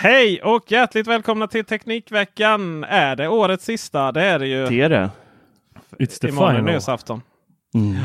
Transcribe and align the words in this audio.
Hej 0.00 0.42
och 0.42 0.72
hjärtligt 0.72 1.06
välkomna 1.06 1.46
till 1.46 1.64
Teknikveckan. 1.64 2.84
Är 2.84 3.16
det 3.16 3.28
årets 3.28 3.64
sista? 3.64 4.12
Det 4.12 4.22
är 4.24 4.38
det 4.38 4.46
ju. 4.46 4.66
Det 4.66 4.80
är 4.80 4.88
det. 4.88 5.10
It's 5.98 6.20
the 6.20 6.28
Imorgon 6.28 6.50
är 6.50 6.58
final. 6.58 6.72
nyårsafton. 6.72 7.22
Mm. 7.74 7.96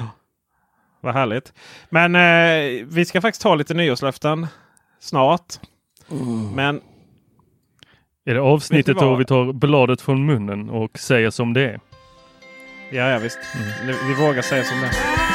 Vad 1.02 1.14
härligt. 1.14 1.54
Men 1.90 2.16
eh, 2.16 2.86
vi 2.88 3.06
ska 3.06 3.22
faktiskt 3.22 3.42
ta 3.42 3.56
lite 3.56 3.74
nyårslöften 3.74 4.48
snart. 5.00 5.54
Men 6.56 6.82
Är 8.26 8.34
det 8.34 8.42
avsnittet 8.42 8.98
då 8.98 9.16
vi 9.16 9.26
tar 9.26 9.54
bladet 9.54 10.02
från 10.02 10.26
munnen 10.26 10.70
och 10.70 11.00
säger 11.00 11.30
som 11.30 11.54
det 11.54 11.62
är? 11.62 11.80
ja, 12.92 13.10
ja 13.10 13.18
visst. 13.20 13.40
Nu- 13.86 13.96
Vi 14.08 14.14
vågar 14.26 14.42
säga 14.42 14.64
som 14.64 14.82
det 14.82 14.88
är. 14.88 15.33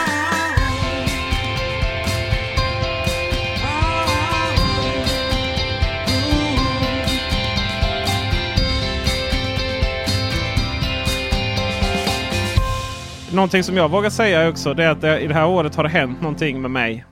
Någonting 13.35 13.63
som 13.63 13.77
jag 13.77 13.91
vågar 13.91 14.11
säga 14.11 14.49
också 14.49 14.75
det 14.75 14.85
är 14.85 14.91
att 14.91 15.01
det, 15.01 15.21
i 15.21 15.27
det 15.27 15.35
här 15.35 15.47
året 15.47 15.75
har 15.75 15.83
det 15.83 15.89
hänt 15.89 16.21
någonting 16.21 16.63
med 16.63 16.71
mig. 16.71 17.05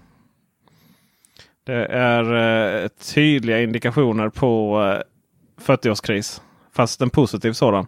Det 1.65 1.87
är 1.87 2.35
eh, 2.83 2.89
tydliga 2.89 3.63
indikationer 3.63 4.29
på 4.29 4.81
eh, 4.83 5.65
40-årskris. 5.65 6.41
Fast 6.73 7.01
en 7.01 7.11
positiv 7.11 7.53
sådan. 7.53 7.87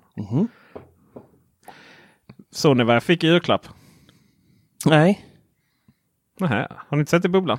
Såg 2.52 2.76
ni 2.76 2.84
vad 2.84 2.96
jag 2.96 3.02
fick 3.02 3.24
i 3.24 3.26
julklapp? 3.26 3.68
Nej. 4.86 5.24
Nähä, 6.40 6.68
har 6.70 6.96
ni 6.96 7.00
inte 7.00 7.10
sett 7.10 7.24
i 7.24 7.28
bubblan? 7.28 7.58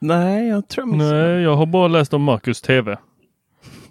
Nej, 0.00 0.48
jag 0.48 0.68
tror 0.68 0.88
jag. 0.88 0.96
Nej, 0.96 1.42
jag 1.42 1.56
har 1.56 1.66
bara 1.66 1.88
läst 1.88 2.14
om 2.14 2.22
Marcus 2.22 2.60
TV. 2.60 2.96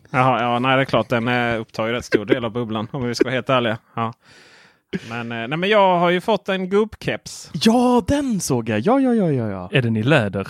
Jaha, 0.10 0.42
ja, 0.42 0.60
nej 0.60 0.76
det 0.76 0.82
är 0.82 0.86
klart. 0.86 1.10
Den 1.10 1.28
upptar 1.60 1.88
ju 1.88 1.94
rätt 1.94 2.06
stor 2.06 2.26
del 2.26 2.46
av 2.46 2.52
bubblan 2.52 2.88
om 2.92 3.08
vi 3.08 3.16
ska 3.16 3.24
vara 3.26 3.36
helt 3.36 3.50
ärliga. 3.50 3.78
Ja. 3.94 4.14
Men, 5.10 5.32
eh, 5.32 5.48
nej, 5.48 5.58
men 5.58 5.70
jag 5.70 6.00
har 6.00 6.10
ju 6.10 6.22
fått 6.22 6.50
en 6.50 6.70
gubbkeps. 6.70 7.52
Ja, 7.54 8.04
den 8.08 8.40
såg 8.40 8.70
jag. 8.70 8.80
Ja, 8.80 9.00
ja, 9.00 9.14
ja, 9.14 9.32
ja, 9.32 9.50
ja. 9.50 9.70
Är 9.72 9.82
den 9.82 9.98
i 9.98 10.04
läder? 10.04 10.48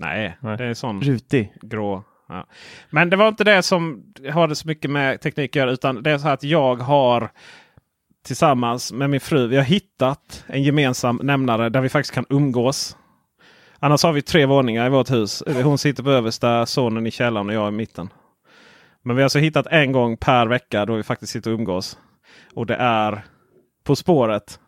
Nej, 0.00 0.36
Nej. 0.40 0.56
det 0.56 0.64
är 0.64 0.74
sån 0.74 1.00
Rutig. 1.02 1.52
grå. 1.62 2.04
Ja. 2.28 2.46
Men 2.90 3.10
det 3.10 3.16
var 3.16 3.28
inte 3.28 3.44
det 3.44 3.62
som 3.62 4.04
har 4.32 4.54
så 4.54 4.68
mycket 4.68 4.90
med 4.90 5.20
teknik 5.20 5.50
att 5.50 5.56
göra. 5.56 5.70
Utan 5.70 6.02
det 6.02 6.10
är 6.10 6.18
så 6.18 6.26
här 6.26 6.34
att 6.34 6.42
jag 6.42 6.76
har 6.76 7.30
tillsammans 8.26 8.92
med 8.92 9.10
min 9.10 9.20
fru. 9.20 9.46
Vi 9.46 9.56
har 9.56 9.64
hittat 9.64 10.44
en 10.46 10.62
gemensam 10.62 11.20
nämnare 11.22 11.68
där 11.68 11.80
vi 11.80 11.88
faktiskt 11.88 12.14
kan 12.14 12.26
umgås. 12.28 12.96
Annars 13.78 14.02
har 14.02 14.12
vi 14.12 14.22
tre 14.22 14.46
våningar 14.46 14.86
i 14.86 14.90
vårt 14.90 15.10
hus. 15.10 15.42
Hon 15.64 15.78
sitter 15.78 16.02
på 16.02 16.10
översta, 16.10 16.66
sonen 16.66 17.06
i 17.06 17.10
källaren 17.10 17.48
och 17.48 17.54
jag 17.54 17.68
i 17.68 17.76
mitten. 17.76 18.08
Men 19.02 19.16
vi 19.16 19.22
har 19.22 19.24
alltså 19.24 19.38
hittat 19.38 19.66
en 19.66 19.92
gång 19.92 20.16
per 20.16 20.46
vecka 20.46 20.86
då 20.86 20.94
vi 20.94 21.02
faktiskt 21.02 21.32
sitter 21.32 21.50
och 21.52 21.58
umgås. 21.58 21.98
Och 22.54 22.66
det 22.66 22.74
är 22.74 23.24
På 23.84 23.96
spåret. 23.96 24.60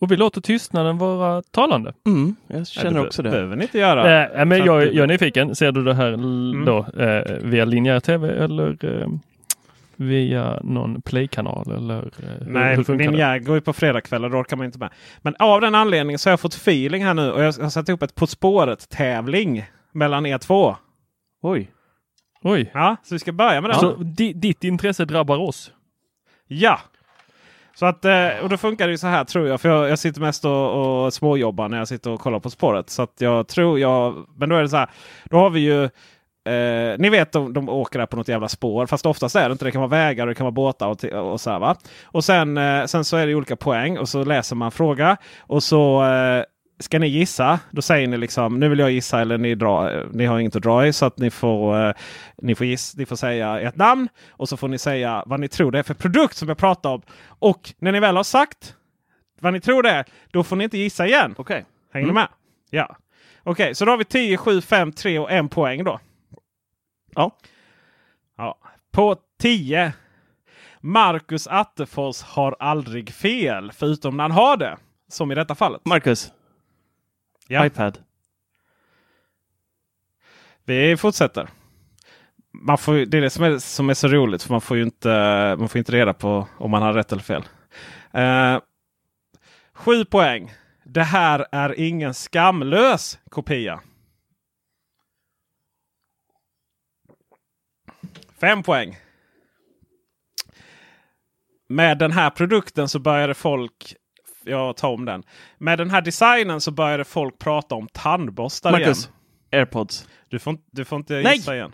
Och 0.00 0.10
vi 0.12 0.16
låter 0.16 0.40
tystnaden 0.40 0.98
vara 0.98 1.42
talande. 1.42 1.94
Mm, 2.06 2.36
jag 2.46 2.56
Nej, 2.56 2.66
känner 2.66 3.06
också 3.06 3.22
det. 3.22 3.30
behöver 3.30 3.56
ni 3.56 3.62
inte 3.64 3.78
göra. 3.78 4.30
Äh, 4.40 4.44
men 4.44 4.58
jag, 4.58 4.82
jag 4.94 5.02
är 5.02 5.06
nyfiken. 5.06 5.54
Ser 5.54 5.72
du 5.72 5.84
det 5.84 5.94
här 5.94 6.12
Mm. 6.12 6.64
då 6.64 6.78
eh, 7.02 7.36
via 7.42 7.64
linjär 7.64 8.00
tv 8.00 8.44
eller 8.44 8.84
eh, 9.02 9.08
via 9.96 10.60
någon 10.62 11.02
playkanal? 11.02 11.72
Eller, 11.72 11.98
eh, 11.98 12.46
hur, 12.46 12.52
Nej, 12.52 12.76
det? 12.76 12.92
linjär 12.92 13.38
går 13.38 13.54
ju 13.54 13.60
på 13.60 13.72
fredagskvällar. 13.72 14.28
Då 14.28 14.36
orkar 14.38 14.56
man 14.56 14.66
inte 14.66 14.78
med. 14.78 14.90
Men 15.22 15.36
av 15.38 15.60
den 15.60 15.74
anledningen 15.74 16.18
så 16.18 16.28
har 16.28 16.32
jag 16.32 16.40
fått 16.40 16.54
feeling 16.54 17.04
här 17.04 17.14
nu. 17.14 17.30
Och 17.32 17.42
jag 17.42 17.52
har 17.52 17.70
satt 17.70 17.88
ihop 17.88 18.02
ett 18.02 18.14
På 18.14 18.26
spåret-tävling 18.26 19.64
mellan 19.92 20.26
er 20.26 20.38
två. 20.38 20.76
Oj. 21.42 21.70
Oj, 22.48 22.70
Ja, 22.74 22.96
så 23.02 23.14
vi 23.14 23.18
ska 23.18 23.32
börja 23.32 23.60
med 23.60 23.70
den. 23.70 23.80
så 23.80 23.96
di, 23.96 24.32
ditt 24.32 24.64
intresse 24.64 25.04
drabbar 25.04 25.38
oss? 25.38 25.72
Ja! 26.46 26.80
Så 27.74 27.86
att, 27.86 28.04
eh, 28.04 28.28
och 28.42 28.48
då 28.48 28.56
funkar 28.56 28.86
det 28.86 28.90
ju 28.90 28.98
så 28.98 29.06
här 29.06 29.24
tror 29.24 29.48
jag. 29.48 29.60
För 29.60 29.68
jag, 29.68 29.90
jag 29.90 29.98
sitter 29.98 30.20
mest 30.20 30.44
och, 30.44 31.04
och 31.04 31.14
småjobbar 31.14 31.68
när 31.68 31.78
jag 31.78 31.88
sitter 31.88 32.10
och 32.10 32.20
kollar 32.20 32.40
På 32.40 32.50
spåret. 32.50 32.90
Så 32.90 33.02
att 33.02 33.14
jag 33.18 33.48
tror 33.48 33.78
jag... 33.78 34.26
Men 34.36 34.48
då 34.48 34.56
är 34.56 34.62
det 34.62 34.68
så 34.68 34.76
här. 34.76 34.90
Då 35.24 35.36
har 35.36 35.50
vi 35.50 35.60
ju... 35.60 35.84
Eh, 36.52 36.98
ni 36.98 37.08
vet 37.08 37.32
de, 37.32 37.52
de 37.52 37.68
åker 37.68 37.98
där 37.98 38.06
på 38.06 38.16
något 38.16 38.28
jävla 38.28 38.48
spår. 38.48 38.86
Fast 38.86 39.06
oftast 39.06 39.36
är 39.36 39.48
det 39.48 39.52
inte. 39.52 39.64
Det 39.64 39.70
kan 39.70 39.80
vara 39.80 39.90
vägar 39.90 40.26
och 40.26 40.28
det 40.28 40.34
kan 40.34 40.44
vara 40.44 40.52
båtar 40.52 40.88
och, 40.88 41.04
och 41.32 41.40
så 41.40 41.50
här 41.50 41.58
va. 41.58 41.76
Och 42.04 42.24
sen, 42.24 42.56
eh, 42.56 42.84
sen 42.84 43.04
så 43.04 43.16
är 43.16 43.26
det 43.26 43.34
olika 43.34 43.56
poäng 43.56 43.98
och 43.98 44.08
så 44.08 44.24
läser 44.24 44.56
man 44.56 44.70
fråga. 44.70 45.16
Och 45.38 45.62
så 45.62 46.04
eh, 46.04 46.44
ska 46.78 46.98
ni 46.98 47.06
gissa. 47.06 47.60
Då 47.70 47.82
säger 47.82 48.08
ni 48.08 48.18
liksom 48.18 48.60
nu 48.60 48.68
vill 48.68 48.78
jag 48.78 48.90
gissa 48.90 49.20
eller 49.20 49.38
ni, 49.38 49.54
dra, 49.54 49.90
ni 50.12 50.26
har 50.26 50.38
inget 50.38 50.56
att 50.56 50.62
dra 50.62 50.86
i. 50.86 50.92
Så 50.92 51.06
att 51.06 51.18
ni 51.18 51.30
får, 51.30 51.88
eh, 51.88 51.94
ni 52.42 52.54
får, 52.54 52.66
giss, 52.66 52.96
ni 52.96 53.06
får 53.06 53.16
säga 53.16 53.60
ert 53.60 53.76
namn. 53.76 54.08
Och 54.30 54.48
så 54.48 54.56
får 54.56 54.68
ni 54.68 54.78
säga 54.78 55.22
vad 55.26 55.40
ni 55.40 55.48
tror 55.48 55.72
det 55.72 55.78
är 55.78 55.82
för 55.82 55.94
produkt 55.94 56.36
som 56.36 56.48
jag 56.48 56.58
pratar 56.58 56.90
om. 56.90 57.02
Och 57.28 57.74
när 57.78 57.92
ni 57.92 58.00
väl 58.00 58.16
har 58.16 58.24
sagt 58.24 58.74
vad 59.40 59.52
ni 59.52 59.60
tror 59.60 59.82
det 59.82 59.90
är. 59.90 60.04
Då 60.30 60.42
får 60.42 60.56
ni 60.56 60.64
inte 60.64 60.78
gissa 60.78 61.06
igen. 61.06 61.34
Okej. 61.38 61.64
Hänger 61.92 62.06
ni 62.06 62.12
med? 62.12 62.28
Ja. 62.70 62.96
Okej, 63.42 63.74
så 63.74 63.84
då 63.84 63.90
har 63.92 63.98
vi 63.98 64.04
10, 64.04 64.36
7, 64.36 64.60
5, 64.60 64.92
3 64.92 65.18
och 65.18 65.30
1 65.32 65.50
poäng 65.50 65.84
då. 65.84 66.00
Ja. 67.14 67.30
ja. 68.36 68.58
På 68.92 69.16
10. 69.40 69.92
Marcus 70.80 71.46
Attefors 71.46 72.22
har 72.22 72.56
aldrig 72.58 73.10
fel. 73.10 73.72
Förutom 73.72 74.16
när 74.16 74.24
han 74.24 74.30
har 74.30 74.56
det. 74.56 74.76
Som 75.08 75.32
i 75.32 75.34
detta 75.34 75.54
fallet. 75.54 75.84
Marcus. 75.84 76.32
Ja. 77.48 77.66
iPad. 77.66 77.98
Vi 80.64 80.96
fortsätter. 80.96 81.48
Man 82.52 82.78
får, 82.78 82.94
det 82.94 83.16
är 83.18 83.22
det 83.22 83.30
som 83.30 83.44
är, 83.44 83.58
som 83.58 83.90
är 83.90 83.94
så 83.94 84.08
roligt. 84.08 84.42
För 84.42 84.50
man 84.50 84.60
får 84.60 84.76
ju 84.76 84.82
inte, 84.82 85.08
man 85.58 85.68
får 85.68 85.78
inte 85.78 85.92
reda 85.92 86.14
på 86.14 86.48
om 86.58 86.70
man 86.70 86.82
har 86.82 86.92
rätt 86.92 87.12
eller 87.12 87.22
fel. 87.22 87.44
Eh, 88.12 88.60
sju 89.72 90.04
poäng. 90.04 90.52
Det 90.84 91.02
här 91.02 91.46
är 91.52 91.80
ingen 91.80 92.14
skamlös 92.14 93.18
kopia. 93.30 93.80
Fem 98.40 98.62
poäng. 98.62 98.98
Med 101.68 101.98
den 101.98 102.12
här 102.12 102.30
produkten 102.30 102.88
så 102.88 102.98
började 102.98 103.34
folk 103.34 103.96
jag 104.46 104.76
tar 104.76 104.88
om 104.88 105.04
den. 105.04 105.22
Med 105.58 105.78
den 105.78 105.90
här 105.90 106.00
designen 106.02 106.60
så 106.60 106.70
började 106.70 107.04
folk 107.04 107.38
prata 107.38 107.74
om 107.74 107.88
tandborstar 107.92 108.70
Marcus, 108.72 109.04
igen. 109.04 109.60
airpods. 109.60 110.08
Du 110.28 110.38
får, 110.38 110.50
inte- 110.50 110.64
du 110.70 110.84
får 110.84 110.96
inte 110.96 111.14
Nej! 111.14 111.36
gissa 111.36 111.54
igen. 111.56 111.72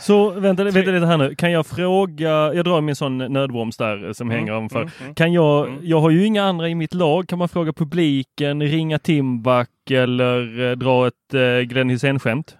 Så 0.00 0.30
vänta, 0.30 0.64
vänta 0.64 0.78
lite 0.90 1.06
här 1.06 1.16
nu. 1.18 1.34
Kan 1.34 1.52
jag 1.52 1.66
fråga, 1.66 2.28
jag 2.54 2.64
drar 2.64 2.80
min 2.80 2.96
sån 2.96 3.18
nödbroms 3.18 3.76
där 3.76 4.12
som 4.12 4.30
hänger 4.30 4.52
ovanför. 4.52 4.80
mm, 4.80 4.92
mm. 5.00 5.14
Kan 5.14 5.32
jag, 5.32 5.68
Mm. 5.68 5.80
jag 5.82 6.00
har 6.00 6.10
ju 6.10 6.24
inga 6.26 6.42
andra 6.44 6.68
i 6.68 6.74
mitt 6.74 6.94
lag. 6.94 7.28
Kan 7.28 7.38
man 7.38 7.48
fråga 7.48 7.72
publiken, 7.72 8.62
ringa 8.62 8.98
Timbuk 8.98 9.68
eller 9.90 10.60
eh, 10.70 10.76
dra 10.76 11.06
ett 11.06 11.34
eh, 11.34 11.60
Glenn 11.68 11.90
Hysén-skämt? 11.90 12.56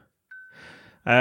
Eh, 1.06 1.14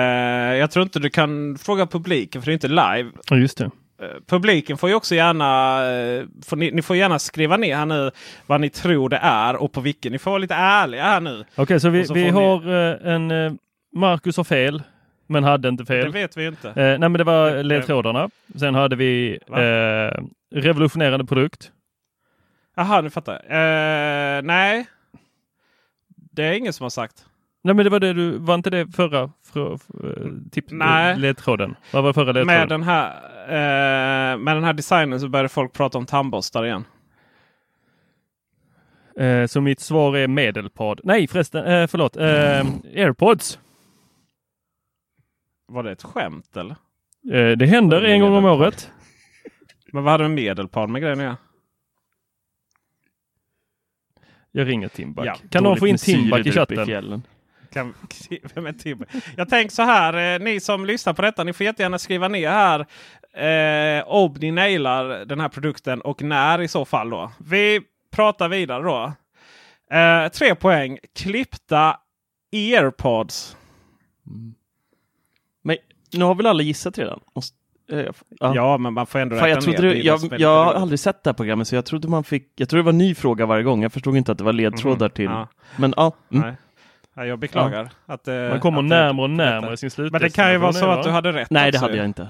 jag 0.58 0.72
tror 0.72 0.84
inte 0.84 1.00
du 1.00 1.10
kan 1.10 1.58
fråga 1.58 1.86
publiken 1.88 2.42
för 2.42 2.46
det 2.46 2.52
är 2.52 2.54
inte 2.54 2.68
live. 2.68 3.12
Ja, 3.30 3.36
just 3.38 3.58
det. 3.58 3.72
Eh, 4.02 4.08
publiken 4.28 4.78
får 4.78 4.90
ju 4.90 4.96
också 4.96 5.16
gärna, 5.16 5.46
eh, 5.92 6.26
får 6.46 6.56
ni, 6.58 6.72
ni 6.72 6.82
får 6.82 6.96
gärna 6.96 7.20
skriva 7.20 7.58
ner 7.58 7.76
här 7.76 7.86
nu 7.86 8.12
vad 8.46 8.62
ni 8.62 8.70
tror 8.70 9.10
det 9.10 9.18
är 9.18 9.56
och 9.56 9.72
på 9.72 9.82
vilken. 9.82 10.12
Ni 10.12 10.20
får 10.20 10.32
vara 10.32 10.38
lite 10.40 10.56
ärliga 10.56 11.04
här 11.04 11.22
nu. 11.22 11.46
Okej, 11.56 11.80
så 11.80 11.90
vi, 11.90 12.06
så 12.06 12.14
vi 12.14 12.24
ni- 12.24 12.30
har 12.30 12.68
eh, 13.06 13.14
en 13.14 13.58
Marcus 13.96 14.38
har 14.38 14.44
fel, 14.44 14.84
men 15.28 15.44
hade 15.44 15.70
inte 15.70 15.84
Det 15.84 15.88
fel. 15.88 16.12
vet 16.12 16.38
vi 16.38 16.48
inte. 16.48 16.68
Eh, 16.70 16.74
nej, 16.76 17.00
men 17.00 17.14
det 17.14 17.24
var 17.24 17.52
Det- 17.52 17.64
ledtrådarna. 17.64 18.30
Sen 18.60 18.76
hade 18.76 18.96
vi 18.96 19.40
eh, 19.50 20.24
revolutionerande 20.56 21.26
produkt. 21.26 21.72
Jaha, 22.76 23.02
nu 23.02 23.10
fattar 23.10 23.34
jag. 23.34 23.44
Eh, 23.44 24.42
nej. 24.42 24.86
Det 26.32 26.44
är 26.44 26.54
ingen 26.54 26.74
som 26.74 26.84
har 26.84 26.90
sagt. 26.90 27.26
Nej, 27.68 27.76
men 27.76 27.84
det 27.84 27.90
var 27.90 28.00
det 28.00 28.14
du, 28.14 28.38
var 28.38 28.56
inte 28.56 28.70
det 28.70 28.88
förra 28.96 29.32
för, 29.44 29.74
eh, 29.74 30.32
tip, 30.52 30.66
Nej. 30.72 31.18
ledtråden? 31.20 31.76
Vad 31.94 32.04
var 32.04 32.14
förra 32.14 32.32
ledtråden? 32.32 32.46
Med 32.48 32.70
den, 32.70 32.84
här, 32.84 33.14
eh, 34.34 34.38
med 34.38 34.56
den 34.56 34.64
här 34.64 34.74
designen 34.74 35.20
så 35.20 35.30
började 35.30 35.50
folk 35.50 35.74
prata 35.74 35.98
om 35.98 36.06
tandborstar 36.06 36.66
igen. 36.66 36.86
Eh, 39.18 39.46
så 39.48 39.62
mitt 39.62 39.80
svar 39.80 40.18
är 40.18 40.28
medelpad. 40.28 41.02
Nej 41.04 41.28
förresten, 41.28 41.66
eh, 41.66 41.88
förlåt. 41.88 42.18
Eh, 42.18 42.66
airpods. 43.04 43.60
Var 45.68 45.84
det 45.84 45.92
ett 45.92 46.04
skämt 46.04 46.58
eller? 46.58 46.76
Eh, 47.34 47.58
det 47.58 47.66
händer 47.66 48.02
en 48.02 48.22
gång 48.22 48.34
om 48.34 48.46
året. 48.46 48.92
Men 49.94 50.04
vad 50.04 50.12
hade 50.12 50.26
en 50.26 50.34
medelpad 50.34 50.90
med 50.90 51.02
grejen 51.02 51.20
göra? 51.20 51.38
Jag 54.52 54.68
ringer 54.68 54.88
Timbuk. 54.88 55.26
Ja, 55.26 55.36
kan 55.50 55.64
någon 55.64 55.78
få 55.78 55.88
in 55.88 55.98
Timbuk 55.98 56.46
i 56.46 56.52
chatten? 56.52 56.86
fjällen. 56.86 57.22
Kan, 57.74 57.94
vem 58.54 58.66
är 58.66 58.74
Tim? 58.74 59.06
Jag 59.38 59.50
tänker 59.50 59.76
så 59.76 59.82
här, 59.84 60.34
eh, 60.36 60.40
ni 60.44 60.60
som 60.60 60.86
lyssnar 60.86 61.14
på 61.14 61.22
detta, 61.22 61.44
ni 61.44 61.54
får 61.54 61.66
jättegärna 61.66 62.00
skriva 62.00 62.28
ner 62.28 62.50
här 62.50 62.80
eh, 64.00 64.08
om 64.08 64.36
ni 64.40 64.52
nailar 64.52 65.26
den 65.26 65.40
här 65.40 65.50
produkten 65.50 66.02
och 66.02 66.22
när 66.22 66.62
i 66.62 66.68
så 66.68 66.86
fall 66.86 67.10
då. 67.10 67.32
Vi 67.38 67.82
pratar 68.12 68.50
vidare 68.50 68.84
då. 68.84 69.14
Eh, 69.98 70.28
tre 70.32 70.56
poäng. 70.56 70.98
Klippta 71.16 71.98
airpods. 72.54 73.58
Men 75.64 75.78
nu 76.14 76.26
har 76.26 76.36
väl 76.36 76.46
alla 76.46 76.64
gissat 76.64 76.98
redan? 76.98 77.20
Måste, 77.36 77.56
eh, 77.92 78.06
ja. 78.30 78.56
Ja, 78.56 78.78
men 78.78 78.94
man 78.94 79.08
får 79.08 79.20
ändå 79.20 79.36
Fan, 79.36 79.50
jag, 79.50 79.58
räkna 79.58 79.74
trodde 79.74 79.98
är 79.98 80.06
jag, 80.06 80.40
jag 80.40 80.66
har 80.66 80.74
aldrig 80.74 81.00
sett 81.00 81.24
det 81.24 81.30
här 81.30 81.34
programmet 81.36 81.68
så 81.68 81.76
jag 81.76 81.86
trodde 81.86 82.08
man 82.08 82.24
fick, 82.24 82.52
jag 82.56 82.70
tror 82.70 82.78
det 82.78 82.84
var 82.84 82.92
en 82.92 82.98
ny 82.98 83.16
fråga 83.16 83.46
varje 83.46 83.64
gång. 83.64 83.82
Jag 83.84 83.94
förstod 83.94 84.18
inte 84.18 84.32
att 84.32 84.38
det 84.38 84.44
var 84.44 84.54
ledtrådar 84.54 85.08
Mhm. 85.08 85.14
till. 85.14 85.26
Ja, 85.26 85.48
Men 85.78 85.94
ja, 85.98 86.12
mm. 86.34 86.56
Ja, 87.18 87.26
jag 87.26 87.40
beklagar. 87.40 87.90
Att, 88.06 88.28
eh, 88.28 88.50
Man 88.50 88.60
kommer 88.60 88.80
att, 88.80 88.86
närmare 88.86 89.24
och 89.24 89.30
närmare 89.30 89.78
sin 89.78 89.92
slutdestination. 89.92 90.12
Men 90.12 90.22
det 90.22 90.36
kan 90.36 90.52
ju 90.52 90.58
vara 90.58 90.74
så 90.74 90.90
att 90.90 91.04
du 91.04 91.10
hade 91.10 91.32
rätt 91.32 91.50
nej 91.50 91.72
det 91.72 91.78
också 91.78 91.86
hade 91.86 91.94
ju. 91.94 92.00
jag 92.00 92.06
inte. 92.06 92.30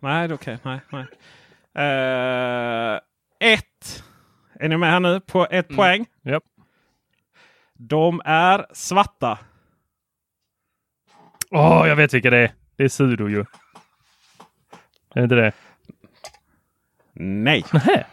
Nej, 0.00 0.28
det 0.28 0.34
okej. 0.34 0.58
Nej, 0.62 0.80
nej. 0.90 1.06
Eh, 1.74 3.00
ett. 3.52 4.04
Är 4.60 4.68
ni 4.68 4.76
med 4.76 4.90
här 4.90 5.00
nu 5.00 5.20
på 5.20 5.46
ett 5.50 5.68
poäng? 5.68 6.06
Japp. 6.22 6.42
De 7.74 8.22
är 8.24 8.66
svarta. 8.72 9.38
Åh, 11.50 11.88
jag 11.88 11.96
vet 11.96 12.14
vilka 12.14 12.30
det 12.30 12.38
är. 12.38 12.52
Det 12.76 12.84
är 12.84 12.88
Sudo 12.88 13.28
ju. 13.28 13.40
Är 13.40 13.44
det 15.14 15.22
inte 15.22 15.34
det? 15.34 15.52
Nej. 17.12 17.64
Nähä. 17.72 18.06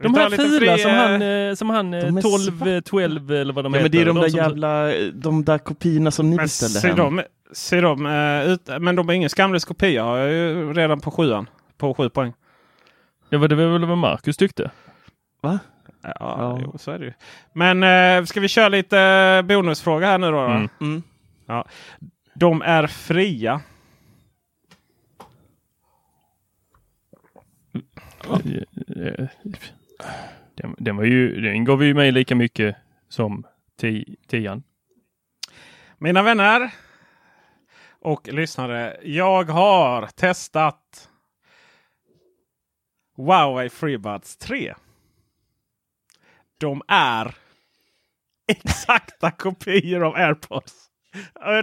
De 0.00 0.14
här 0.14 0.30
lite 0.30 0.42
fula 0.42 0.78
som 0.78 0.90
eh, 0.90 0.96
han, 0.96 1.22
eh, 1.22 1.54
som 1.54 1.70
han 1.70 1.94
eh, 1.94 2.00
de 2.04 2.16
är 2.18 2.22
12, 2.22 2.68
eh, 2.68 2.80
12 2.80 3.30
eller 3.32 3.52
vad 3.52 3.64
de 3.64 3.74
Ja, 3.74 3.80
heter. 3.80 3.82
men 3.82 3.92
det 3.92 4.02
är 4.02 4.06
de 4.14 4.16
där 4.20 4.28
som- 4.28 4.38
jävla, 4.38 4.86
de 5.12 5.44
där 5.44 5.58
kopiorna 5.58 6.10
som 6.10 6.30
ni 6.30 6.36
Men 6.36 6.44
beställde 6.44 6.80
ser 6.80 6.88
hem. 6.88 6.96
de, 6.96 7.22
ser 7.52 7.82
de 7.82 8.06
eh, 8.06 8.52
ut, 8.52 8.68
men 8.80 8.96
de 8.96 9.08
är 9.08 9.12
ingen 9.12 9.30
skamlös 9.30 9.64
kopia 9.64 10.04
har 10.04 10.16
jag 10.18 10.32
ju 10.32 10.72
redan 10.72 11.00
på 11.00 11.10
sjuan. 11.10 11.48
På 11.78 11.94
sju 11.94 12.08
poäng. 12.08 12.32
Ja, 13.28 13.38
vad 13.38 13.50
det 13.50 13.54
var 13.56 13.64
väl 13.66 13.84
vad 13.86 13.98
Marcus 13.98 14.36
tyckte. 14.36 14.70
Va? 15.42 15.58
Ja, 16.02 16.12
Ja. 16.20 16.58
Jo, 16.64 16.74
så 16.78 16.90
är 16.90 16.98
det 16.98 17.04
ju. 17.04 17.12
Men 17.52 17.82
eh, 17.82 18.24
ska 18.24 18.40
vi 18.40 18.48
köra 18.48 18.68
lite 18.68 18.98
eh, 19.00 19.42
bonusfråga 19.42 20.06
här 20.06 20.18
nu 20.18 20.26
då? 20.26 20.32
då? 20.32 20.42
Mm. 20.44 20.68
Mm. 20.80 21.02
De 22.34 22.62
är 22.62 22.86
fria. 22.86 23.60
Eh, 28.28 29.26
den, 30.54 30.74
den, 30.78 30.96
var 30.96 31.04
ju, 31.04 31.40
den 31.40 31.64
gav 31.64 31.84
ju 31.84 31.94
mig 31.94 32.12
lika 32.12 32.34
mycket 32.34 32.76
som 33.08 33.46
ti- 33.80 34.16
tian. 34.26 34.62
Mina 35.98 36.22
vänner 36.22 36.70
och 38.00 38.28
lyssnare. 38.28 38.96
Jag 39.02 39.44
har 39.44 40.06
testat 40.06 41.08
Huawei 43.16 43.68
FreeBuds 43.68 44.36
3. 44.36 44.74
De 46.58 46.82
är 46.88 47.34
exakta 48.48 49.30
kopior 49.30 50.04
av 50.04 50.14
AirPods. 50.14 50.90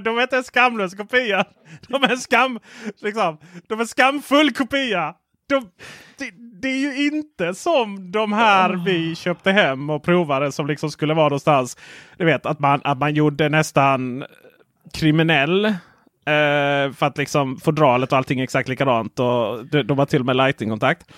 De 0.03 0.17
är 0.17 0.21
inte 0.21 0.37
en 0.37 0.43
skamlös 0.43 0.95
kopia. 0.95 1.45
De 1.87 2.03
är 2.03 2.11
en 2.11 2.17
skam, 2.17 2.59
liksom, 2.97 3.37
de 3.67 3.73
är 3.79 3.81
en 3.81 3.87
skamfull 3.87 4.53
kopia. 4.53 5.15
De, 5.49 5.69
det, 6.17 6.31
det 6.61 6.67
är 6.67 6.77
ju 6.77 7.07
inte 7.07 7.53
som 7.53 8.11
de 8.11 8.33
här 8.33 8.83
vi 8.85 9.15
köpte 9.15 9.51
hem 9.51 9.89
och 9.89 10.03
provade 10.03 10.51
som 10.51 10.67
liksom 10.67 10.91
skulle 10.91 11.13
vara 11.13 11.25
någonstans. 11.25 11.77
Du 12.17 12.25
vet 12.25 12.45
att 12.45 12.59
man, 12.59 12.81
att 12.83 12.97
man 12.97 13.13
gjorde 13.13 13.49
nästan 13.49 14.25
kriminell. 14.93 15.65
Eh, 16.25 16.91
för 16.91 17.03
att 17.03 17.17
liksom 17.17 17.59
fodralet 17.59 18.11
och 18.11 18.17
allting 18.17 18.39
är 18.39 18.43
exakt 18.43 18.69
likadant. 18.69 19.19
Och 19.19 19.65
de, 19.65 19.83
de 19.83 19.99
har 19.99 20.05
till 20.05 20.19
och 20.19 20.25
med 20.25 20.35
lighting-kontakt. 20.35 21.11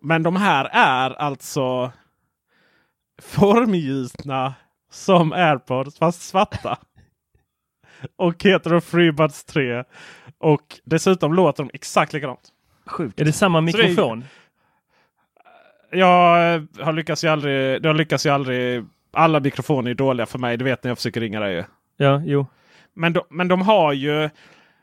Men 0.00 0.22
de 0.22 0.36
här 0.36 0.64
är 0.72 1.10
alltså 1.10 1.92
formgjutna 3.22 4.54
som 4.90 5.32
airpods 5.32 5.98
fast 5.98 6.22
svarta. 6.22 6.78
Och 8.16 8.44
heter 8.44 8.70
de 8.70 8.80
FreeBuds 8.80 9.44
3. 9.44 9.84
Och 10.38 10.80
dessutom 10.84 11.34
låter 11.34 11.62
de 11.62 11.70
exakt 11.74 12.12
likadant. 12.12 12.52
Sjukt. 12.90 13.20
Är 13.20 13.24
det 13.24 13.32
samma 13.32 13.58
Så 13.70 13.76
det 13.76 13.82
är- 13.84 13.88
mikrofon? 13.88 14.24
Jag 15.92 16.54
eh, 16.54 16.62
har 16.80 16.92
lyckats 16.92 17.24
ju 17.24 17.28
aldrig. 17.28 17.84
Jag 17.84 17.96
lyckas 17.96 18.26
ju 18.26 18.30
aldrig. 18.30 18.84
Alla 19.12 19.40
mikrofoner 19.40 19.90
är 19.90 19.94
dåliga 19.94 20.26
för 20.26 20.38
mig. 20.38 20.56
Det 20.56 20.64
vet 20.64 20.84
när 20.84 20.90
jag 20.90 20.98
försöker 20.98 21.20
ringa 21.20 21.40
dig. 21.40 21.54
ju. 21.54 21.64
Ja, 21.96 22.22
jo. 22.24 22.46
Men 22.94 23.12
de, 23.12 23.22
men 23.30 23.48
de 23.48 23.62
har 23.62 23.92
ju. 23.92 24.30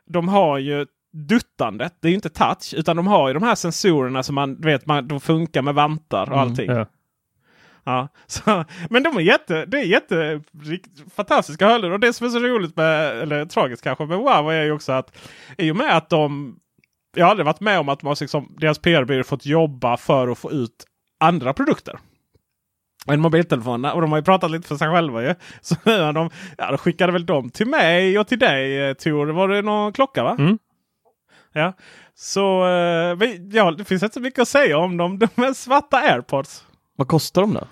De 0.06 0.28
har 0.28 0.58
ju 0.58 0.86
duttandet. 1.14 1.94
Det 2.00 2.08
är 2.08 2.10
ju 2.10 2.16
inte 2.16 2.30
touch. 2.30 2.74
Utan 2.78 2.96
de 2.96 3.08
har 3.08 3.28
ju 3.28 3.34
de 3.34 3.44
här 3.44 3.56
sensorerna 3.56 4.24
som 4.24 4.36
man 4.36 4.62
du 4.62 4.68
vet. 4.68 4.86
Man, 4.86 5.08
de 5.08 5.20
funkar 5.20 5.62
med 5.62 5.74
vantar 5.76 6.32
och 6.32 6.40
allting. 6.40 6.72
Ja. 6.72 6.86
Ja, 7.84 8.08
så, 8.28 8.66
men 8.90 9.04
de 9.04 9.18
är 9.18 9.22
jätte, 9.22 9.66
det 9.66 9.78
är 9.78 9.84
jätte 9.86 10.42
fantastiska 11.16 11.68
hörlurar. 11.68 11.94
Och 11.94 12.00
det 12.00 12.14
som 12.14 12.28
är 12.28 12.32
så 12.32 12.40
roligt 12.40 12.76
med, 12.76 13.18
eller 13.22 13.46
tragiskt 13.46 13.84
kanske 13.84 14.06
med 14.06 14.18
Wow 14.18 14.52
är 14.52 14.64
ju 14.64 14.72
också 14.72 14.92
att 14.92 15.18
i 15.58 15.72
och 15.72 15.76
med 15.76 15.98
att 15.98 16.10
de 16.10 16.56
jag 17.18 17.26
har 17.26 17.32
aldrig 17.32 17.46
varit 17.46 17.60
med 17.60 17.80
om 17.80 17.90
att 17.90 18.00
de 18.00 18.08
har 18.08 18.18
liksom, 18.22 18.56
deras 18.58 18.80
PR-byrå 18.80 19.24
fått 19.24 19.46
jobba 19.46 19.98
för 19.98 20.28
att 20.28 20.38
få 20.38 20.52
ut 20.52 20.86
andra 21.20 21.54
produkter. 21.54 22.00
än 23.08 23.20
mobiltelefonerna. 23.20 23.94
Och 23.94 24.02
de 24.02 24.12
har 24.12 24.20
ju 24.20 24.24
pratat 24.24 24.52
lite 24.52 24.68
för 24.68 24.76
sig 24.76 24.88
själva 24.90 25.24
ju. 25.24 25.36
Så 25.62 25.76
nu 25.84 26.12
de, 26.12 26.30
ja, 26.58 26.72
då 26.72 26.78
skickade 26.78 27.12
väl 27.12 27.26
de 27.26 27.50
till 27.50 27.68
mig 27.68 28.20
och 28.20 28.28
till 28.28 28.40
dig 28.40 28.90
eh, 28.90 28.94
Tor. 28.94 29.28
Var 29.28 29.48
det 29.48 29.62
någon 29.62 29.94
klocka 29.94 30.24
va? 30.24 30.36
Mm. 30.40 30.58
Ja. 31.54 31.74
Så 32.16 32.68
eh, 32.68 33.30
ja, 33.52 33.72
det 33.72 33.86
finns 33.86 34.04
inte 34.04 34.14
så 34.14 34.20
mycket 34.20 34.40
att 34.40 34.48
säga 34.48 34.78
om 34.78 34.98
dem. 34.98 35.20
De 35.20 35.44
är 35.44 35.54
svarta 35.54 35.98
airpods. 35.98 36.66
Vad 36.96 37.08
kostar 37.08 37.42
de 37.42 37.54
då? 37.54 37.68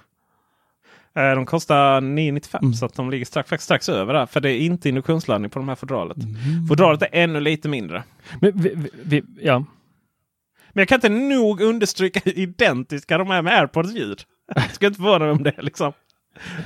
Eh, 1.15 1.36
De 1.36 1.45
kostar 1.45 2.01
995 2.01 2.60
Mm. 2.63 2.74
så 2.74 2.86
att 2.86 2.93
de 2.93 3.10
ligger 3.10 3.25
strax, 3.25 3.63
strax 3.63 3.89
över 3.89 4.13
där. 4.13 4.25
För 4.25 4.39
det 4.41 4.51
är 4.51 4.60
inte 4.60 4.89
induktionsladdning 4.89 5.51
på 5.51 5.60
de 5.60 5.67
här 5.67 5.75
fodralet. 5.75 6.17
Mm. 6.17 6.67
Fodralet 6.67 7.01
är 7.01 7.10
ännu 7.12 7.39
lite 7.39 7.69
mindre. 7.69 8.03
Men 8.41 8.51
vi, 8.55 8.89
vi, 9.05 9.24
ja. 9.41 9.60
Men 10.74 10.81
jag 10.81 10.88
kan 10.88 10.95
inte 10.95 11.10
nog 11.10 11.62
understryka 11.62 12.22
hur 12.25 12.39
identiska 12.39 13.17
de 13.17 13.31
är 13.31 13.41
med 13.41 13.53
AirPods 13.60 13.93
ljud. 13.95 14.22
Jag 14.55 14.72
ska 14.72 14.86
inte 14.88 14.98
förvåna 14.98 15.19
mig 15.25 15.31
om 15.31 15.43
det 15.43 15.53
liksom 15.57 15.93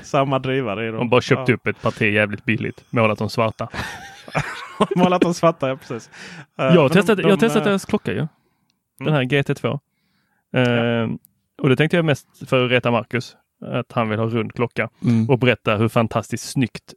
samma 0.03 0.39
drivare 0.39 0.83
i 0.87 0.87
dem. 0.87 0.97
De 0.97 1.09
bara 1.09 1.21
köpt 1.21 1.49
ja. 1.49 1.55
upp 1.55 1.67
ett 1.67 1.81
parti 1.81 2.13
jävligt 2.13 2.45
billigt. 2.45 2.83
Målat 2.89 3.17
dem 3.17 3.29
svarta. 3.29 3.67
Målat 4.95 5.21
dem 5.21 5.33
svarta, 5.33 5.67
ja 5.69 5.75
precis. 5.77 6.09
Eh, 6.59 6.65
Jag 6.65 6.71
har 6.71 6.81
men 6.81 6.89
testat, 6.89 7.17
de- 7.17 7.21
jag 7.23 7.29
har 7.29 7.37
de, 7.37 7.41
testat 7.41 7.61
eh, 7.61 7.65
deras 7.67 7.85
klocka 7.85 8.11
ju. 8.13 8.27
Den 8.99 9.13
här 9.13 9.23
GT2. 9.23 9.79
Eh, 10.55 11.09
Och 11.61 11.69
det 11.69 11.75
tänkte 11.75 11.95
jag 11.97 12.05
mest 12.05 12.49
för 12.49 12.65
att 12.65 12.71
reta 12.71 12.91
Marcus. 12.91 13.35
Att 13.61 13.91
han 13.91 14.09
vill 14.09 14.19
ha 14.19 14.25
rund 14.25 14.53
klocka 14.53 14.89
Mm. 15.03 15.29
och 15.29 15.39
berätta 15.39 15.77
hur 15.77 15.87
fantastiskt 15.89 16.49
snyggt 16.49 16.93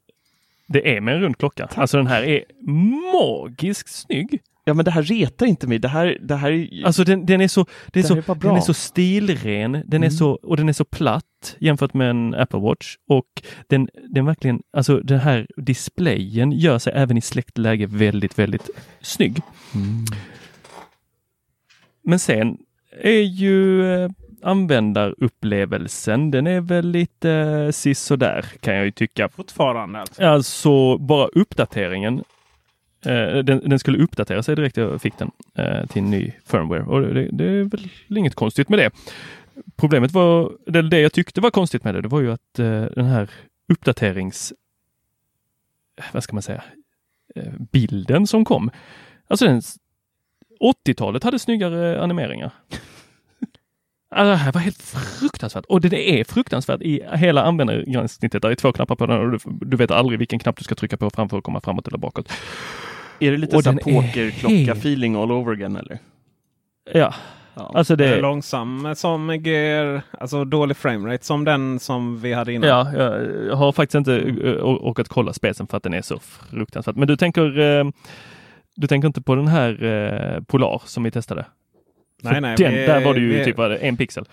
det 0.66 0.96
är 0.96 1.00
med 1.00 1.14
en 1.14 1.20
rund 1.20 1.38
klocka. 1.38 1.68
Alltså 1.74 1.96
den 1.96 2.06
här 2.06 2.22
är 2.22 2.44
magiskt 3.12 3.88
snygg. 3.94 4.40
Ja 4.64 4.74
men 4.74 4.84
det 4.84 4.90
här 4.90 5.02
retar 5.02 5.46
inte 5.46 5.66
mig. 5.66 5.78
Det 5.78 5.88
här, 5.88 6.18
det 6.20 6.36
här 6.36 6.50
är... 6.52 6.86
Alltså 6.86 7.04
den, 7.04 7.26
den 7.26 7.40
är 7.40 7.48
så, 7.48 7.66
det 7.92 8.00
är 8.00 8.04
så, 8.04 8.16
är 8.16 8.34
den 8.34 8.56
är 8.56 8.60
så 8.60 8.74
stilren, 8.74 9.72
den 9.72 10.02
är 10.02 10.06
Mm. 10.06 10.10
så, 10.10 10.30
och 10.30 10.56
den 10.56 10.68
är 10.68 10.72
så 10.72 10.84
platt 10.84 11.56
jämfört 11.60 11.94
med 11.94 12.10
en 12.10 12.34
Apple 12.34 12.58
Watch. 12.60 12.96
Och 13.08 13.42
den, 13.66 13.88
den 14.08 14.24
verkligen, 14.26 14.62
alltså 14.72 15.00
den 15.00 15.18
här 15.20 15.46
displayen 15.56 16.52
gör 16.52 16.78
sig 16.78 16.92
även 16.96 17.16
i 17.18 17.20
släktläge 17.20 17.86
väldigt, 17.86 18.38
väldigt 18.38 18.70
snygg. 19.00 19.40
Mm. 19.74 20.04
Men 22.04 22.18
sen 22.18 22.58
är 23.00 23.22
ju 23.22 23.84
eh, 23.94 24.10
användarupplevelsen, 24.42 26.30
den 26.30 26.46
är 26.46 26.60
väl 26.60 26.90
lite 26.90 27.30
eh, 27.30 27.70
sisådär 27.70 28.44
kan 28.60 28.74
jag 28.74 28.84
ju 28.84 28.90
tycka. 28.90 29.28
Fortfarande 29.28 30.00
alltså. 30.00 30.24
Alltså 30.24 30.98
bara 30.98 31.26
uppdateringen. 31.26 32.24
Eh, 33.06 33.38
den, 33.38 33.68
den 33.68 33.78
skulle 33.78 33.98
uppdatera 33.98 34.42
sig 34.42 34.56
direkt 34.56 34.76
jag 34.76 35.02
fick 35.02 35.18
den 35.18 35.30
eh, 35.54 35.86
till 35.86 36.02
en 36.02 36.10
ny 36.10 36.32
firmware 36.46 36.82
och 36.82 37.14
det, 37.14 37.28
det 37.32 37.44
är 37.44 37.64
väl 37.64 37.88
inget 38.08 38.34
konstigt 38.34 38.68
med 38.68 38.78
det. 38.78 38.90
Problemet 39.76 40.12
var, 40.12 40.52
det, 40.66 40.82
det 40.82 41.00
jag 41.00 41.12
tyckte 41.12 41.40
var 41.40 41.50
konstigt 41.50 41.84
med 41.84 41.94
det, 41.94 42.00
det 42.00 42.08
var 42.08 42.20
ju 42.20 42.32
att 42.32 42.58
eh, 42.58 42.82
den 42.82 43.04
här 43.04 43.30
uppdaterings, 43.72 44.52
vad 46.12 46.22
ska 46.22 46.32
man 46.32 46.42
säga, 46.42 46.62
eh, 47.34 47.52
bilden 47.72 48.26
som 48.26 48.44
kom. 48.44 48.70
Alltså 49.28 49.46
den 49.46 49.62
80-talet 50.60 51.24
hade 51.24 51.38
snyggare 51.38 52.02
animeringar. 52.02 52.52
Alltså, 54.12 54.30
det 54.30 54.36
här 54.36 54.52
var 54.52 54.60
helt 54.60 54.82
fruktansvärt 55.18 55.64
och 55.68 55.80
det 55.80 56.20
är 56.20 56.24
fruktansvärt 56.24 56.82
i 56.82 57.02
hela 57.12 57.42
användargränssnittet. 57.42 58.42
Det 58.42 58.48
är 58.48 58.54
två 58.54 58.72
knappar 58.72 58.96
på 58.96 59.06
den 59.06 59.18
och 59.20 59.30
du, 59.30 59.38
du 59.66 59.76
vet 59.76 59.90
aldrig 59.90 60.18
vilken 60.18 60.38
knapp 60.38 60.56
du 60.56 60.64
ska 60.64 60.74
trycka 60.74 60.96
på 60.96 61.10
framför 61.10 61.38
att 61.38 61.44
komma 61.44 61.60
framåt 61.60 61.88
eller 61.88 61.98
bakåt. 61.98 62.32
Är 63.20 63.30
det 63.30 63.36
lite 63.36 63.56
Och 63.56 63.64
så 63.64 63.72
pokerklocka-feeling 63.72 65.22
all 65.22 65.32
over 65.32 65.52
again 65.52 65.76
eller? 65.76 65.98
Ja, 66.92 67.14
Ja. 67.54 67.72
alltså 67.74 67.96
Det 67.96 68.06
är 68.06 68.20
långsam 68.20 68.94
som 68.96 69.30
Gear, 69.44 70.02
alltså 70.20 70.44
dålig 70.44 70.76
framerate 70.76 71.24
som 71.24 71.44
den 71.44 71.80
som 71.80 72.20
vi 72.20 72.32
hade 72.32 72.52
innan. 72.52 72.68
Ja, 72.68 72.92
jag 73.48 73.56
har 73.56 73.72
faktiskt 73.72 73.94
inte 73.94 74.16
eh, 74.18 74.64
orkat 74.64 75.08
kolla 75.08 75.32
specen 75.32 75.66
för 75.66 75.76
att 75.76 75.82
den 75.82 75.94
är 75.94 76.02
så 76.02 76.18
fruktansvärt. 76.18 76.96
Men 76.96 77.08
du 77.08 77.16
tänker, 77.16 77.58
eh, 77.60 77.84
du 78.76 78.86
tänker 78.86 79.06
inte 79.08 79.22
på 79.22 79.34
den 79.34 79.48
här 79.48 79.84
eh, 79.84 80.42
Polar 80.42 80.82
som 80.84 81.02
vi 81.02 81.10
testade? 81.10 81.44
Nej, 82.22 82.40
nej, 82.40 82.56
den, 82.58 82.72
vi- 82.74 82.86
där 82.86 83.04
var 83.04 83.14
det 83.14 83.20
ju 83.20 83.28
vi- 83.38 83.44
typ 83.44 83.58
en 83.58 83.96
pixel. 83.96 84.24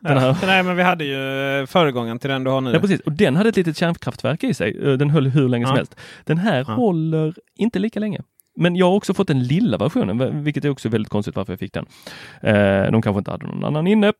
Den 0.00 0.18
här- 0.18 0.36
Nej, 0.46 0.62
men 0.62 0.76
vi 0.76 0.82
hade 0.82 1.04
ju 1.04 1.60
eh, 1.60 1.66
föregångaren 1.66 2.18
till 2.18 2.30
den 2.30 2.44
du 2.44 2.50
har 2.50 2.60
nu. 2.60 2.72
Ja 2.72 2.80
precis, 2.80 3.00
och 3.00 3.12
den 3.12 3.36
hade 3.36 3.48
ett 3.48 3.56
litet 3.56 3.76
kärnkraftverk 3.76 4.44
i 4.44 4.54
sig. 4.54 4.78
Eh, 4.84 4.92
Den 4.92 5.10
höll 5.10 5.26
hur 5.26 5.48
länge 5.48 5.66
som 5.66 5.72
Ja. 5.74 5.76
helst. 5.76 5.96
Den 6.24 6.38
här 6.38 6.64
Ja. 6.68 6.74
håller 6.74 7.34
inte 7.56 7.78
lika 7.78 8.00
länge. 8.00 8.20
Men 8.58 8.76
jag 8.76 8.86
har 8.86 8.94
också 8.96 9.14
fått 9.14 9.28
den 9.28 9.42
lilla 9.42 9.78
versionen, 9.78 10.44
vilket 10.44 10.64
är 10.64 10.70
också 10.70 10.88
väldigt 10.88 11.10
konstigt 11.10 11.36
varför 11.36 11.52
jag 11.52 11.60
fick 11.60 11.72
den. 11.72 11.86
Eh, 12.40 12.90
de 12.92 13.02
kanske 13.02 13.18
inte 13.18 13.30
hade 13.30 13.46
någon 13.46 13.64
annan 13.64 13.86
inne. 13.86 14.12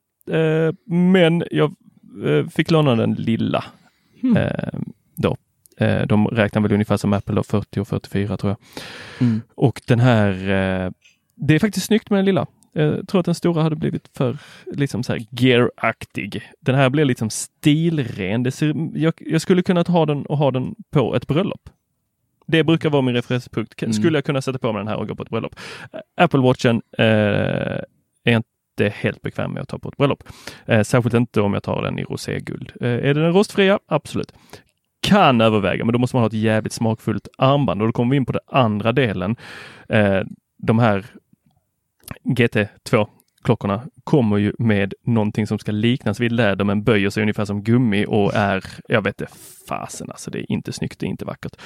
Men 0.86 1.44
jag 1.50 1.74
fick 2.52 2.70
låna 2.70 2.94
den 2.96 3.14
lilla. 3.14 3.64
Eh, 4.36 4.78
då. 5.16 5.36
De 6.06 6.28
räknar 6.28 6.62
väl 6.62 6.72
ungefär 6.72 6.96
som 6.96 7.12
Apple, 7.12 7.34
då, 7.34 7.42
40 7.42 7.80
och 7.80 7.88
44 7.88 8.36
tror 8.36 8.50
jag. 8.50 8.58
Mm. 9.28 9.40
Och 9.54 9.82
den 9.86 10.00
här, 10.00 10.32
det 11.34 11.54
är 11.54 11.58
faktiskt 11.58 11.86
snyggt 11.86 12.10
med 12.10 12.18
den 12.18 12.24
lilla. 12.24 12.46
Jag 12.76 13.08
tror 13.08 13.20
att 13.20 13.24
den 13.26 13.34
stora 13.34 13.62
hade 13.62 13.76
blivit 13.76 14.10
för 14.16 14.38
liksom 14.72 15.02
så 15.02 15.12
här 15.12 15.22
gear-aktig. 15.30 16.42
Den 16.60 16.74
här 16.74 16.90
blir 16.90 17.04
liksom 17.04 17.30
stilren. 17.30 18.42
Det 18.42 18.50
ser, 18.50 18.74
jag, 18.94 19.14
jag 19.18 19.40
skulle 19.40 19.62
kunna 19.62 19.82
ha 19.88 20.06
den 20.06 20.26
och 20.26 20.38
ha 20.38 20.50
den 20.50 20.74
på 20.90 21.16
ett 21.16 21.26
bröllop. 21.26 21.70
Det 22.46 22.64
brukar 22.64 22.90
vara 22.90 23.02
min 23.02 23.14
referenspunkt. 23.14 23.82
Mm. 23.82 23.92
Skulle 23.92 24.18
jag 24.18 24.24
kunna 24.24 24.42
sätta 24.42 24.58
på 24.58 24.72
mig 24.72 24.80
den 24.80 24.88
här 24.88 24.96
och 24.96 25.08
gå 25.08 25.14
på 25.14 25.22
ett 25.22 25.30
bröllop? 25.30 25.56
Apple 26.16 26.40
Watchen 26.40 26.82
eh, 26.98 27.04
är 28.24 28.36
inte 28.36 28.88
helt 28.94 29.22
bekväm 29.22 29.52
med 29.52 29.62
att 29.62 29.68
ta 29.68 29.78
på 29.78 29.88
ett 29.88 29.96
bröllop. 29.96 30.24
Eh, 30.66 30.82
särskilt 30.82 31.14
inte 31.14 31.40
om 31.40 31.54
jag 31.54 31.62
tar 31.62 31.82
den 31.82 31.98
i 31.98 32.04
roséguld. 32.04 32.72
Eh, 32.80 32.88
är 32.88 33.14
den 33.14 33.32
rostfria? 33.32 33.78
Absolut. 33.86 34.32
Kan 35.00 35.40
överväga, 35.40 35.84
men 35.84 35.92
då 35.92 35.98
måste 35.98 36.16
man 36.16 36.22
ha 36.22 36.26
ett 36.26 36.32
jävligt 36.32 36.72
smakfullt 36.72 37.28
armband 37.38 37.82
och 37.82 37.88
då 37.88 37.92
kommer 37.92 38.10
vi 38.10 38.16
in 38.16 38.26
på 38.26 38.32
den 38.32 38.42
andra 38.46 38.92
delen. 38.92 39.36
Eh, 39.88 40.20
de 40.58 40.78
här 40.78 41.04
GT2 42.24 43.06
klockorna 43.46 43.82
kommer 44.04 44.36
ju 44.36 44.52
med 44.58 44.94
någonting 45.04 45.46
som 45.46 45.58
ska 45.58 45.72
liknas 45.72 46.20
vid 46.20 46.32
läder 46.32 46.64
men 46.64 46.84
böjer 46.84 47.10
sig 47.10 47.20
ungefär 47.20 47.44
som 47.44 47.62
gummi 47.62 48.04
och 48.08 48.34
är, 48.34 48.64
jag 48.88 49.02
vet 49.02 49.20
inte, 49.20 49.32
fasen 49.68 50.10
alltså, 50.10 50.30
det 50.30 50.38
är 50.38 50.52
inte 50.52 50.72
snyggt, 50.72 50.98
det 50.98 51.06
är 51.06 51.08
inte 51.08 51.24
vackert. 51.24 51.56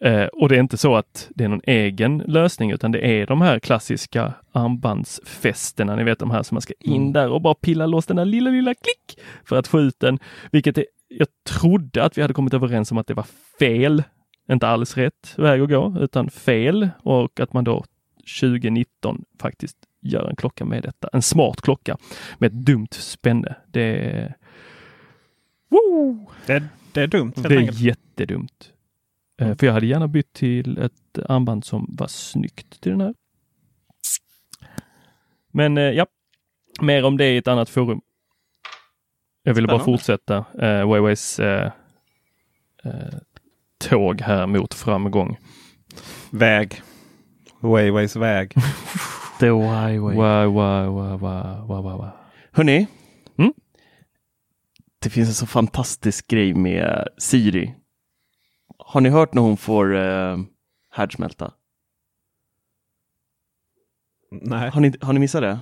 Eh, 0.00 0.24
och 0.24 0.48
det 0.48 0.56
är 0.56 0.60
inte 0.60 0.76
så 0.76 0.96
att 0.96 1.28
det 1.34 1.44
är 1.44 1.48
någon 1.48 1.60
egen 1.64 2.18
lösning 2.18 2.70
utan 2.70 2.92
det 2.92 3.06
är 3.06 3.26
de 3.26 3.40
här 3.40 3.58
klassiska 3.58 4.32
armbandsfästena, 4.52 5.96
ni 5.96 6.04
vet 6.04 6.18
de 6.18 6.30
här 6.30 6.42
som 6.42 6.54
man 6.54 6.62
ska 6.62 6.74
in 6.80 7.12
där 7.12 7.28
och 7.28 7.42
bara 7.42 7.54
pilla 7.54 7.86
loss 7.86 8.06
den 8.06 8.16
där 8.16 8.24
lilla, 8.24 8.50
lilla 8.50 8.74
klick 8.74 9.24
för 9.44 9.56
att 9.56 9.66
få 9.66 9.80
ut 9.80 10.00
den. 10.00 10.18
Vilket 10.52 10.78
är, 10.78 10.86
jag 11.08 11.28
trodde 11.48 12.04
att 12.04 12.18
vi 12.18 12.22
hade 12.22 12.34
kommit 12.34 12.54
överens 12.54 12.92
om 12.92 12.98
att 12.98 13.06
det 13.06 13.14
var 13.14 13.26
fel, 13.58 14.02
inte 14.52 14.68
alls 14.68 14.96
rätt 14.96 15.34
väg 15.36 15.60
att 15.60 15.68
gå, 15.68 15.96
utan 16.00 16.30
fel 16.30 16.88
och 17.02 17.40
att 17.40 17.52
man 17.52 17.64
då 17.64 17.84
2019 18.40 19.24
faktiskt 19.40 19.76
gör 20.00 20.28
en 20.30 20.36
klocka 20.36 20.64
med 20.64 20.82
detta. 20.82 21.08
En 21.12 21.22
smart 21.22 21.60
klocka 21.60 21.96
med 22.38 22.46
ett 22.46 22.66
dumt 22.66 22.88
spänne. 22.92 23.56
Det 23.66 23.80
är, 24.10 24.34
Woo! 25.68 26.30
Det, 26.46 26.64
det 26.92 27.02
är 27.02 27.06
dumt 27.06 27.32
det 27.36 27.54
är 27.54 27.58
enkelt. 27.58 27.78
jättedumt. 27.80 28.72
Eh, 29.40 29.56
För 29.56 29.66
jag 29.66 29.74
hade 29.74 29.86
gärna 29.86 30.08
bytt 30.08 30.32
till 30.32 30.78
ett 30.78 31.18
armband 31.28 31.64
som 31.64 31.94
var 31.98 32.06
snyggt 32.06 32.80
till 32.80 32.92
den 32.92 33.00
här. 33.00 33.14
Men 35.52 35.78
eh, 35.78 35.84
ja, 35.84 36.06
mer 36.80 37.04
om 37.04 37.16
det 37.16 37.30
i 37.30 37.36
ett 37.36 37.48
annat 37.48 37.68
forum. 37.68 38.00
Jag 39.42 39.54
ville 39.54 39.68
bara 39.68 39.84
fortsätta 39.84 40.36
eh, 40.36 40.92
Weiweis 40.92 41.40
eh, 41.40 41.70
eh, 42.84 42.92
tåg 43.78 44.20
här 44.20 44.46
mot 44.46 44.74
framgång. 44.74 45.38
Väg. 46.30 46.82
Wayways 47.60 48.16
väg. 48.16 48.54
The 49.40 49.46
Huawei. 49.50 49.98
Wow, 50.16 50.52
wow, 50.54 50.94
wow, 50.94 51.18
wow, 51.20 51.66
wow, 51.66 51.82
wow. 51.98 52.10
Hörni, 52.52 52.86
Mm? 53.38 53.52
det 55.02 55.10
finns 55.10 55.28
en 55.28 55.34
så 55.34 55.46
fantastisk 55.46 56.28
grej 56.28 56.54
med 56.54 57.08
Siri. 57.18 57.74
Har 58.78 59.00
ni 59.00 59.08
hört 59.08 59.34
när 59.34 59.42
hon 59.42 59.56
får 59.56 59.94
uh, 59.94 60.38
härdsmälta? 60.90 61.52
Nej. 64.30 64.70
Har 64.70 64.80
ni, 64.80 64.92
har 65.00 65.12
ni 65.12 65.20
missat 65.20 65.42
det? 65.42 65.58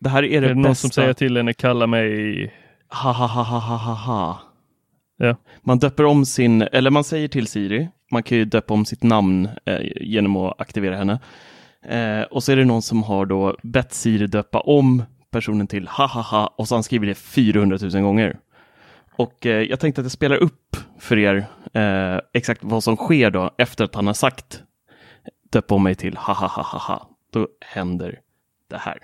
Det 0.00 0.08
här 0.08 0.22
är 0.22 0.40
det, 0.40 0.46
Är 0.46 0.48
det 0.48 0.54
någon 0.54 0.62
bästa. 0.62 0.80
som 0.80 0.90
säger 0.90 1.12
till 1.14 1.36
henne 1.36 1.52
kalla 1.52 1.86
mig 1.86 2.54
Ha, 2.88 3.12
ha, 3.12 3.26
ha, 3.26 3.42
ha, 3.42 3.58
ha, 3.58 3.76
ha, 3.76 3.94
ha. 3.94 4.40
Ja. 5.20 5.36
Man 5.60 5.78
döper 5.78 6.04
om 6.04 6.24
sin, 6.24 6.62
eller 6.62 6.90
man 6.90 7.04
säger 7.04 7.28
till 7.28 7.46
Siri, 7.46 7.88
man 8.10 8.22
kan 8.22 8.38
ju 8.38 8.44
döpa 8.44 8.74
om 8.74 8.84
sitt 8.84 9.02
namn 9.02 9.48
eh, 9.64 9.80
genom 10.00 10.36
att 10.36 10.60
aktivera 10.60 10.96
henne. 10.96 11.20
Eh, 11.82 12.22
och 12.22 12.42
så 12.42 12.52
är 12.52 12.56
det 12.56 12.64
någon 12.64 12.82
som 12.82 13.02
har 13.02 13.26
då 13.26 13.56
bett 13.62 13.94
Siri 13.94 14.26
döpa 14.26 14.60
om 14.60 15.02
personen 15.30 15.66
till 15.66 15.88
ha, 15.88 16.06
ha, 16.06 16.22
ha 16.22 16.46
och 16.46 16.68
så 16.68 16.74
han 16.74 16.82
skrivit 16.82 17.10
det 17.10 17.14
400 17.14 17.78
000 17.80 17.90
gånger. 18.02 18.38
Och 19.16 19.46
eh, 19.46 19.62
jag 19.62 19.80
tänkte 19.80 20.00
att 20.00 20.04
jag 20.04 20.12
spelar 20.12 20.36
upp 20.36 20.76
för 20.98 21.18
er 21.18 21.46
eh, 21.72 22.18
exakt 22.32 22.64
vad 22.64 22.84
som 22.84 22.96
sker 22.96 23.30
då 23.30 23.54
efter 23.58 23.84
att 23.84 23.94
han 23.94 24.06
har 24.06 24.14
sagt 24.14 24.62
döp 25.52 25.72
om 25.72 25.82
mig 25.82 25.94
till 25.94 26.16
ha, 26.16 26.34
ha, 26.34 26.46
ha, 26.46 26.62
ha, 26.62 26.78
ha. 26.78 27.08
Då 27.32 27.48
händer 27.60 28.20
det 28.70 28.78
här. 28.78 28.98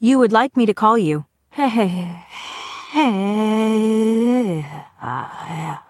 You 0.00 0.18
would 0.18 0.32
like 0.32 0.58
me 0.58 0.66
to 0.66 0.74
call 0.74 0.98
you. 0.98 1.22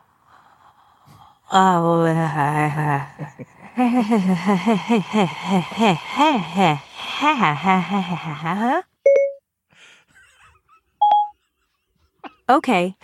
Okay. 12.48 12.96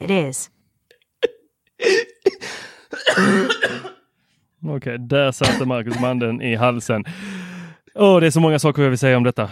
It 0.00 0.10
is. 0.10 0.50
Okej, 4.66 4.98
där 4.98 5.32
satte 5.32 5.64
Marcus 5.64 6.00
Manden 6.00 6.42
i 6.42 6.54
halsen. 6.54 7.04
Åh, 7.94 8.20
det 8.20 8.26
är 8.26 8.30
så 8.30 8.40
många 8.40 8.58
saker 8.58 8.82
jag 8.82 8.90
vill 8.90 8.98
säga 8.98 9.16
om 9.16 9.22
detta. 9.22 9.50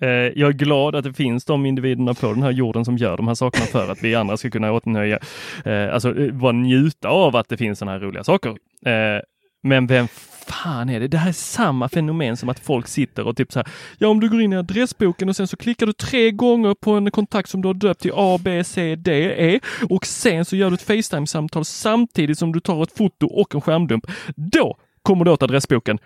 Eh, 0.00 0.08
jag 0.08 0.48
är 0.48 0.52
glad 0.52 0.94
att 0.94 1.04
det 1.04 1.12
finns 1.12 1.44
de 1.44 1.66
individerna 1.66 2.14
på 2.14 2.32
den 2.32 2.42
här 2.42 2.50
jorden 2.50 2.84
som 2.84 2.96
gör 2.96 3.16
de 3.16 3.28
här 3.28 3.34
sakerna 3.34 3.66
för 3.66 3.92
att 3.92 4.02
vi 4.02 4.14
andra 4.14 4.36
ska 4.36 4.50
kunna 4.50 4.72
åtnöja, 4.72 5.18
eh, 5.64 5.94
alltså 5.94 6.18
eh, 6.18 6.32
bara 6.32 6.52
njuta 6.52 7.08
av 7.08 7.36
att 7.36 7.48
det 7.48 7.56
finns 7.56 7.78
sådana 7.78 7.92
här 7.92 8.00
roliga 8.00 8.24
saker. 8.24 8.50
Eh, 8.86 9.22
men 9.62 9.86
vem 9.86 10.08
fan 10.46 10.88
är 10.88 11.00
det? 11.00 11.08
Det 11.08 11.18
här 11.18 11.28
är 11.28 11.32
samma 11.32 11.88
fenomen 11.88 12.36
som 12.36 12.48
att 12.48 12.58
folk 12.58 12.88
sitter 12.88 13.26
och 13.26 13.36
typ 13.36 13.52
så 13.52 13.58
här. 13.58 13.68
Ja, 13.98 14.08
om 14.08 14.20
du 14.20 14.28
går 14.28 14.40
in 14.40 14.52
i 14.52 14.56
adressboken 14.56 15.28
och 15.28 15.36
sen 15.36 15.48
så 15.48 15.56
klickar 15.56 15.86
du 15.86 15.92
tre 15.92 16.30
gånger 16.30 16.74
på 16.74 16.90
en 16.90 17.10
kontakt 17.10 17.48
som 17.50 17.62
du 17.62 17.68
har 17.68 17.74
döpt 17.74 18.00
till 18.00 18.12
A, 18.14 18.38
B, 18.40 18.64
C, 18.64 18.96
D, 18.96 19.12
E 19.52 19.60
och 19.90 20.06
sen 20.06 20.44
så 20.44 20.56
gör 20.56 20.70
du 20.70 20.74
ett 20.74 20.82
Facetime-samtal 20.82 21.64
samtidigt 21.64 22.38
som 22.38 22.52
du 22.52 22.60
tar 22.60 22.82
ett 22.82 22.96
foto 22.96 23.26
och 23.26 23.54
en 23.54 23.60
skärmdump. 23.60 24.06
Då 24.36 24.76
kommer 25.02 25.24
du 25.24 25.30
åt 25.30 25.42
adressboken. 25.42 25.98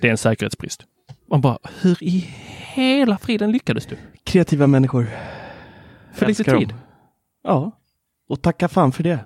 Det 0.00 0.06
är 0.06 0.10
en 0.10 0.18
säkerhetsbrist. 0.18 0.84
Man 1.30 1.40
bara, 1.40 1.58
hur 1.80 2.02
i 2.02 2.28
hela 2.74 3.18
friden 3.18 3.52
lyckades 3.52 3.86
du? 3.86 3.96
Kreativa 4.24 4.66
människor. 4.66 5.06
För 6.14 6.26
lite 6.26 6.44
tid. 6.44 6.68
dem. 6.68 6.78
Ja, 7.42 7.72
och 8.28 8.42
tacka 8.42 8.68
fan 8.68 8.92
för 8.92 9.02
det. 9.02 9.18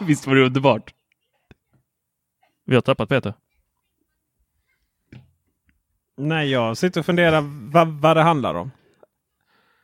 Visst 0.00 0.26
var 0.26 0.34
det 0.34 0.46
underbart? 0.46 0.94
Vi 2.72 2.76
har 2.76 2.82
tappat 2.82 3.08
Peter. 3.08 3.34
Nej, 6.16 6.50
jag 6.50 6.76
sitter 6.76 7.00
och 7.00 7.06
funderar 7.06 7.70
vad, 7.72 7.88
vad 7.88 8.16
det 8.16 8.22
handlar 8.22 8.54
om. 8.54 8.70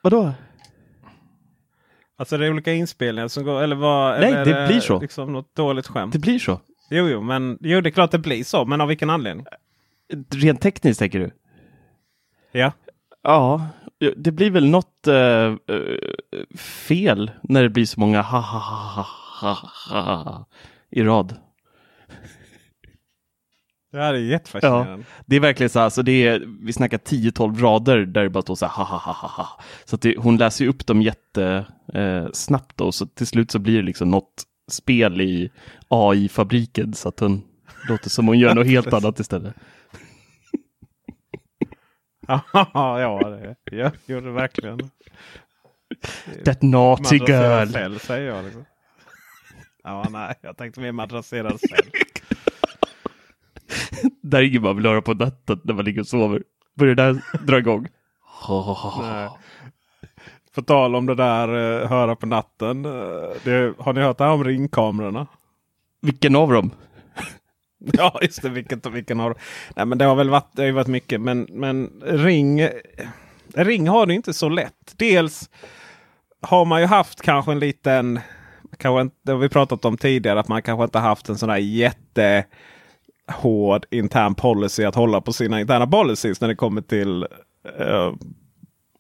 Vadå? 0.03 0.33
Alltså 2.17 2.39
det 2.39 2.47
är 2.47 2.51
olika 2.51 2.73
inspelningar 2.73 3.29
som 3.29 3.45
går, 3.45 3.63
eller 3.63 3.77
vad? 3.77 4.21
Nej, 4.21 4.33
eller 4.33 4.45
det 4.45 4.67
blir 4.67 4.81
så. 4.81 5.01
Liksom 5.01 5.33
något 5.33 5.55
dåligt 5.55 5.87
skämt. 5.87 6.13
Det 6.13 6.19
blir 6.19 6.39
så. 6.39 6.61
Jo, 6.91 7.09
jo, 7.09 7.23
men 7.23 7.59
jo, 7.61 7.81
det 7.81 7.89
är 7.89 7.91
klart 7.91 8.11
det 8.11 8.19
blir 8.19 8.45
så. 8.45 8.65
Men 8.65 8.81
av 8.81 8.89
vilken 8.89 9.11
anledning? 9.11 9.47
Rent 10.31 10.61
tekniskt 10.61 10.99
tänker 10.99 11.19
du? 11.19 11.31
Ja. 12.53 12.73
Ja, 13.23 13.67
det 14.17 14.33
blir 14.33 14.51
väl 14.51 14.71
något 14.71 15.07
eh, 15.07 15.55
fel 16.59 17.31
när 17.43 17.63
det 17.63 17.71
blir 17.71 17.87
så 17.87 18.01
många 18.01 18.23
ha 18.23 18.41
ha 18.41 18.59
ha 18.59 19.07
ha 19.41 19.55
ha 19.91 20.23
ha 20.25 20.47
i 20.91 21.03
rad. 21.03 21.48
Det 23.93 23.99
här 23.99 24.15
är 24.15 24.19
jättefascinerande. 24.19 25.05
Det 25.27 25.37
är 25.37 25.41
verkligen 25.41 25.71
så 25.71 25.79
här, 25.79 25.85
alltså 25.85 26.03
det 26.03 26.27
är, 26.27 26.45
vi 26.61 26.73
snackar 26.73 26.99
10-12 26.99 27.61
rader 27.61 27.99
där 27.99 28.23
det 28.23 28.31
bara 28.31 28.43
står 28.43 28.55
så 28.55 28.67
här 28.67 28.85
ha 28.85 28.85
ha 28.85 29.13
ha 29.13 29.29
ha. 29.29 29.61
Så 29.85 29.97
att 29.97 30.03
det, 30.03 30.17
hon 30.19 30.37
läser 30.37 30.65
ju 30.65 30.71
upp 30.71 30.87
dem 30.87 31.03
jätte 31.03 31.67
eh, 31.95 32.27
då, 32.75 32.93
så 32.93 33.07
till 33.07 33.27
slut 33.27 33.51
så 33.51 33.59
blir 33.59 33.77
det 33.77 33.83
liksom 33.83 34.11
något 34.11 34.45
spel 34.71 35.21
i 35.21 35.51
AI-fabriken 35.89 36.95
så 36.95 37.09
att 37.09 37.21
hon 37.21 37.43
låter 37.89 38.11
som 38.11 38.27
hon 38.27 38.39
gör 38.39 38.55
något 38.55 38.67
helt 38.67 38.93
annat 38.93 39.21
istället. 39.21 39.55
ja, 42.55 43.19
det 43.31 43.57
jag 43.77 43.93
gjorde 44.07 44.27
det 44.27 44.33
verkligen. 44.33 44.91
That 46.45 46.63
naughty 46.63 47.17
girl. 47.17 47.69
cell 47.69 48.01
säger 48.01 48.29
jag. 48.29 48.45
Liksom. 48.45 48.65
Ja, 49.83 50.07
nej, 50.11 50.35
jag 50.41 50.57
tänkte 50.57 50.81
mer 50.81 50.93
madrasserad 50.93 51.61
cell. 51.61 51.91
Där 54.23 54.43
ingen 54.43 54.63
bara 54.63 54.73
vill 54.73 54.87
höra 54.87 55.03
på 55.03 55.15
natten 55.15 55.61
när 55.65 55.75
man 55.75 55.85
ligger 55.85 56.01
och 56.01 56.07
sover. 56.07 56.43
Börjar 56.77 56.95
det 56.95 57.03
där 57.03 57.23
dra 57.47 57.59
igång. 57.59 57.89
På 60.55 60.63
tal 60.63 60.95
om 60.95 61.07
det 61.07 61.15
där 61.15 61.49
uh, 61.49 61.89
höra 61.89 62.17
på 62.17 62.27
natten. 62.27 62.85
eh, 62.85 62.91
det, 63.45 63.75
har 63.79 63.93
ni 63.93 64.01
hört 64.01 64.19
det 64.19 64.25
här 64.25 64.33
om 64.33 64.45
ringkamerorna? 64.45 65.27
Vilken 66.01 66.37
av 66.37 66.53
dem? 66.53 66.71
Ja, 67.93 68.19
just 68.23 68.43
det. 68.43 68.49
Vilket 68.49 68.87
och 68.87 68.97
vilken 68.97 69.21
har 69.21 69.35
Nej, 69.77 69.87
men 69.87 69.99
det 69.99 70.05
har 70.05 70.15
väl 70.15 70.31
varit, 70.31 70.51
det 70.53 70.63
har 70.63 70.67
ju 70.67 70.73
varit 70.73 70.87
mycket. 70.87 71.21
Men, 71.21 71.47
men 71.51 72.03
ring, 72.05 72.61
eh, 72.61 72.71
ring 73.55 73.89
har 73.89 74.07
det 74.07 74.15
inte 74.15 74.35
så 74.35 74.49
lätt. 74.49 74.95
Dels 74.97 75.51
har 76.41 76.65
man 76.65 76.81
ju 76.81 76.87
haft 76.87 77.23
kanske 77.23 77.53
en 77.53 77.59
liten, 77.59 78.21
kanske 78.77 79.17
det 79.25 79.33
har 79.33 79.39
vi 79.39 79.49
pratat 79.49 79.85
om 79.85 79.97
tidigare, 79.97 80.41
att 80.41 80.49
man 80.49 80.63
kanske 80.63 80.85
inte 80.85 80.99
haft 80.99 81.29
en 81.29 81.39
sån 81.39 81.51
här 81.51 81.59
jättehård 83.29 83.87
intern 83.91 84.35
policy 84.35 84.85
att 84.85 84.95
hålla 84.95 85.21
på 85.21 85.33
sina 85.33 85.61
interna 85.61 85.87
policies 85.87 86.41
när 86.41 86.49
det 86.49 86.55
kommer 86.55 86.81
till 86.81 87.23
eh, 87.79 88.13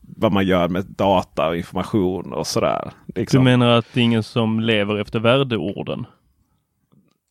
vad 0.00 0.32
man 0.32 0.46
gör 0.46 0.68
med 0.68 0.84
data 0.84 1.48
och 1.48 1.56
information 1.56 2.32
och 2.32 2.46
sådär. 2.46 2.90
Du 3.06 3.20
Liksom. 3.20 3.44
menar 3.44 3.68
att 3.78 3.86
det 3.94 4.00
är 4.00 4.04
ingen 4.04 4.22
som 4.22 4.60
lever 4.60 4.98
efter 5.00 5.18
värdeorden? 5.20 6.06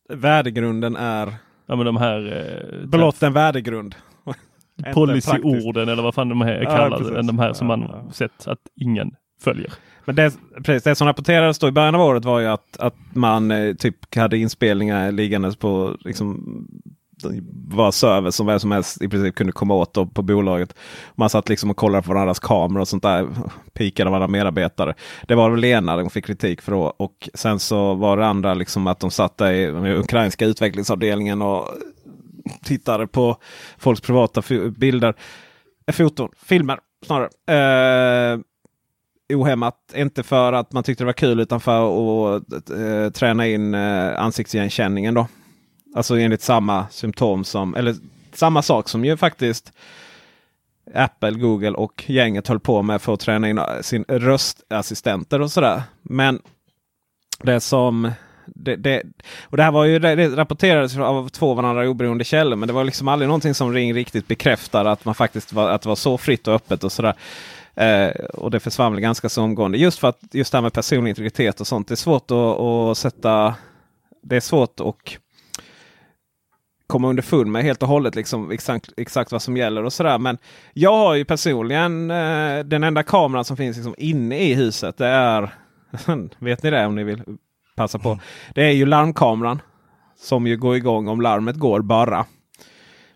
Värdegrunden 0.08 0.96
är 0.96 1.34
Ja 1.66 1.76
men 1.76 1.86
de 1.86 1.96
här 1.96 2.46
eh, 2.80 2.86
blott 2.88 3.22
en 3.22 3.32
värdegrund. 3.32 3.94
Policyorden 4.94 5.88
eller 5.88 6.02
vad 6.02 6.14
fan 6.14 6.28
de 6.28 6.40
här 6.40 6.62
Ja, 6.62 6.70
kallas. 6.76 6.98
precis. 6.98 7.26
de 7.26 7.38
här 7.38 7.52
som 7.52 7.70
Ja, 7.70 7.76
man 7.76 7.88
ja. 8.06 8.12
sett 8.12 8.46
att 8.48 8.58
ingen 8.80 9.10
följer. 9.40 9.72
Men 10.08 10.14
det, 10.14 10.32
precis, 10.64 10.82
det 10.82 10.94
som 10.94 11.06
rapporterades 11.06 11.58
då 11.58 11.68
i 11.68 11.72
början 11.72 11.94
av 11.94 12.00
året 12.00 12.24
var 12.24 12.40
ju 12.40 12.46
att, 12.46 12.76
att 12.78 12.94
man 13.12 13.50
eh, 13.50 13.74
typ 13.74 14.14
hade 14.14 14.38
inspelningar 14.38 15.12
liggandes 15.12 15.56
på 15.56 15.96
liksom, 16.00 16.44
var 17.68 17.90
server 17.90 18.30
som 18.30 18.46
vem 18.46 18.60
som 18.60 18.72
helst 18.72 19.02
i 19.02 19.08
princip 19.08 19.34
kunde 19.34 19.52
komma 19.52 19.74
åt 19.74 19.94
då 19.94 20.06
på 20.06 20.22
bolaget. 20.22 20.74
Man 21.14 21.30
satt 21.30 21.48
liksom 21.48 21.70
och 21.70 21.76
kollade 21.76 22.02
på 22.02 22.12
varandras 22.12 22.38
kameror 22.38 22.80
och 22.80 22.88
sånt 22.88 23.02
där. 23.02 23.28
Pikade 23.72 24.10
varandra 24.10 24.28
medarbetare. 24.28 24.94
Det 25.26 25.34
var 25.34 25.50
väl 25.50 25.64
ena 25.64 25.96
de 25.96 26.10
fick 26.10 26.26
kritik 26.26 26.62
för 26.62 26.72
då. 26.72 26.82
Och 26.96 27.28
sen 27.34 27.58
så 27.58 27.94
var 27.94 28.16
det 28.16 28.26
andra 28.26 28.54
liksom 28.54 28.86
att 28.86 29.00
de 29.00 29.10
satt 29.10 29.38
där 29.38 29.52
i 29.52 29.66
den 29.66 29.86
ukrainska 29.86 30.46
utvecklingsavdelningen 30.46 31.42
och 31.42 31.68
tittade 32.64 33.06
på 33.06 33.36
folks 33.78 34.00
privata 34.00 34.42
bilder. 34.70 35.14
Eh, 35.86 35.94
foton, 35.94 36.28
filmer 36.46 36.78
snarare. 37.06 37.28
Eh, 38.34 38.40
ohämmat. 39.34 39.76
Inte 39.94 40.22
för 40.22 40.52
att 40.52 40.72
man 40.72 40.82
tyckte 40.82 41.04
det 41.04 41.06
var 41.06 41.12
kul 41.12 41.40
utan 41.40 41.60
för 41.60 42.36
att 42.36 42.70
eh, 42.70 43.10
träna 43.12 43.46
in 43.46 43.74
eh, 43.74 44.20
ansiktsigenkänningen. 44.20 45.14
Då. 45.14 45.26
Alltså 45.94 46.18
enligt 46.18 46.42
samma 46.42 46.86
symptom 46.90 47.44
som, 47.44 47.74
eller 47.74 47.94
samma 48.32 48.62
sak 48.62 48.88
som 48.88 49.04
ju 49.04 49.16
faktiskt 49.16 49.72
Apple, 50.94 51.30
Google 51.30 51.70
och 51.70 52.04
gänget 52.06 52.48
höll 52.48 52.60
på 52.60 52.82
med 52.82 53.02
för 53.02 53.14
att 53.14 53.20
träna 53.20 53.48
in 53.48 53.58
eh, 53.58 53.64
sin 53.80 54.04
röstassistenter 54.08 55.40
och 55.40 55.50
sådär. 55.52 55.82
Men 56.02 56.40
det 57.42 57.60
som 57.60 58.12
det, 58.54 58.76
det, 58.76 59.02
och 59.42 59.56
det 59.56 59.62
här 59.62 59.70
var 59.70 59.84
ju, 59.84 59.98
det 59.98 60.28
rapporterades 60.28 60.96
av 60.96 61.28
två 61.28 61.54
varandra 61.54 61.88
oberoende 61.88 62.24
källor. 62.24 62.56
Men 62.56 62.66
det 62.66 62.72
var 62.72 62.84
liksom 62.84 63.08
aldrig 63.08 63.28
någonting 63.28 63.54
som 63.54 63.72
Ring 63.72 63.94
riktigt 63.94 64.28
bekräftar 64.28 64.84
att 64.84 65.04
man 65.04 65.14
faktiskt 65.14 65.52
var, 65.52 65.70
att 65.70 65.82
det 65.82 65.88
var 65.88 65.96
så 65.96 66.18
fritt 66.18 66.48
och 66.48 66.54
öppet 66.54 66.84
och 66.84 66.92
sådär. 66.92 67.14
Eh, 67.74 68.10
och 68.24 68.50
det 68.50 68.60
försvann 68.60 68.92
väl 68.92 69.00
ganska 69.00 69.28
så 69.28 69.42
omgående. 69.42 69.78
Just 69.78 69.98
för 69.98 70.08
att 70.08 70.20
just 70.32 70.52
det 70.52 70.58
här 70.58 70.62
med 70.62 70.72
personlig 70.72 71.08
integritet 71.08 71.60
och 71.60 71.66
sånt. 71.66 71.88
Det 71.88 71.94
är 71.94 71.96
svårt 71.96 72.30
att, 72.30 72.60
att 72.60 72.98
sätta. 72.98 73.54
Det 74.22 74.36
är 74.36 74.40
svårt 74.40 74.80
att 74.80 74.96
komma 76.86 77.08
underfund 77.08 77.52
med 77.52 77.62
helt 77.62 77.82
och 77.82 77.88
hållet 77.88 78.14
liksom 78.14 78.50
exakt, 78.50 78.92
exakt 78.96 79.32
vad 79.32 79.42
som 79.42 79.56
gäller 79.56 79.84
och 79.84 79.92
sådär. 79.92 80.18
Men 80.18 80.38
jag 80.72 80.96
har 80.96 81.14
ju 81.14 81.24
personligen 81.24 82.10
eh, 82.10 82.58
den 82.64 82.84
enda 82.84 83.02
kameran 83.02 83.44
som 83.44 83.56
finns 83.56 83.76
liksom 83.76 83.94
inne 83.98 84.38
i 84.38 84.54
huset. 84.54 84.96
Det 84.96 85.06
är, 85.06 85.54
vet 86.38 86.62
ni 86.62 86.70
det 86.70 86.86
om 86.86 86.94
ni 86.94 87.04
vill 87.04 87.22
passa 87.76 87.98
på. 87.98 88.18
Det 88.54 88.64
är 88.64 88.72
ju 88.72 88.86
larmkameran. 88.86 89.62
Som 90.20 90.46
ju 90.46 90.56
går 90.56 90.76
igång 90.76 91.08
om 91.08 91.20
larmet 91.20 91.56
går 91.56 91.80
bara. 91.80 92.26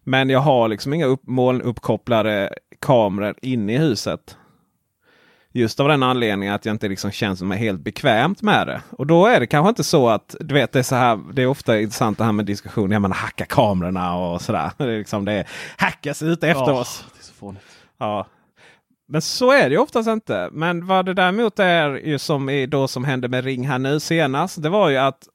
Men 0.05 0.31
jag 0.31 0.41
har 0.41 0.69
liksom 0.69 0.95
inga 0.95 1.07
upp, 1.07 1.27
molnuppkopplade 1.27 2.55
kameror 2.81 3.35
inne 3.43 3.75
i 3.75 3.79
huset. 3.79 4.37
Just 5.55 5.81
av 5.81 5.89
den 5.89 6.03
anledningen 6.03 6.55
att 6.55 6.65
jag 6.65 6.75
inte 6.75 6.89
liksom 6.89 7.11
känns 7.11 7.39
som 7.39 7.53
är 7.53 7.57
helt 7.57 7.81
bekvämt 7.81 8.43
med 8.43 8.67
det. 8.67 8.83
Och 8.91 9.07
då 9.07 9.27
är 9.27 9.41
det 9.41 9.47
kanske 9.47 9.69
inte 9.69 9.85
så 9.85 10.09
att 10.09 10.37
du 10.41 10.55
vet 10.55 10.73
det 10.73 10.79
är 10.79 10.83
så 10.83 10.95
här. 10.95 11.21
Det 11.33 11.43
är 11.43 11.47
ofta 11.47 11.81
intressant 11.81 12.19
det 12.19 12.25
här 12.25 12.33
med 12.33 12.45
diskussioner. 12.47 12.99
Man 12.99 13.13
hackar 13.13 13.45
kamerorna 13.45 14.17
och 14.17 14.43
sådär. 14.43 14.71
Det 14.79 14.85
är 14.85 14.99
liksom 14.99 15.25
det 15.25 15.45
hackas 15.77 16.23
ut 16.23 16.45
efter 16.45 16.73
oss. 16.73 17.05
Är 17.19 17.25
så 17.25 17.33
fånigt. 17.33 17.65
Ja. 17.99 18.27
Men 19.09 19.23
så 19.23 19.53
är 19.53 19.63
det 19.69 19.75
ju 19.75 19.79
oftast 19.79 20.09
inte. 20.09 20.49
Men 20.53 20.87
vad 20.87 21.07
det 21.07 21.15
däremot 21.15 21.59
är 21.59 21.91
ju 21.91 22.19
som 22.19 22.49
i 22.49 22.67
då 22.67 22.89
som 22.89 23.05
hände 23.05 23.29
med 23.29 23.45
Ring 23.45 23.69
här 23.69 23.79
nu 23.79 24.01
senast. 24.01 24.63
Det 24.63 24.69
var 24.69 24.89
ju 24.89 24.97
att 24.97 25.29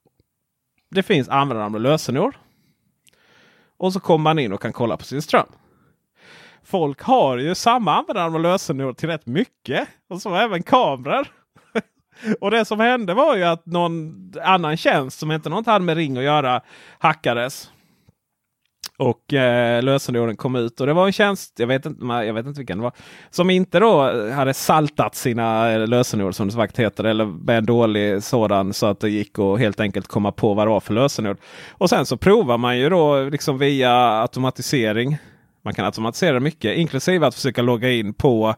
det 0.90 1.02
finns 1.02 1.28
användarnamn 1.28 1.74
och 1.74 1.80
lösenord. 1.80 2.36
Och 3.78 3.92
så 3.92 4.00
kommer 4.00 4.22
man 4.22 4.38
in 4.38 4.52
och 4.52 4.62
kan 4.62 4.72
kolla 4.72 4.96
på 4.96 5.04
sin 5.04 5.22
ström. 5.22 5.46
Folk 6.70 7.02
har 7.02 7.38
ju 7.38 7.54
samma 7.54 7.94
användarnamn 7.94 8.34
och 8.34 8.40
lösenord 8.40 8.96
till 8.96 9.08
rätt 9.08 9.26
mycket. 9.26 9.88
Och 10.10 10.22
så 10.22 10.34
även 10.34 10.62
kameror. 10.62 11.26
och 12.40 12.50
det 12.50 12.64
som 12.64 12.80
hände 12.80 13.14
var 13.14 13.36
ju 13.36 13.44
att 13.44 13.66
någon 13.66 14.14
annan 14.42 14.76
tjänst 14.76 15.18
som 15.18 15.32
inte 15.32 15.48
något 15.48 15.66
hade 15.66 15.84
med 15.84 15.96
Ring 15.96 16.16
att 16.16 16.24
göra 16.24 16.60
hackades. 16.98 17.70
Och 18.98 19.34
eh, 19.34 19.82
lösenorden 19.82 20.36
kom 20.36 20.56
ut 20.56 20.80
och 20.80 20.86
det 20.86 20.92
var 20.92 21.06
en 21.06 21.12
tjänst, 21.12 21.54
jag 21.58 21.66
vet, 21.66 21.86
inte, 21.86 22.06
jag 22.06 22.34
vet 22.34 22.46
inte 22.46 22.60
vilken 22.60 22.78
det 22.78 22.84
var, 22.84 22.92
som 23.30 23.50
inte 23.50 23.78
då 23.78 24.02
hade 24.30 24.54
saltat 24.54 25.14
sina 25.14 25.72
eh, 25.72 25.86
lösenord 25.86 26.34
som 26.34 26.46
det 26.46 26.52
så 26.52 26.58
vackert 26.58 26.78
heter. 26.78 27.04
Eller 27.04 27.24
med 27.24 27.58
en 27.58 27.66
dålig 27.66 28.22
sådan 28.22 28.72
så 28.72 28.86
att 28.86 29.00
det 29.00 29.10
gick 29.10 29.38
att 29.38 29.58
helt 29.58 29.80
enkelt 29.80 30.06
komma 30.06 30.32
på 30.32 30.54
vad 30.54 30.66
det 30.66 30.70
var 30.70 30.80
för 30.80 30.94
lösenord. 30.94 31.38
Och 31.70 31.90
sen 31.90 32.06
så 32.06 32.16
provar 32.16 32.58
man 32.58 32.78
ju 32.78 32.88
då 32.88 33.22
liksom 33.22 33.58
via 33.58 34.20
automatisering. 34.20 35.18
Man 35.68 35.74
kan 35.74 35.84
automatisera 35.84 36.40
mycket, 36.40 36.76
inklusive 36.76 37.26
att 37.26 37.34
försöka 37.34 37.62
logga 37.62 37.90
in 37.90 38.14
på 38.14 38.54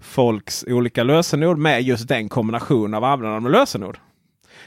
folks 0.00 0.64
olika 0.68 1.02
lösenord 1.02 1.58
med 1.58 1.82
just 1.82 2.08
den 2.08 2.28
kombination 2.28 2.94
av 2.94 3.04
användare 3.04 3.40
med 3.40 3.52
lösenord. 3.52 3.98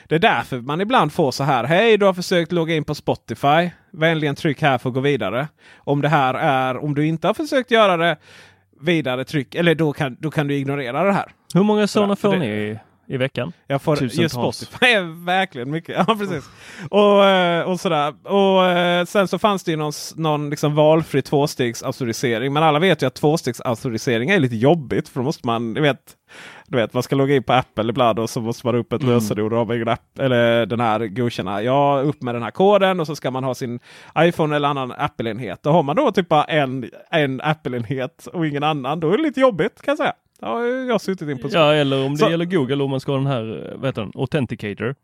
Det 0.07 0.15
är 0.15 0.19
därför 0.19 0.61
man 0.61 0.81
ibland 0.81 1.13
får 1.13 1.31
så 1.31 1.43
här. 1.43 1.63
Hej, 1.63 1.97
du 1.97 2.05
har 2.05 2.13
försökt 2.13 2.51
logga 2.51 2.75
in 2.75 2.83
på 2.83 2.95
Spotify. 2.95 3.69
Vänligen 3.91 4.35
tryck 4.35 4.61
här 4.61 4.77
för 4.77 4.89
att 4.89 4.95
gå 4.95 4.99
vidare. 4.99 5.47
Om 5.77 6.01
det 6.01 6.09
här 6.09 6.33
är 6.33 6.83
om 6.83 6.95
du 6.95 7.07
inte 7.07 7.27
har 7.27 7.33
försökt 7.33 7.71
göra 7.71 7.97
det 7.97 8.17
vidare 8.81 9.23
tryck 9.23 9.55
eller 9.55 9.75
då 9.75 9.93
kan, 9.93 10.17
då 10.19 10.31
kan 10.31 10.47
du 10.47 10.55
ignorera 10.55 11.03
det 11.03 11.13
här. 11.13 11.31
Hur 11.53 11.63
många 11.63 11.87
sådana 11.87 12.15
får 12.15 12.35
ni 12.35 12.79
i, 13.07 13.17
veckan? 13.17 13.53
Jag 13.67 13.81
får 13.81 14.03
just 14.03 14.15
Tusentals. 14.15 14.57
Spotify 14.57 14.85
är 14.93 15.25
verkligen 15.25 15.71
mycket. 15.71 15.95
Ja, 16.07 16.15
precis. 16.15 16.49
och, 16.89 17.25
eh, 17.25 17.69
och 17.69 17.79
sådär. 17.79 18.13
Och 18.27 18.65
eh, 18.65 19.05
sen 19.05 19.27
så 19.27 19.39
fanns 19.39 19.63
det 19.63 19.71
ju 19.71 19.77
någon, 19.77 19.93
någon 20.15 20.49
liksom 20.49 20.75
valfri 20.75 21.21
tvåstegsautorisering. 21.21 22.53
Men 22.53 22.63
alla 22.63 22.79
vet 22.79 23.03
ju 23.03 23.07
att 23.07 23.15
tvåstegsautorisering 23.15 24.29
är 24.29 24.39
lite 24.39 24.55
jobbigt. 24.55 25.09
För 25.09 25.19
då 25.19 25.23
måste 25.23 25.47
man, 25.47 25.73
du 25.73 25.81
vet, 25.81 25.99
du 26.67 26.77
vet, 26.77 26.93
man 26.93 27.03
ska 27.03 27.15
logga 27.15 27.35
in 27.35 27.43
på 27.43 27.53
Apple 27.53 27.89
ibland 27.89 28.19
och 28.19 28.29
så 28.29 28.41
måste 28.41 28.67
man 28.67 28.75
upp 28.75 28.93
ett 28.93 29.01
Mm. 29.01 29.13
lösenord 29.13 29.71
egen 29.71 29.87
app, 29.87 30.19
eller 30.19 30.65
den 30.65 30.79
här 30.79 31.07
godkänna. 31.07 31.61
Ja, 31.63 32.01
upp 32.05 32.21
med 32.21 32.35
den 32.35 32.43
här 32.43 32.51
koden 32.51 32.99
och 32.99 33.07
så 33.07 33.15
ska 33.15 33.31
man 33.31 33.43
ha 33.43 33.55
sin 33.55 33.79
iPhone 34.19 34.55
eller 34.55 34.67
annan 34.67 34.91
Apple-enhet. 34.97 35.63
Då 35.63 35.71
har 35.71 35.83
man 35.83 35.95
då 35.95 36.11
typ 36.11 36.29
bara 36.29 36.43
en, 36.43 36.89
en 37.11 37.41
Apple-enhet 37.41 38.27
och 38.33 38.47
ingen 38.47 38.63
annan. 38.63 38.99
Då 38.99 39.13
är 39.13 39.17
det 39.17 39.23
lite 39.23 39.39
jobbigt 39.39 39.81
kan 39.81 39.91
jag 39.91 39.97
säga. 39.97 40.13
Ja, 40.43 40.63
jag 40.65 40.93
har 40.93 40.99
suttit 40.99 41.29
in 41.29 41.37
på 41.39 41.47
Ja, 41.51 41.73
eller 41.73 42.05
om 42.05 42.11
det 42.11 42.17
Så- 42.17 42.29
gäller 42.29 42.45
Google 42.45 42.83
om 42.83 42.89
man 42.89 42.99
ska 42.99 43.11
ha 43.11 43.17
den 43.17 43.27
här, 43.27 43.71
eh, 43.71 43.77
vad 43.79 43.85
heter 43.85 44.01
den, 44.01 44.11
Authenticator. 44.15 44.95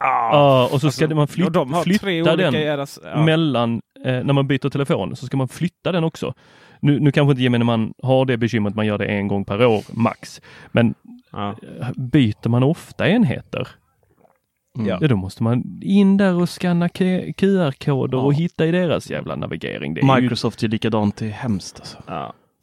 Ja, 0.00 0.30
Ja, 0.32 0.64
och 0.72 0.80
så 0.80 0.90
ska 0.90 1.04
alltså, 1.04 1.14
man 1.16 1.22
och 1.22 1.30
flyt, 1.30 2.00
tre 2.00 2.22
flytta 2.22 2.32
olika 2.32 2.50
den 2.50 2.52
deras- 2.62 2.98
ja. 3.04 3.24
mellan, 3.24 3.80
eh, 4.04 4.24
när 4.24 4.32
man 4.32 4.46
byter 4.46 4.68
telefon 4.70 5.16
så 5.16 5.26
ska 5.26 5.36
man 5.36 5.48
flytta 5.48 5.92
den 5.92 6.04
också. 6.04 6.34
Nu, 6.80 7.00
nu 7.00 7.12
kanske 7.12 7.30
inte 7.30 7.42
gemene 7.42 7.64
man 7.64 7.92
har 8.02 8.24
det 8.24 8.36
bekymret, 8.36 8.74
man 8.74 8.86
gör 8.86 8.98
det 8.98 9.06
en 9.06 9.28
gång 9.28 9.44
per 9.44 9.66
år 9.66 9.82
max. 9.92 10.40
Men 10.72 10.94
Ja. 11.32 11.48
eh, 11.80 11.88
byter 11.96 12.48
man 12.48 12.62
ofta 12.62 13.08
enheter, 13.08 13.68
Ja. 14.78 14.98
ja, 15.00 15.08
då 15.08 15.16
måste 15.16 15.42
man 15.42 15.80
in 15.82 16.16
där 16.16 16.34
och 16.42 16.48
scanna 16.48 16.88
Q- 16.88 17.32
QR-koder 17.36 18.18
Ja. 18.18 18.24
och 18.24 18.34
hitta 18.34 18.66
i 18.66 18.70
deras 18.70 19.10
jävla 19.10 19.36
navigering. 19.36 19.94
Det 19.94 20.00
är 20.00 20.16
ju, 20.16 20.22
Microsoft 20.22 20.62
är 20.62 20.68
likadant, 20.68 21.16
det 21.16 21.26
är 21.26 21.30
hemskt 21.30 21.80
alltså. 21.80 21.98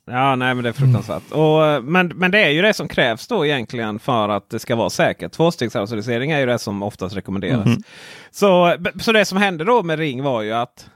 Ja. 0.08 0.36
nej 0.36 0.56
men 0.56 0.63
det 0.63 0.70
är 0.70 0.74
fruktansvärt. 0.74 1.32
Och, 1.32 1.65
eh, 1.65 1.82
men, 1.82 2.08
men 2.08 2.32
det 2.32 2.43
är 2.43 2.50
ju 2.50 2.62
det 2.62 2.74
som 2.74 2.88
krävs 2.88 3.28
då 3.28 3.46
egentligen 3.46 4.00
för 4.00 4.30
att 4.30 4.50
det 4.50 4.60
ska 4.60 4.76
vara 4.76 4.89
säkert. 4.89 5.32
Tvåstegsautorisering 5.32 6.32
är 6.32 6.39
ju 6.39 6.46
det 6.46 6.60
som 6.60 6.84
oftast 6.84 7.15
rekommenderas. 7.15 7.65
Mhm. 7.65 7.84
Så, 8.32 8.76
så 9.00 9.12
det 9.12 9.26
som 9.26 9.38
hände 9.38 9.63
då 9.63 9.84
med 9.84 10.00
Ring 10.00 10.24
var 10.24 10.41
ju 10.41 10.54
att 10.54 10.89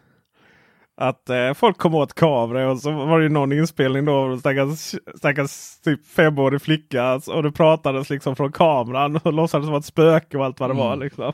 att 0.97 1.29
eh, 1.29 1.53
folk 1.53 1.77
kom 1.77 1.95
åt 1.95 2.13
kameror 2.13 2.67
och 2.67 2.79
så 2.79 2.91
var 2.91 3.19
det 3.19 3.23
ju 3.23 3.29
någon 3.29 3.51
inspelning 3.51 4.05
då. 4.05 4.13
av 4.13 4.39
Stackars, 4.39 4.95
stackars 5.15 5.79
typ 5.83 6.07
femårig 6.07 6.61
flicka. 6.61 7.03
alltså, 7.03 7.31
Och 7.31 7.43
det 7.43 7.51
pratades 7.51 8.09
liksom 8.09 8.35
från 8.35 8.51
kameran 8.51 9.19
och 9.23 9.33
låtsades 9.33 9.67
vara 9.67 9.79
ett 9.79 9.85
spöke 9.85 10.37
och 10.37 10.45
allt 10.45 10.59
vad 10.59 10.69
det 10.69 10.73
var. 10.73 10.95
Liksom. 10.95 11.33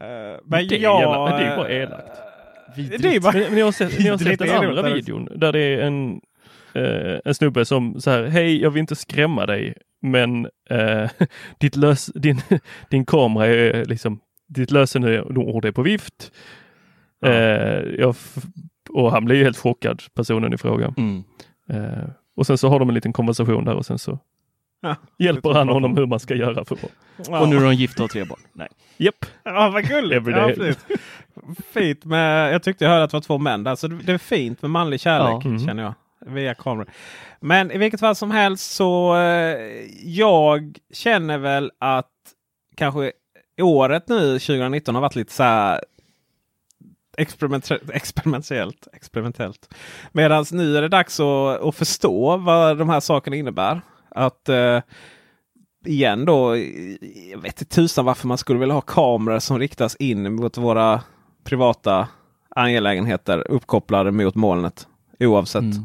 Eh, 0.00 0.40
men 0.44 0.68
det, 0.68 0.76
är 0.76 0.80
jag, 0.80 1.00
jävla, 1.00 1.38
det 1.38 1.44
är 1.44 1.56
bara 1.56 1.68
eh, 1.68 1.82
elakt. 1.82 2.10
Är 2.78 3.20
bara, 3.20 3.32
Men, 3.32 3.42
men 3.42 3.54
ni 3.54 3.60
har 3.60 3.72
sett, 3.72 3.98
ni 3.98 4.08
har 4.08 4.18
sett 4.18 4.26
Vidrigt 4.26 4.52
den 4.52 4.64
andra 4.68 4.82
videon 4.82 5.28
där 5.36 5.52
det 5.52 5.60
är 5.60 5.78
en, 5.78 6.20
eh, 6.76 7.18
en 7.24 7.34
snubbe 7.34 7.64
som 7.64 8.00
så 8.00 8.10
här, 8.10 8.24
hej 8.24 8.62
jag 8.62 8.70
vill 8.70 8.80
inte 8.80 8.96
skrämma 8.96 9.46
dig 9.46 9.74
men 10.02 10.44
eh, 10.70 11.10
ditt 11.58 11.76
lös, 11.76 12.06
din, 12.06 12.40
din 12.90 13.04
kamera 13.06 13.46
är 13.46 13.84
liksom, 13.84 14.20
ditt 14.48 14.70
lösenord 14.70 15.64
är 15.64 15.72
på 15.72 15.82
vift. 15.82 16.32
Ja. 17.20 17.28
Eh, 17.28 18.12
och 18.90 19.12
han 19.12 19.24
blir 19.24 19.36
ju 19.36 19.44
helt 19.44 19.58
chockad, 19.58 20.02
personen 20.14 20.52
i 20.52 20.58
fråga. 20.58 20.94
Mm. 20.96 21.24
Eh, 21.70 22.08
och 22.36 22.46
sen 22.46 22.58
så 22.58 22.68
har 22.68 22.78
de 22.78 22.88
en 22.88 22.94
liten 22.94 23.12
konversation 23.12 23.64
där 23.64 23.74
och 23.74 23.86
sen 23.86 23.98
så 23.98 24.18
Ja. 24.80 24.96
hjälper 25.18 25.50
han 25.52 25.68
honom 25.68 25.96
hur 25.96 26.06
man 26.06 26.20
ska 26.20 26.34
göra 26.34 26.64
för. 26.64 26.78
Ja. 27.28 27.40
Och 27.40 27.48
nu 27.48 27.56
är 27.56 27.60
de 27.60 27.74
gifta 27.74 28.04
och 28.04 28.10
tre 28.10 28.24
barn. 28.24 28.38
Nej. 28.52 28.68
Japp, 28.96 29.26
Ja, 29.44 29.70
vad 29.74 29.88
gulligt. 29.88 30.26
Ja, 30.26 30.50
fint 31.72 32.04
med, 32.04 32.54
jag 32.54 32.62
tyckte 32.62 32.84
jag 32.84 32.90
hörde 32.90 33.04
att 33.04 33.10
det 33.10 33.16
var 33.16 33.20
två 33.22 33.38
män 33.38 33.64
där. 33.64 33.74
Så 33.74 33.88
det 33.88 33.96
det 33.96 34.12
är 34.12 34.18
fint 34.18 34.62
med 34.62 34.70
manlig 34.70 35.00
kärlek 35.00 35.44
Ja. 35.44 35.48
Mhm. 35.50 35.66
känner 35.66 35.82
jag. 35.82 35.94
Via 36.20 36.54
kameran. 36.54 36.90
Men 37.40 37.70
i 37.70 37.78
vilket 37.78 38.00
fall 38.00 38.14
som 38.16 38.30
helst 38.30 38.72
så 38.72 39.16
eh, 39.16 39.58
jag 40.04 40.78
känner 40.92 41.38
väl 41.38 41.72
att 41.78 42.12
kanske 42.76 43.12
året 43.60 44.08
nu 44.08 44.38
2019 44.38 44.94
har 44.94 45.02
varit 45.02 45.16
lite 45.16 45.32
så 45.32 45.42
här 45.42 45.80
experiment- 47.16 47.90
experimentellt. 47.92 48.88
experimentellt. 48.92 49.74
Medan 50.12 50.44
nu 50.52 50.76
är 50.76 50.82
det 50.82 50.88
dags 50.88 51.20
att, 51.20 51.60
att 51.62 51.74
förstå 51.74 52.36
vad 52.36 52.78
de 52.78 52.88
här 52.88 53.00
sakerna 53.00 53.36
innebär. 53.36 53.80
Att 54.08 54.48
eh, 54.48 54.80
igen 55.86 56.24
då, 56.24 56.56
jag 57.30 57.38
vet 57.38 57.60
inte 57.60 57.74
tusan 57.74 58.04
varför 58.04 58.28
man 58.28 58.38
skulle 58.38 58.58
vilja 58.58 58.74
ha 58.74 58.80
kameror 58.80 59.38
som 59.38 59.58
riktas 59.58 59.96
in 59.96 60.34
mot 60.34 60.58
våra 60.58 61.02
privata 61.44 62.08
angelägenheter 62.48 63.50
uppkopplade 63.50 64.10
mot 64.10 64.34
molnet. 64.34 64.86
Oavsett. 65.20 65.62
Mm. 65.62 65.84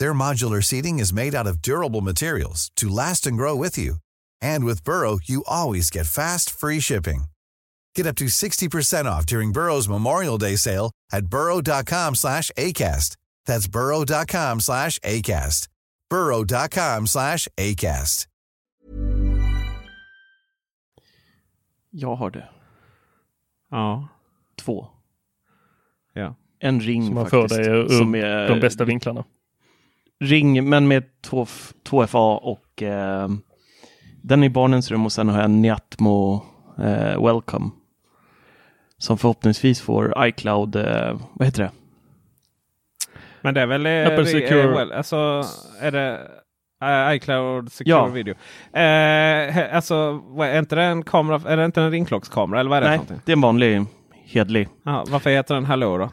Their 0.00 0.14
modular 0.14 0.62
seating 0.64 0.98
is 0.98 1.12
made 1.12 1.34
out 1.34 1.46
of 1.46 1.60
durable 1.60 2.00
materials 2.00 2.70
to 2.76 2.88
last 2.88 3.26
and 3.26 3.36
grow 3.36 3.54
with 3.54 3.76
you. 3.76 3.96
And 4.40 4.64
with 4.64 4.82
Burrow, 4.82 5.18
you 5.22 5.44
always 5.46 5.90
get 5.90 6.06
fast, 6.06 6.48
free 6.50 6.80
shipping. 6.80 7.24
Get 7.94 8.06
up 8.06 8.16
to 8.16 8.24
60% 8.24 9.04
off 9.04 9.26
during 9.26 9.52
Burrow's 9.52 9.90
Memorial 9.90 10.38
Day 10.38 10.56
sale 10.56 10.90
at 11.12 11.26
burrow.com 11.26 12.14
slash 12.14 12.50
ACAST. 12.56 13.16
That's 13.44 13.68
burrow.com 13.68 14.60
slash 14.60 14.98
ACAST. 15.00 15.68
burrow.com 16.08 17.06
slash 17.06 17.46
ACAST. 17.58 18.26
Jag 21.90 22.16
har 22.16 22.30
det. 22.30 22.48
Ja. 23.70 24.08
Två. 24.64 24.86
Ja. 26.14 26.34
En 26.60 26.80
ring 26.80 27.06
Så 27.06 27.12
man 27.12 27.30
får 27.30 27.40
faktiskt. 27.48 27.64
det 27.64 27.70
ur 27.70 27.88
som 27.88 28.14
är 28.14 28.48
de 28.48 28.60
bästa 28.60 28.84
vinklarna. 28.84 29.24
Ring, 30.20 30.68
men 30.68 30.88
med 30.88 31.04
2, 31.22 31.44
2FA 31.88 32.36
och 32.36 32.82
eh, 32.82 33.28
den 34.22 34.44
i 34.44 34.48
barnens 34.50 34.90
rum 34.90 35.06
och 35.06 35.12
sen 35.12 35.28
har 35.28 35.40
jag 35.40 35.50
Niatmo 35.50 36.44
eh, 36.78 37.24
Welcome. 37.26 37.70
Som 38.98 39.18
förhoppningsvis 39.18 39.80
får 39.80 40.26
iCloud, 40.26 40.76
eh, 40.76 41.20
vad 41.32 41.46
heter 41.46 41.62
det? 41.62 41.70
Men 43.42 43.54
det 43.54 43.60
är 43.60 43.66
väl... 43.66 43.86
eh, 43.86 44.02
Apple 44.06 44.22
vi- 44.22 44.26
Secure. 44.26 44.62
eh, 44.62 44.76
well, 44.76 44.92
alltså, 44.92 45.42
är 45.80 45.90
det 45.90 46.20
eh, 46.84 47.14
iCloud 47.16 47.72
Secure 47.72 47.90
Ja. 47.96 48.06
Video? 48.06 48.34
Eh, 48.72 49.74
alltså, 49.76 50.22
är 50.40 50.58
inte 50.58 50.74
det 50.76 50.82
en 50.84 51.02
kamera? 51.02 51.50
Är 51.52 51.56
det 51.56 51.64
inte 51.64 51.82
en 51.82 51.90
ringklockskamera? 51.90 52.60
Eller 52.60 52.70
vad 52.70 52.76
är 52.78 52.82
det 52.82 52.88
Nej, 52.88 53.00
det 53.24 53.32
är 53.32 53.36
en 53.36 53.40
vanlig 53.40 53.84
hedlig. 54.24 54.68
Jaha, 54.84 55.04
varför 55.08 55.30
heter 55.30 55.54
den 55.54 55.64
Hello 55.64 55.98
då? 55.98 56.10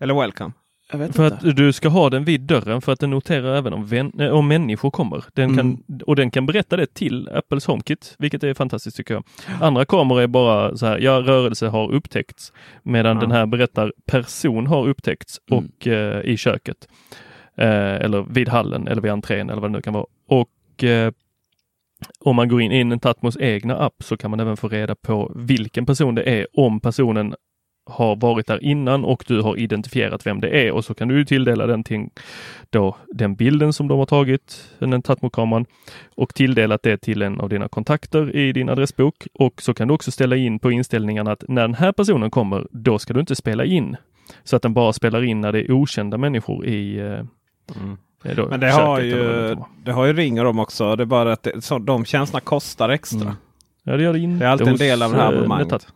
Eller 0.00 0.14
Welcome? 0.14 0.52
Jag 0.92 0.98
vet 0.98 1.16
För 1.16 1.24
inte. 1.24 1.48
att 1.48 1.56
du 1.56 1.72
ska 1.72 1.88
ha 1.88 2.10
den 2.10 2.24
vid 2.24 2.40
dörren 2.40 2.80
för 2.80 2.92
att 2.92 3.00
den 3.00 3.10
noterar 3.10 3.56
även 3.56 3.72
om, 3.72 3.86
vän, 3.86 4.12
eh, 4.20 4.28
om 4.30 4.48
människor 4.48 4.90
kommer. 4.90 5.24
Den 5.34 5.56
kan, 5.56 5.82
och 6.06 6.16
den 6.16 6.30
kan 6.30 6.46
berätta 6.46 6.76
det 6.76 6.94
till 6.94 7.28
Apples 7.28 7.66
HomeKit, 7.66 8.14
vilket 8.18 8.44
är 8.44 8.54
fantastiskt 8.54 8.96
tycker 8.96 9.14
jag. 9.14 9.24
Andra 9.60 9.84
kameror 9.84 10.20
är 10.20 10.26
bara 10.26 10.76
så 10.76 10.86
här, 10.86 10.98
ja 10.98 11.12
rörelse 11.12 11.66
har 11.68 11.92
upptäckts. 11.92 12.52
Medan 12.82 13.16
Ja. 13.16 13.20
den 13.20 13.30
här 13.30 13.46
berättar 13.46 13.92
person 14.06 14.66
har 14.66 14.88
upptäckts 14.88 15.40
och 15.50 15.86
eh, 15.86 16.20
i 16.20 16.36
köket. 16.36 16.88
Eh, 17.56 17.94
eller 17.94 18.22
vid 18.32 18.48
hallen 18.48 18.88
eller 18.88 19.02
vid 19.02 19.12
entrén 19.12 19.50
eller 19.50 19.60
vad 19.60 19.70
det 19.70 19.76
nu 19.76 19.82
kan 19.82 19.94
vara. 19.94 20.06
Och 20.28 20.84
eh, 20.84 21.12
om 22.20 22.36
man 22.36 22.48
går 22.48 22.60
in 22.62 22.72
i 22.72 22.78
en 22.80 23.00
Tatmos 23.00 23.36
egna 23.40 23.76
app 23.78 23.94
så 24.00 24.16
kan 24.16 24.30
man 24.30 24.40
även 24.40 24.56
få 24.56 24.68
reda 24.68 24.94
på 24.94 25.32
vilken 25.36 25.86
person 25.86 26.14
det 26.14 26.22
är 26.22 26.46
om 26.52 26.80
personen 26.80 27.34
har 27.86 28.16
varit 28.16 28.46
där 28.46 28.64
innan 28.64 29.04
och 29.04 29.24
du 29.26 29.40
har 29.40 29.56
identifierat 29.56 30.26
vem 30.26 30.40
det 30.40 30.48
är 30.48 30.72
och 30.72 30.84
så 30.84 30.94
kan 30.94 31.08
du 31.08 31.24
tilldela 31.24 31.66
den 31.66 31.84
till 31.84 32.08
då, 32.70 32.96
den 33.08 33.34
bilden 33.34 33.72
som 33.72 33.88
de 33.88 33.98
har 33.98 34.06
tagit, 34.06 34.70
den 34.78 35.02
Tatmo-kameran 35.02 35.66
och 36.14 36.34
tilldelat 36.34 36.82
det 36.82 36.96
till 36.96 37.22
en 37.22 37.40
av 37.40 37.48
dina 37.48 37.68
kontakter 37.68 38.36
i 38.36 38.52
din 38.52 38.68
adressbok 38.68 39.26
och 39.34 39.62
så 39.62 39.74
kan 39.74 39.88
du 39.88 39.94
också 39.94 40.10
ställa 40.10 40.36
in 40.36 40.58
på 40.58 40.70
inställningarna 40.70 41.32
att 41.32 41.44
när 41.48 41.62
den 41.62 41.74
här 41.74 41.92
personen 41.92 42.30
kommer, 42.30 42.66
då 42.70 42.98
ska 42.98 43.14
du 43.14 43.20
inte 43.20 43.36
spela 43.36 43.64
in. 43.64 43.96
Så 44.44 44.56
att 44.56 44.62
den 44.62 44.74
bara 44.74 44.92
spelar 44.92 45.24
in 45.24 45.40
när 45.40 45.52
det 45.52 45.60
är 45.60 45.72
okända 45.72 46.18
människor 46.18 46.66
i 46.66 46.98
eh, 46.98 47.12
eh, 48.24 48.36
då, 48.36 48.48
Men 48.48 48.60
det 48.60 48.70
har, 48.70 49.00
det 49.00 49.06
ju, 49.06 49.24
vara. 49.24 49.66
det 49.84 49.92
har 49.92 50.06
ju 50.06 50.12
ringer 50.12 50.44
de 50.44 50.58
också. 50.58 50.96
Det 50.96 51.02
är 51.02 51.06
bara 51.06 51.32
att 51.32 51.42
det, 51.42 51.64
så, 51.64 51.78
de 51.78 52.04
tjänsterna 52.04 52.40
kostar 52.40 52.88
extra. 52.88 53.20
Mm. 53.20 53.34
Ja, 53.82 53.96
det 53.96 54.02
gör 54.02 54.12
det 54.12 54.18
inte 54.18 54.38
Det 54.38 54.44
är 54.44 54.50
alltid 54.50 54.68
en 54.68 54.76
del 54.76 55.02
av 55.02 55.10
det 55.10 55.16
här 55.16 55.24
eh, 55.24 55.28
abonnemanget. 55.28 55.86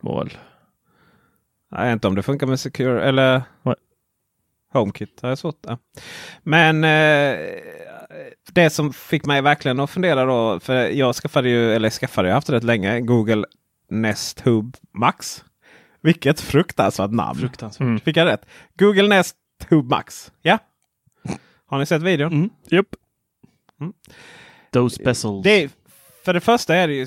Jag 1.71 1.85
vet 1.85 1.93
inte 1.93 2.09
om 2.09 2.15
det 2.15 2.23
funkar 2.23 2.47
med 2.47 2.61
Secure 2.61 3.05
eller 3.05 3.43
Nej. 3.63 3.75
HomeKit. 4.73 5.21
Det 5.23 5.29
är 5.29 5.37
svårt. 5.37 5.59
Ja. 5.67 5.79
Men 6.43 6.85
eh, 6.85 7.39
det 8.53 8.71
som 8.71 8.93
fick 8.93 9.27
mig 9.27 9.43
verkligen 9.43 9.81
att 9.81 9.91
fundera 9.91 10.25
då. 10.25 10.61
För 10.61 10.75
jag 10.75 11.15
skaffade 11.15 11.49
ju, 11.49 11.73
eller 11.73 11.91
skaffade, 11.91 12.29
jag 12.29 12.33
har 12.33 12.37
haft 12.37 12.47
det 12.47 12.53
rätt 12.53 12.65
länge, 12.65 13.01
Google 13.01 13.45
Nest 13.91 14.41
Hub 14.41 14.77
Max. 14.95 15.45
Vilket 16.03 16.41
fruktansvärt 16.41 17.11
namn. 17.11 17.41
Fruktansvärt. 17.41 17.81
Mm. 17.81 18.01
Fick 18.01 18.17
jag 18.17 18.27
rätt? 18.27 18.47
Google 18.79 19.09
Nest 19.09 19.37
Hub 19.69 19.91
Max. 19.91 20.33
Ja. 20.43 20.59
Har 21.67 21.79
ni 21.79 21.87
sett 21.87 22.03
videon? 22.03 22.33
Mm. 22.33 22.51
Japp. 22.67 22.87
Those 24.73 25.03
bezels. 25.05 25.45
Det, 25.45 25.71
för 26.25 26.35
det 26.35 26.41
första 26.41 26.77
är 26.77 26.89
det 26.89 26.95
ju 26.95 27.07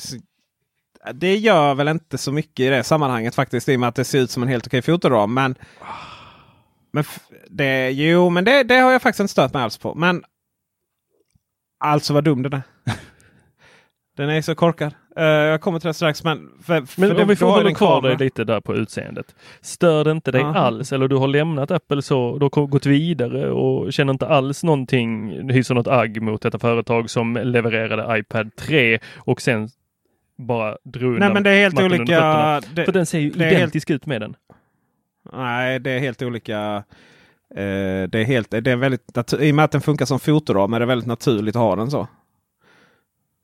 det 1.13 1.37
gör 1.37 1.75
väl 1.75 1.87
inte 1.87 2.17
så 2.17 2.31
mycket 2.31 2.59
i 2.59 2.69
det 2.69 2.83
sammanhanget 2.83 3.35
faktiskt 3.35 3.69
i 3.69 3.75
och 3.75 3.79
med 3.79 3.89
att 3.89 3.95
det 3.95 4.05
ser 4.05 4.19
ut 4.19 4.31
som 4.31 4.43
en 4.43 4.49
helt 4.49 4.67
okej 4.67 4.81
fotoram. 4.81 5.33
Men, 5.33 5.55
men 6.91 7.03
det, 7.49 7.91
jo, 7.91 8.29
men 8.29 8.45
det, 8.45 8.63
det 8.63 8.75
har 8.75 8.91
jag 8.91 9.01
faktiskt 9.01 9.19
inte 9.19 9.31
stört 9.31 9.53
mig 9.53 9.63
alls 9.63 9.77
på. 9.77 9.95
Men 9.95 10.23
alltså 11.79 12.13
vad 12.13 12.23
dum 12.23 12.41
den 12.43 12.53
är. 12.53 12.61
den 14.17 14.29
är 14.29 14.41
så 14.41 14.55
korkad. 14.55 14.93
Eh, 15.17 15.23
jag 15.25 15.61
kommer 15.61 15.79
till 15.79 15.87
det 15.87 15.93
strax. 15.93 16.23
Men, 16.23 16.49
för, 16.63 16.81
för 16.81 17.01
Men 17.01 17.09
det- 17.09 17.21
om 17.21 17.27
vi 17.27 17.33
du 17.33 17.35
får 17.35 17.47
hålla 17.47 17.73
kvar 17.73 18.01
dig 18.01 18.17
lite 18.17 18.43
där 18.43 18.61
på 18.61 18.75
utseendet. 18.75 19.35
Stör 19.61 20.03
det 20.03 20.11
inte 20.11 20.31
dig 20.31 20.41
Aha. 20.41 20.59
alls 20.59 20.91
eller 20.91 21.07
du 21.07 21.15
har 21.15 21.27
lämnat 21.27 21.71
Apple 21.71 22.01
så 22.01 22.37
du 22.37 22.45
har 22.45 22.67
gått 22.67 22.85
vidare 22.85 23.51
och 23.51 23.93
känner 23.93 24.13
inte 24.13 24.27
alls 24.27 24.63
någonting, 24.63 25.29
hyser 25.51 25.75
något 25.75 25.87
agg 25.87 26.21
mot 26.21 26.41
detta 26.41 26.59
företag 26.59 27.09
som 27.09 27.35
levererade 27.43 28.19
iPad 28.19 28.55
3 28.55 28.99
och 29.17 29.41
sen 29.41 29.69
bara 30.38 30.78
drog 30.84 31.12
Nej 31.12 31.15
undan 31.15 31.34
men 31.34 31.43
det 31.43 31.50
är 31.50 31.58
helt 31.60 31.80
olika. 31.80 32.62
Det, 32.74 32.86
För 32.86 32.91
den 32.91 33.06
ser 33.06 33.19
ju 33.19 33.30
det 33.30 33.43
är 33.46 33.50
helt- 33.50 33.58
identisk 33.58 33.89
ut 33.89 34.06
med 34.06 34.22
den. 34.22 34.36
Nej, 35.34 35.80
det 35.80 35.91
är 35.91 36.00
helt 36.00 36.22
olika. 36.22 36.84
Eh, 37.56 38.08
det 38.10 38.19
är 38.19 38.24
helt, 38.24 38.52
det 38.52 38.72
är 38.72 38.76
väldigt 38.76 39.17
I 39.39 39.52
och 39.52 39.56
med 39.56 39.65
att 39.65 39.72
den 39.72 39.82
funkar 39.82 40.06
som 40.06 40.19
fotoram 40.19 40.74
är 40.74 40.80
det 40.80 40.86
väldigt 40.86 41.08
naturligt 41.08 41.56
att 41.56 41.62
ha 41.62 41.76
den 41.76 41.91
så. 41.91 42.08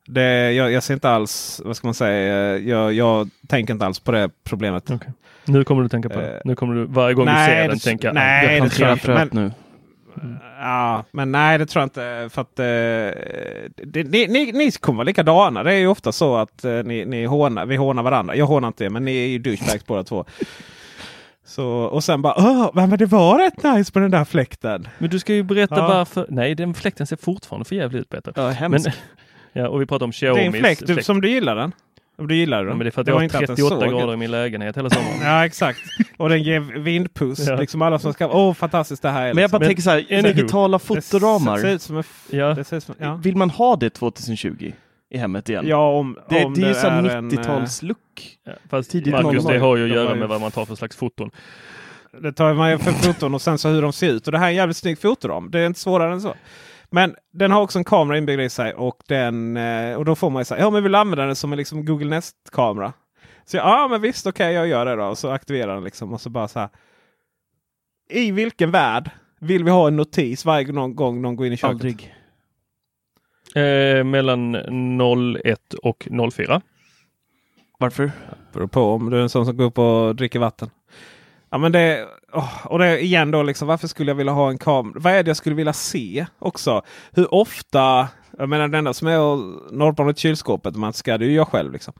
Det, 0.08 0.52
jag, 0.52 0.72
jag 0.72 0.84
ser 0.84 0.94
inte 0.94 1.10
alls, 1.10 1.62
vad 1.66 1.78
ska 1.78 1.88
man 1.88 1.94
säga, 1.94 2.58
jag, 2.58 2.94
jag 2.94 3.30
tänker 3.48 3.74
inte 3.74 3.86
alls 3.86 4.00
på 4.00 4.12
det 4.12 4.30
problemet. 4.44 4.92
Okej. 4.92 5.12
Nu 5.46 5.64
kommer 5.64 5.84
du 5.84 5.90
tänka 5.90 6.10
på 6.10 6.20
det. 6.20 6.36
Eh, 6.36 6.42
Nu 6.46 6.56
kommer 6.56 6.76
du 6.76 6.86
varje 6.86 7.14
gång 7.16 7.26
nej, 7.26 7.48
du 7.48 7.52
ser 7.56 7.62
det- 7.62 7.68
den 7.68 7.80
tänka 7.80 8.14
nej, 8.14 8.46
"Ah, 8.46 8.50
det 8.50 8.58
jag 8.58 8.72
tror 8.72 8.88
jag 8.90 9.02
planterar 9.02 9.24
inte, 9.24 9.32
fröet 9.32 9.34
nu. 9.34 9.52
Ja, 10.60 11.04
men 11.12 11.32
nej 11.32 11.58
det 11.58 11.66
tror 11.66 11.82
jag 11.82 11.86
inte. 11.86 12.30
För 12.34 12.42
att, 12.42 12.60
eh, 12.60 12.66
det, 13.86 14.04
ni, 14.04 14.28
ni, 14.28 14.52
ni 14.52 14.72
kommer 14.72 14.98
vara 14.98 15.06
likadana. 15.06 15.64
Det 15.64 15.74
är 15.74 15.78
ju 15.78 15.88
ofta 15.88 16.12
så 16.12 16.36
att 16.36 16.66
eh, 16.66 16.72
ni, 16.72 17.06
ni 17.06 17.26
hånar, 17.26 17.66
vi 17.66 17.76
hånar 17.76 18.04
varandra. 18.04 18.36
Jag 18.36 18.46
hånar 18.46 18.68
inte 18.68 18.86
er, 18.86 18.90
men 18.90 19.06
ni 19.06 19.18
är 19.18 19.28
ju 19.28 19.40
douchebags 19.40 19.86
båda 19.86 20.04
två. 20.04 20.26
Så, 21.46 21.68
och 21.68 22.04
sen 22.04 22.22
bara, 22.22 22.34
Åh, 22.38 22.70
men 22.74 22.90
det 22.98 23.06
var 23.06 23.38
rätt 23.40 23.64
nice 23.64 23.92
på 23.92 24.00
den 24.00 24.12
där 24.12 24.26
fläkten. 24.26 24.88
Men 24.98 25.10
du 25.10 25.20
ska 25.20 25.34
ju 25.34 25.44
berätta 25.44 25.76
Ja. 25.76 25.88
varför. 25.88 26.26
Nej, 26.30 26.56
den 26.56 26.74
fläkten 26.74 27.08
ser 27.08 27.16
fortfarande 27.18 27.66
för 27.66 27.76
jävligt 27.76 28.02
ut 28.02 28.10
Peter. 28.10 28.34
Ja, 28.36 28.50
hemskt. 28.50 28.86
Men, 28.86 28.94
ja, 29.64 29.70
och 29.70 29.82
vi 29.82 29.86
pratar 29.86 30.06
om 30.06 30.12
Det 30.20 30.26
är 30.26 30.30
en 30.30 30.36
Xiaomis 30.36 30.60
fläkt 30.60 30.88
du, 30.88 31.04
som 31.04 31.22
du 31.22 31.30
gillar 31.30 31.56
den. 31.56 31.72
Om 32.20 32.28
du 32.28 32.36
gillar 32.36 32.58
den. 32.58 32.68
Ja, 32.68 32.74
men 32.76 32.80
det 32.86 32.90
är 32.90 32.92
för 32.92 33.02
att 33.02 33.06
Det 33.06 33.12
jag 33.12 33.16
har 33.18 33.24
inte 33.24 33.38
att 33.38 33.48
den 33.48 33.56
38 33.56 33.80
såg 33.82 33.90
grader 33.90 34.14
i 34.14 34.18
min 34.18 34.32
lägenhet 34.32 34.78
hela 34.78 34.90
sommaren. 34.90 35.18
Ja 35.24 35.46
exakt. 35.46 35.80
Och 36.18 36.30
den 36.30 36.44
ger 36.44 36.60
vindpuss. 36.60 37.48
Ja. 37.48 37.56
Liksom 37.56 37.82
alla 37.82 38.00
som 38.00 38.14
ska, 38.14 38.28
åh 38.28 38.54
fantastiskt 38.54 39.02
det 39.02 39.10
här 39.10 39.28
är. 39.28 39.34
Men 39.34 39.42
jag 39.42 39.52
bara 39.52 39.58
liksom. 39.58 39.70
tänker 39.70 39.82
så 39.82 39.90
här, 40.14 40.20
är 40.20 40.24
ni- 40.24 40.34
digitala 40.34 40.78
Det 40.78 40.84
fotoramar. 40.84 41.58
ser 41.58 41.68
ut 41.70 41.82
som 41.82 41.96
en, 41.96 42.00
f- 42.00 42.28
Ja. 42.30 42.54
det 42.54 42.64
ser 42.64 42.78
ut 42.78 42.84
som, 42.84 42.96
ja. 43.00 43.16
Vill 43.16 43.36
man 43.36 43.50
ha 43.50 43.76
det 43.76 43.90
2020 43.90 44.72
i 45.12 45.18
hemmet 45.18 45.50
igen? 45.50 45.64
ja 45.68 45.90
om, 45.98 46.18
det, 46.30 46.46
om 46.46 46.54
det 46.54 46.62
är 46.64 46.68
ju 46.68 46.74
så 46.74 46.88
är 46.88 46.92
en, 46.92 47.06
eh, 47.06 47.38
90-talslook. 47.38 47.96
Ja, 48.46 48.52
fast 48.70 48.92
Tidigt 48.92 49.14
Marcus, 49.14 49.44
00. 49.44 49.54
det 49.54 49.60
har 49.60 49.78
ju 49.78 49.84
att 49.84 49.90
göra 49.90 50.16
med 50.16 50.28
vad 50.28 50.42
man 50.42 50.52
tar 50.52 50.66
för 50.66 50.76
slags 50.76 50.96
foton. 50.96 51.32
Det 52.22 52.32
tar 52.34 52.54
man 52.54 52.72
ju 52.72 52.78
för 52.78 52.92
foton 52.92 53.34
och 53.34 53.42
sen 53.42 53.58
så 53.58 53.70
hur 53.70 53.82
de 53.82 53.94
ser 53.94 54.10
ut. 54.12 54.26
Och 54.28 54.32
det 54.32 54.38
här 54.38 54.46
är 54.46 54.50
en 54.50 54.56
jävligt 54.56 54.78
snygg 54.78 55.00
fotoram. 55.02 55.52
Det 55.52 55.60
är 55.60 55.66
inte 55.66 55.80
svårare 55.80 56.14
än 56.14 56.22
så. 56.22 56.36
Men 56.90 57.16
den 57.32 57.52
har 57.52 57.62
också 57.62 57.80
en 57.80 57.86
kamera 57.86 58.18
inbyggd 58.18 58.42
i 58.42 58.50
sig 58.50 58.74
och, 58.74 59.04
den, 59.08 59.58
eh, 59.58 59.96
och 59.96 60.06
då 60.06 60.16
får 60.16 60.30
man 60.30 60.42
ju 60.42 60.46
säga 60.46 60.62
ja 60.62 60.70
men 60.70 60.84
vill 60.84 60.96
använda 60.96 61.26
den 61.26 61.36
som 61.36 61.52
en 61.52 61.58
liksom 61.58 61.86
Google 61.86 62.10
Nest-kamera? 62.10 62.94
Så 63.46 63.58
jag, 63.58 63.66
ja 63.66 63.88
men 63.88 64.02
visst 64.02 64.28
okej 64.28 64.54
jag 64.54 64.68
gör 64.68 64.86
det 64.86 64.96
då. 64.96 65.06
Och 65.06 65.18
så 65.18 65.30
aktiverar 65.30 65.76
den 65.76 65.84
liksom 65.84 66.14
och 66.14 66.22
så 66.22 66.30
bara 66.30 66.48
så 66.48 66.60
här. 66.60 66.70
I 68.10 68.32
vilken 68.32 68.72
värld 68.72 69.10
vill 69.40 69.64
vi 69.64 69.72
ha 69.72 69.88
en 69.88 69.96
notis 69.96 70.46
varje 70.46 70.72
någon 70.72 70.96
gång 70.96 71.22
någon 71.22 71.36
går 71.36 71.48
in 71.48 71.54
i 71.54 71.58
köket? 71.58 71.72
Aldrig. 71.72 72.16
Eh, 73.56 74.04
mellan 74.04 74.56
01 75.46 75.74
och 75.74 76.08
04. 76.34 76.62
Varför? 77.80 78.12
Beror 78.54 78.68
på 78.68 78.82
om 78.82 79.10
du 79.10 79.18
är 79.18 79.22
en 79.22 79.30
sån 79.30 79.46
som 79.46 79.58
går 79.58 79.66
upp 79.66 79.78
och 79.78 80.16
dricker 80.16 80.40
vatten. 80.40 80.70
Ja 81.50 81.58
men 81.58 81.72
det, 81.72 82.08
åh, 82.34 82.68
och 82.68 82.80
det 82.80 83.04
igen 83.04 83.32
då 83.32 83.44
liksom 83.44 83.68
varför 83.68 83.88
skulle 83.88 84.12
jag 84.12 84.16
vilja 84.16 84.34
ha 84.34 84.50
en 84.50 84.58
kamera? 84.58 85.00
Vad 85.00 85.14
är 85.14 85.24
det 85.24 85.30
jag 85.30 85.38
skulle 85.38 85.56
vilja 85.56 85.74
se 85.74 86.26
också? 86.40 86.82
Hur 87.12 87.34
ofta? 87.34 88.08
Jag 88.38 88.50
menar 88.50 88.68
det 88.68 88.78
enda 88.78 88.94
som 88.94 89.08
är 89.08 89.34
att 89.34 89.72
norrbanan 89.72 90.12
i 90.12 90.16
kylskåpet 90.16 90.76
man 90.76 90.94
ska 90.94 91.18
det 91.18 91.26
är 91.26 91.30
ju 91.30 91.36
jag 91.36 91.48
själv. 91.48 91.74
Liksom. 91.74 91.94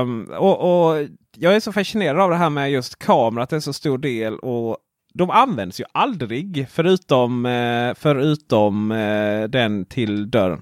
Um, 0.00 0.30
och, 0.30 0.88
och 0.90 1.06
jag 1.36 1.56
är 1.56 1.60
så 1.60 1.72
fascinerad 1.72 2.20
av 2.20 2.30
det 2.30 2.36
här 2.36 2.50
med 2.50 2.70
just 2.70 2.98
kamera, 2.98 3.42
att 3.42 3.50
det 3.50 3.56
är 3.56 3.60
så 3.60 3.72
stor 3.72 3.98
del. 3.98 4.38
och 4.38 4.78
de 5.14 5.30
används 5.30 5.80
ju 5.80 5.84
aldrig 5.92 6.66
förutom, 6.70 7.46
eh, 7.46 7.94
förutom 7.94 8.92
eh, 8.92 9.42
den 9.42 9.84
till 9.84 10.30
dörren. 10.30 10.60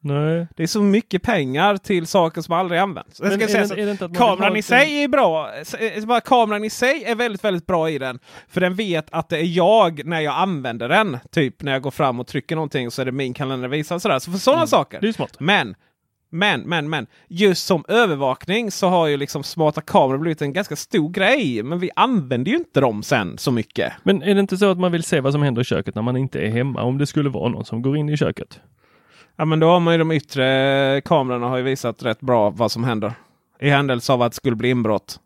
Nej. 0.00 0.46
Det 0.56 0.62
är 0.62 0.66
så 0.66 0.82
mycket 0.82 1.22
pengar 1.22 1.76
till 1.76 2.06
saker 2.06 2.40
som 2.40 2.54
aldrig 2.54 2.80
används. 2.80 3.20
Jag 3.20 3.28
Men 3.28 3.38
ska 3.48 3.58
är 3.58 3.64
säga 3.66 3.86
det- 3.86 4.08
det 4.08 4.14
kameran 4.16 4.56
i 4.56 4.62
sig 4.62 5.02
är 5.04 5.08
bra. 5.08 5.50
Eh, 5.80 6.20
kameran 6.24 6.64
i 6.64 6.70
sig 6.70 7.04
är 7.04 7.14
väldigt, 7.14 7.44
väldigt 7.44 7.66
bra 7.66 7.90
i 7.90 7.98
den. 7.98 8.18
För 8.48 8.60
den 8.60 8.74
vet 8.74 9.06
att 9.10 9.28
det 9.28 9.38
är 9.38 9.56
jag 9.56 10.04
när 10.04 10.20
jag 10.20 10.34
använder 10.34 10.88
den. 10.88 11.18
Typ 11.30 11.62
när 11.62 11.72
jag 11.72 11.82
går 11.82 11.90
fram 11.90 12.20
och 12.20 12.26
trycker 12.26 12.54
någonting 12.56 12.90
så 12.90 13.02
är 13.02 13.06
det 13.06 13.12
min 13.12 13.34
kalender 13.34 13.68
visar 13.68 13.98
sådär. 13.98 14.18
Så 14.18 14.30
för 14.32 14.38
sådana 14.38 14.66
saker. 14.66 15.00
Det 15.00 15.08
är 15.08 15.12
smart. 15.12 15.36
Men 15.40 15.74
Men, 16.30 16.60
men, 16.60 16.90
men. 16.90 17.06
Just 17.28 17.66
som 17.66 17.84
övervakning 17.88 18.70
så 18.70 18.88
har 18.88 19.06
ju 19.06 19.16
liksom 19.16 19.42
smarta 19.42 19.80
kameror 19.80 20.18
blivit 20.18 20.42
en 20.42 20.52
ganska 20.52 20.76
stor 20.76 21.10
grej. 21.10 21.62
Men 21.62 21.78
vi 21.78 21.90
använder 21.96 22.50
ju 22.50 22.56
inte 22.56 22.80
dem 22.80 23.02
sen 23.02 23.38
så 23.38 23.50
mycket. 23.52 23.92
Men 24.02 24.22
är 24.22 24.34
det 24.34 24.40
inte 24.40 24.56
så 24.56 24.70
att 24.70 24.78
man 24.78 24.92
vill 24.92 25.02
se 25.02 25.20
vad 25.20 25.32
som 25.32 25.42
händer 25.42 25.62
i 25.62 25.64
köket 25.64 25.94
när 25.94 26.02
man 26.02 26.16
inte 26.16 26.40
är 26.40 26.48
hemma? 26.50 26.82
Om 26.82 26.98
det 26.98 27.06
skulle 27.06 27.28
vara 27.28 27.48
någon 27.48 27.64
som 27.64 27.82
går 27.82 27.96
in 27.96 28.08
i 28.08 28.16
köket? 28.16 28.60
Ja 29.40 29.44
men 29.44 29.60
då 29.60 29.66
har 29.68 29.80
man 29.80 29.94
ju 29.94 29.98
de 29.98 30.12
yttre 30.12 31.00
kamerorna 31.04 31.48
har 31.48 31.56
ju 31.56 31.62
visat 31.62 32.02
rätt 32.02 32.20
bra 32.20 32.50
vad 32.50 32.72
som 32.72 32.84
händer. 32.84 33.12
I 33.60 33.70
händelse 33.70 34.12
av 34.12 34.22
att 34.22 34.32
det 34.32 34.36
skulle 34.36 34.56
bli 34.56 34.68
inbrott. 34.70 35.20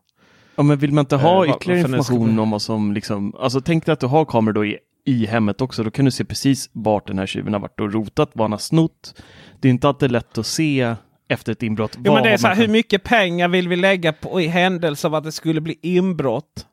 Ja, 0.56 0.62
men 0.62 0.78
vill 0.78 0.92
man 0.92 1.02
inte 1.02 1.14
Eh, 1.14 1.20
ha 1.20 1.34
vad- 1.34 1.48
ytterligare 1.48 1.80
information 1.80 2.38
om 2.38 2.50
vad 2.50 2.62
som 2.62 2.92
liksom, 2.92 3.34
alltså 3.40 3.60
tänk 3.60 3.86
dig 3.86 3.92
att 3.92 4.00
du 4.00 4.06
har 4.06 4.24
kameror 4.24 4.52
då 4.54 4.64
i, 4.64 4.78
i 5.06 5.26
hemmet 5.26 5.60
också, 5.60 5.84
då 5.84 5.90
kan 5.90 6.04
du 6.04 6.10
se 6.10 6.24
precis 6.24 6.70
vart 6.72 7.06
den 7.06 7.18
här 7.18 7.26
tjuven 7.26 7.52
har 7.52 7.60
varit 7.60 7.80
och 7.80 7.92
rotat, 7.92 8.30
vad 8.32 8.44
han 8.44 8.52
har 8.52 8.58
snott. 8.58 9.22
Det 9.60 9.68
är 9.68 9.70
inte 9.70 9.88
alltid 9.88 10.12
lätt 10.12 10.38
att 10.38 10.46
se 10.46 10.94
efter 11.28 11.52
ett 11.52 11.62
inbrott. 11.62 11.96
Jo 12.04 12.14
men 12.14 12.22
det 12.22 12.30
är 12.30 12.36
så 12.36 12.46
här, 12.46 12.54
man- 12.56 12.60
hur 12.66 12.72
mycket 12.72 13.02
pengar 13.04 13.48
vill 13.48 13.68
vi 13.68 13.76
lägga 13.76 14.12
på 14.12 14.40
i 14.40 14.46
händelse 14.46 15.06
av 15.06 15.14
att 15.14 15.24
det 15.24 15.32
skulle 15.32 15.60
bli 15.60 15.78
inbrott? 15.82 16.66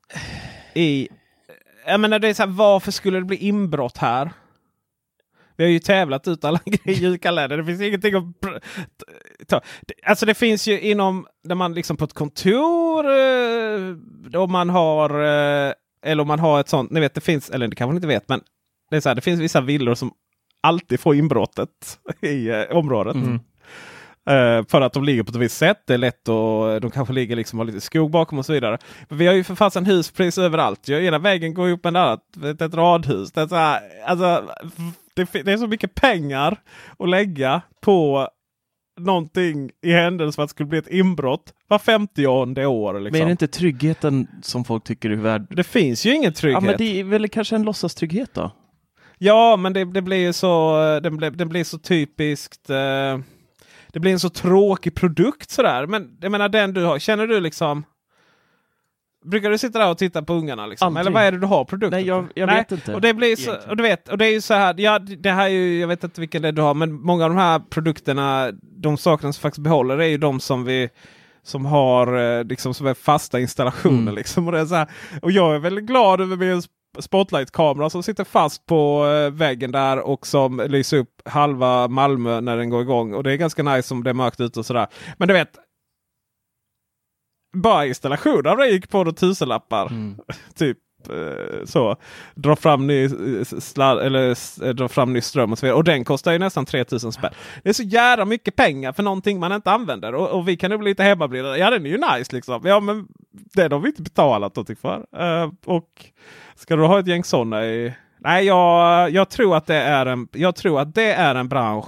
I... 0.73 1.08
Jag 1.88 1.99
menar 1.99 2.19
det 2.19 2.28
är 2.28 2.34
så 2.34 2.43
här, 2.43 2.49
varför 2.49 2.91
skulle 2.91 3.19
det 3.19 3.25
bli 3.25 3.38
inbrott 3.38 3.97
här? 3.97 4.32
Vi 5.60 5.65
har 5.65 5.72
ju 5.72 5.80
tävlat 5.80 6.28
ut 6.28 6.45
alla 6.45 6.60
grejer 6.65 7.00
i 7.00 7.04
julkalendern. 7.04 7.60
Det 7.60 7.65
finns 7.65 7.82
ingenting 7.82 8.15
att 8.15 8.24
ta. 9.48 9.62
Alltså 10.06 10.26
det 10.26 10.34
finns 10.34 10.67
ju 10.67 10.80
inom, 10.80 11.28
där 11.43 11.56
man 11.56 11.74
liksom 11.74 11.98
på 11.98 12.06
ett 12.06 12.13
kontor, 12.13 13.06
eh, 13.06 14.41
om 14.41 14.52
man 14.52 14.69
har, 14.69 15.10
eh, 15.10 15.74
eller 16.06 16.22
om 16.22 16.28
man 16.28 16.39
har 16.39 16.60
ett 16.60 16.69
sånt, 16.69 16.91
ni 16.91 17.00
vet 17.00 17.13
det 17.13 17.22
finns, 17.22 17.50
eller 17.50 17.67
det 17.67 17.76
kanske 17.76 17.93
ni 17.93 17.98
inte 17.98 18.08
vet, 18.08 18.30
men 18.30 18.41
det 18.89 18.95
är 18.95 19.02
så 19.02 19.10
här, 19.10 19.15
det 19.15 19.22
finns 19.22 19.39
vissa 19.39 19.62
villor 19.62 19.95
som 19.95 20.12
alltid 20.63 21.00
får 21.00 21.15
inbrottet 21.15 22.00
i 22.22 22.50
eh, 22.50 22.78
området. 22.78 23.15
Mm. 23.15 23.39
Eh, 24.30 24.65
för 24.67 24.82
att 24.82 24.93
de 24.93 25.04
ligger 25.04 25.24
på 25.24 25.30
ett 25.30 25.36
visst 25.36 25.58
sätt. 25.58 25.84
Det 25.88 25.93
är 25.93 25.98
lätt 25.98 26.30
och 26.30 26.82
de 26.82 26.91
kanske 26.91 27.13
ligger 27.13 27.36
liksom 27.36 27.60
har 27.60 27.65
lite 27.65 27.82
skog 27.82 28.12
bakom 28.12 28.39
och 28.39 28.45
så 28.45 28.54
vidare. 28.54 28.78
Men 29.10 29.17
vi 29.17 29.28
har 29.28 29.34
ju 29.34 29.43
för 29.43 29.56
fasen 29.56 29.86
huspris 29.86 30.38
överallt. 30.38 30.88
ju. 30.88 31.06
Ena 31.06 31.19
väggen 31.19 31.54
går 31.54 31.67
ihop 31.67 31.84
med 31.84 31.91
en 31.91 31.95
annat. 31.95 32.24
Ett, 32.45 32.62
ett 32.62 32.74
radhus. 32.74 33.32
Det 33.32 33.41
är, 33.41 33.48
så 33.48 33.56
här, 33.56 33.82
alltså, 34.06 34.50
det, 35.25 35.43
det 35.43 35.51
är 35.53 35.58
så 35.58 35.67
mycket 35.67 35.95
pengar 35.95 36.62
att 36.99 37.10
lägga 37.10 37.62
på 37.82 38.27
någonting 38.99 39.71
i 39.82 39.91
händelse 39.91 40.36
för 40.36 40.43
att 40.43 40.49
det 40.49 40.51
skulle 40.51 40.69
bli 40.69 40.79
ett 40.79 40.88
inbrott 40.88 41.53
var 41.67 41.79
50 41.79 42.25
år. 42.27 42.93
Liksom. 42.99 43.12
Men 43.12 43.21
är 43.21 43.25
det 43.25 43.32
inte 43.32 43.47
tryggheten 43.47 44.27
som 44.41 44.65
folk 44.65 44.84
tycker 44.84 45.10
är 45.10 45.15
värd? 45.15 45.55
Det 45.55 45.63
finns 45.63 46.05
ju 46.05 46.15
ingen 46.15 46.23
Ja, 46.23 46.32
trygghet. 46.32 46.63
men 46.63 46.75
det 46.77 46.99
är 46.99 47.03
väl 47.03 47.29
kanske 47.29 47.55
en 47.55 47.63
låtsastrygghet 47.63 48.34
då? 48.34 48.51
Ja, 49.17 49.55
men 49.55 49.73
det, 49.73 49.86
det 49.86 50.01
blir 50.01 50.17
ju 50.17 50.34
så, 50.34 50.75
det 51.03 51.12
blir, 51.12 51.32
det 51.32 51.45
blir 51.45 51.63
så 51.63 51.79
typiskt. 51.79 52.69
Eh, 52.69 53.19
det 53.93 53.99
blir 53.99 54.12
en 54.12 54.19
så 54.19 54.29
tråkig 54.29 54.95
produkt 54.95 55.49
sådär. 55.49 55.86
Men 55.88 56.17
jag 56.21 56.32
menar 56.32 56.49
den 56.49 56.73
du 56.73 56.84
har, 56.84 56.99
känner 56.99 57.27
du 57.27 57.39
liksom? 57.39 57.84
Brukar 59.25 59.49
du 59.49 59.58
sitta 59.58 59.79
där 59.79 59.89
och 59.89 59.97
titta 59.97 60.21
på 60.21 60.34
ungarna? 60.34 60.65
Liksom? 60.65 60.88
Aldrig. 60.88 61.01
Eller 61.01 61.12
vad 61.12 61.23
är 61.23 61.32
det 61.32 61.39
du 61.39 61.47
har 61.47 61.65
produkten 61.65 61.99
Nej, 61.99 62.08
jag, 62.08 62.27
jag 62.36 62.47
vet 62.47 62.71
inte. 62.71 62.95
Och 62.95 63.01
det 63.01 63.13
blir 63.13 63.36
så, 63.36 63.55
och 63.69 63.77
du 63.77 63.84
vet, 63.84 64.10
och 64.10 64.17
det 64.17 64.25
är 64.25 64.32
ju 64.32 64.41
så 64.41 64.53
här, 64.53 64.75
ja 64.77 64.99
det 64.99 65.32
här 65.32 65.45
är 65.45 65.49
ju, 65.49 65.79
jag 65.79 65.88
vet 65.88 66.03
inte 66.03 66.21
vilken 66.21 66.41
det 66.41 66.47
är 66.47 66.51
du 66.51 66.62
har, 66.62 66.73
men 66.73 66.93
många 67.01 67.23
av 67.23 67.29
de 67.29 67.38
här 67.38 67.60
produkterna, 67.60 68.51
de 68.62 68.97
sakerna 68.97 69.34
som 69.34 69.41
faktiskt 69.41 69.63
behåller 69.63 69.97
är 69.97 70.08
ju 70.08 70.17
de 70.17 70.39
som 70.39 70.63
vi 70.63 70.89
som 71.43 71.65
har 71.65 72.38
eh, 72.39 72.43
liksom 72.43 72.73
som 72.73 72.88
är 72.88 72.93
fasta 72.93 73.39
installationer. 73.39 74.01
Mm. 74.01 74.15
Liksom. 74.15 74.47
Och, 74.47 74.51
det 74.51 74.60
är 74.60 74.65
så 74.65 74.75
här, 74.75 74.89
och 75.21 75.32
jag 75.32 75.55
är 75.55 75.60
väldigt 75.60 75.86
glad 75.86 76.21
över 76.21 76.36
min 76.36 76.62
spotlight-kamera 76.99 77.89
som 77.89 78.03
sitter 78.03 78.23
fast 78.23 78.65
på 78.65 79.05
eh, 79.08 79.34
väggen 79.34 79.71
där 79.71 79.99
och 79.99 80.27
som 80.27 80.65
lyser 80.67 80.97
upp 80.97 81.21
halva 81.25 81.88
Malmö 81.88 82.41
när 82.41 82.58
den 82.58 82.69
går 82.69 82.82
igång. 82.82 83.13
Och 83.13 83.23
det 83.23 83.32
är 83.32 83.36
ganska 83.36 83.63
nice 83.63 83.93
om 83.93 84.03
det 84.03 84.10
är 84.10 84.13
mörkt 84.13 84.39
ute 84.39 84.60
och 84.60 84.65
sådär. 84.65 84.88
Men 85.17 85.27
du 85.27 85.34
vet. 85.34 85.49
Bara 87.53 87.85
installationen 87.85 88.51
av 88.51 88.57
det 88.57 88.69
gick 88.69 88.89
på 88.89 88.97
några 88.97 89.12
tusenlappar. 89.12 89.88
Mm. 89.88 90.17
typ 90.55 90.77
eh, 91.09 91.65
så. 91.65 91.95
Dra 92.35 92.55
fram 92.55 92.88
ny, 92.88 93.03
eh, 93.03 93.43
sladd, 93.43 93.99
eller, 93.99 94.29
eh, 94.65 94.73
dra 94.73 94.88
fram 94.88 95.13
ny 95.13 95.21
ström 95.21 95.51
och 95.51 95.59
så 95.59 95.65
vidare. 95.65 95.77
Och 95.77 95.83
den 95.83 96.05
kostar 96.05 96.31
ju 96.31 96.39
nästan 96.39 96.65
3000 96.65 97.12
spänn. 97.12 97.33
Det 97.63 97.69
är 97.69 97.73
så 97.73 97.83
jävla 97.83 98.25
mycket 98.25 98.55
pengar 98.55 98.93
för 98.93 99.03
någonting 99.03 99.39
man 99.39 99.51
inte 99.51 99.71
använder. 99.71 100.15
Och, 100.15 100.29
och 100.29 100.47
vi 100.47 100.57
kan 100.57 100.71
ju 100.71 100.77
bli 100.77 100.89
lite 100.89 101.03
hemmablinda. 101.03 101.57
Ja 101.57 101.69
den 101.69 101.85
är 101.85 101.89
ju 101.89 101.97
nice 101.97 102.35
liksom. 102.35 102.62
Ja 102.63 102.79
men 102.79 103.07
den 103.31 103.71
har 103.71 103.79
vi 103.79 103.88
inte 103.88 104.01
betalat 104.01 104.55
någonting 104.55 104.75
för. 104.75 105.05
Eh, 105.17 105.51
och 105.65 106.05
ska 106.55 106.75
du 106.75 106.85
ha 106.85 106.99
ett 106.99 107.07
gäng 107.07 107.23
sådana 107.23 107.65
i... 107.65 107.93
Nej 108.21 108.45
jag, 108.45 109.09
jag, 109.09 109.29
tror 109.29 109.55
att 109.57 109.67
det 109.67 109.75
är 109.75 110.05
en, 110.05 110.27
jag 110.31 110.55
tror 110.55 110.79
att 110.79 110.95
det 110.95 111.13
är 111.13 111.35
en 111.35 111.49
bransch. 111.49 111.85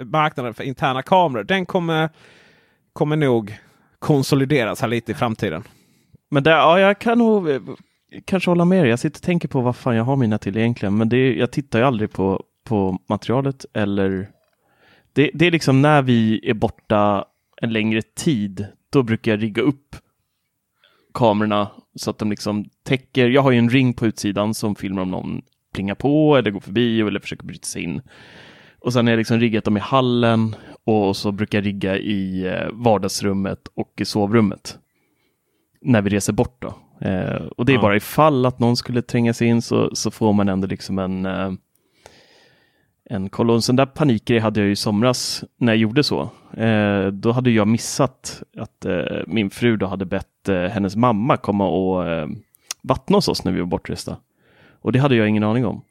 Marknaden 0.00 0.54
för 0.54 0.64
interna 0.64 1.02
kameror. 1.02 1.44
Den 1.44 1.66
kommer, 1.66 2.10
kommer 2.92 3.16
nog 3.16 3.58
konsolideras 3.98 4.80
här 4.80 4.88
lite 4.88 5.12
i 5.12 5.14
framtiden. 5.14 5.62
Men 6.30 6.42
där, 6.42 6.52
ja, 6.52 6.80
jag 6.80 6.98
kan 6.98 7.18
nog 7.18 7.48
kanske 8.24 8.50
hålla 8.50 8.64
med 8.64 8.82
dig. 8.82 8.90
Jag 8.90 8.98
sitter 8.98 9.18
och 9.18 9.22
tänker 9.22 9.48
på 9.48 9.60
vad 9.60 9.76
fan 9.76 9.96
jag 9.96 10.04
har 10.04 10.16
mina 10.16 10.38
till 10.38 10.56
egentligen. 10.56 10.96
Men 10.96 11.08
det 11.08 11.16
är, 11.16 11.32
jag 11.32 11.50
tittar 11.50 11.78
ju 11.78 11.84
aldrig 11.84 12.12
på, 12.12 12.44
på 12.64 12.98
materialet 13.08 13.66
eller 13.74 14.28
det, 15.12 15.30
det 15.34 15.46
är 15.46 15.50
liksom 15.50 15.82
när 15.82 16.02
vi 16.02 16.50
är 16.50 16.54
borta 16.54 17.24
en 17.62 17.72
längre 17.72 18.02
tid. 18.02 18.66
Då 18.90 19.02
brukar 19.02 19.32
jag 19.32 19.42
rigga 19.42 19.62
upp 19.62 19.96
kamerorna 21.14 21.70
så 21.94 22.10
att 22.10 22.18
de 22.18 22.30
liksom 22.30 22.64
täcker. 22.82 23.28
Jag 23.28 23.42
har 23.42 23.50
ju 23.50 23.58
en 23.58 23.70
ring 23.70 23.94
på 23.94 24.06
utsidan 24.06 24.54
som 24.54 24.74
filmar 24.74 25.02
om 25.02 25.10
någon 25.10 25.42
plingar 25.74 25.94
på 25.94 26.36
eller 26.36 26.50
går 26.50 26.60
förbi 26.60 27.00
eller 27.00 27.20
försöker 27.20 27.44
bryta 27.44 27.66
sig 27.66 27.82
in. 27.82 28.00
Och 28.78 28.92
sen 28.92 29.06
har 29.06 29.12
jag 29.12 29.18
liksom 29.18 29.40
riggat 29.40 29.64
dem 29.64 29.76
i 29.76 29.80
hallen 29.80 30.54
och 30.84 31.16
så 31.16 31.32
brukar 31.32 31.58
jag 31.58 31.66
rigga 31.66 31.96
i 31.98 32.46
eh, 32.46 32.68
vardagsrummet 32.72 33.68
och 33.74 33.92
i 34.00 34.04
sovrummet. 34.04 34.78
När 35.80 36.02
vi 36.02 36.10
reser 36.10 36.32
bort 36.32 36.56
då. 36.62 36.74
Eh, 37.08 37.42
och 37.56 37.64
det 37.66 37.72
är 37.72 37.76
Ja. 37.76 37.80
bara 37.82 37.96
ifall 37.96 38.46
att 38.46 38.58
någon 38.58 38.76
skulle 38.76 39.02
tränga 39.02 39.34
sig 39.34 39.48
in 39.48 39.62
så, 39.62 39.94
så 39.94 40.10
får 40.10 40.32
man 40.32 40.48
ändå 40.48 40.66
liksom 40.66 40.98
en 40.98 41.26
eh, 41.26 41.52
en 43.10 43.28
koll. 43.28 43.50
Och 43.50 43.56
en 43.56 43.62
sån 43.62 43.76
där 43.76 43.86
panikgrej 43.86 44.38
hade 44.38 44.60
jag 44.60 44.66
ju 44.66 44.72
i 44.72 44.76
somras 44.76 45.44
när 45.56 45.72
jag 45.72 45.78
gjorde 45.78 46.02
så. 46.02 46.30
Eh, 46.56 47.06
då 47.06 47.32
hade 47.32 47.50
jag 47.50 47.68
missat 47.68 48.42
att 48.58 48.84
eh, 48.84 49.04
min 49.26 49.50
fru 49.50 49.76
då 49.76 49.86
hade 49.86 50.04
bett 50.04 50.48
eh, 50.48 50.62
hennes 50.64 50.96
mamma 50.96 51.36
komma 51.36 51.68
och 51.68 52.08
eh, 52.08 52.28
vattna 52.82 53.16
hos 53.16 53.28
oss 53.28 53.44
när 53.44 53.52
vi 53.52 53.60
var 53.60 53.66
bortresta. 53.66 54.16
Och 54.80 54.92
det 54.92 54.98
hade 54.98 55.16
jag 55.16 55.28
ingen 55.28 55.42
aning 55.42 55.66
om. 55.66 55.82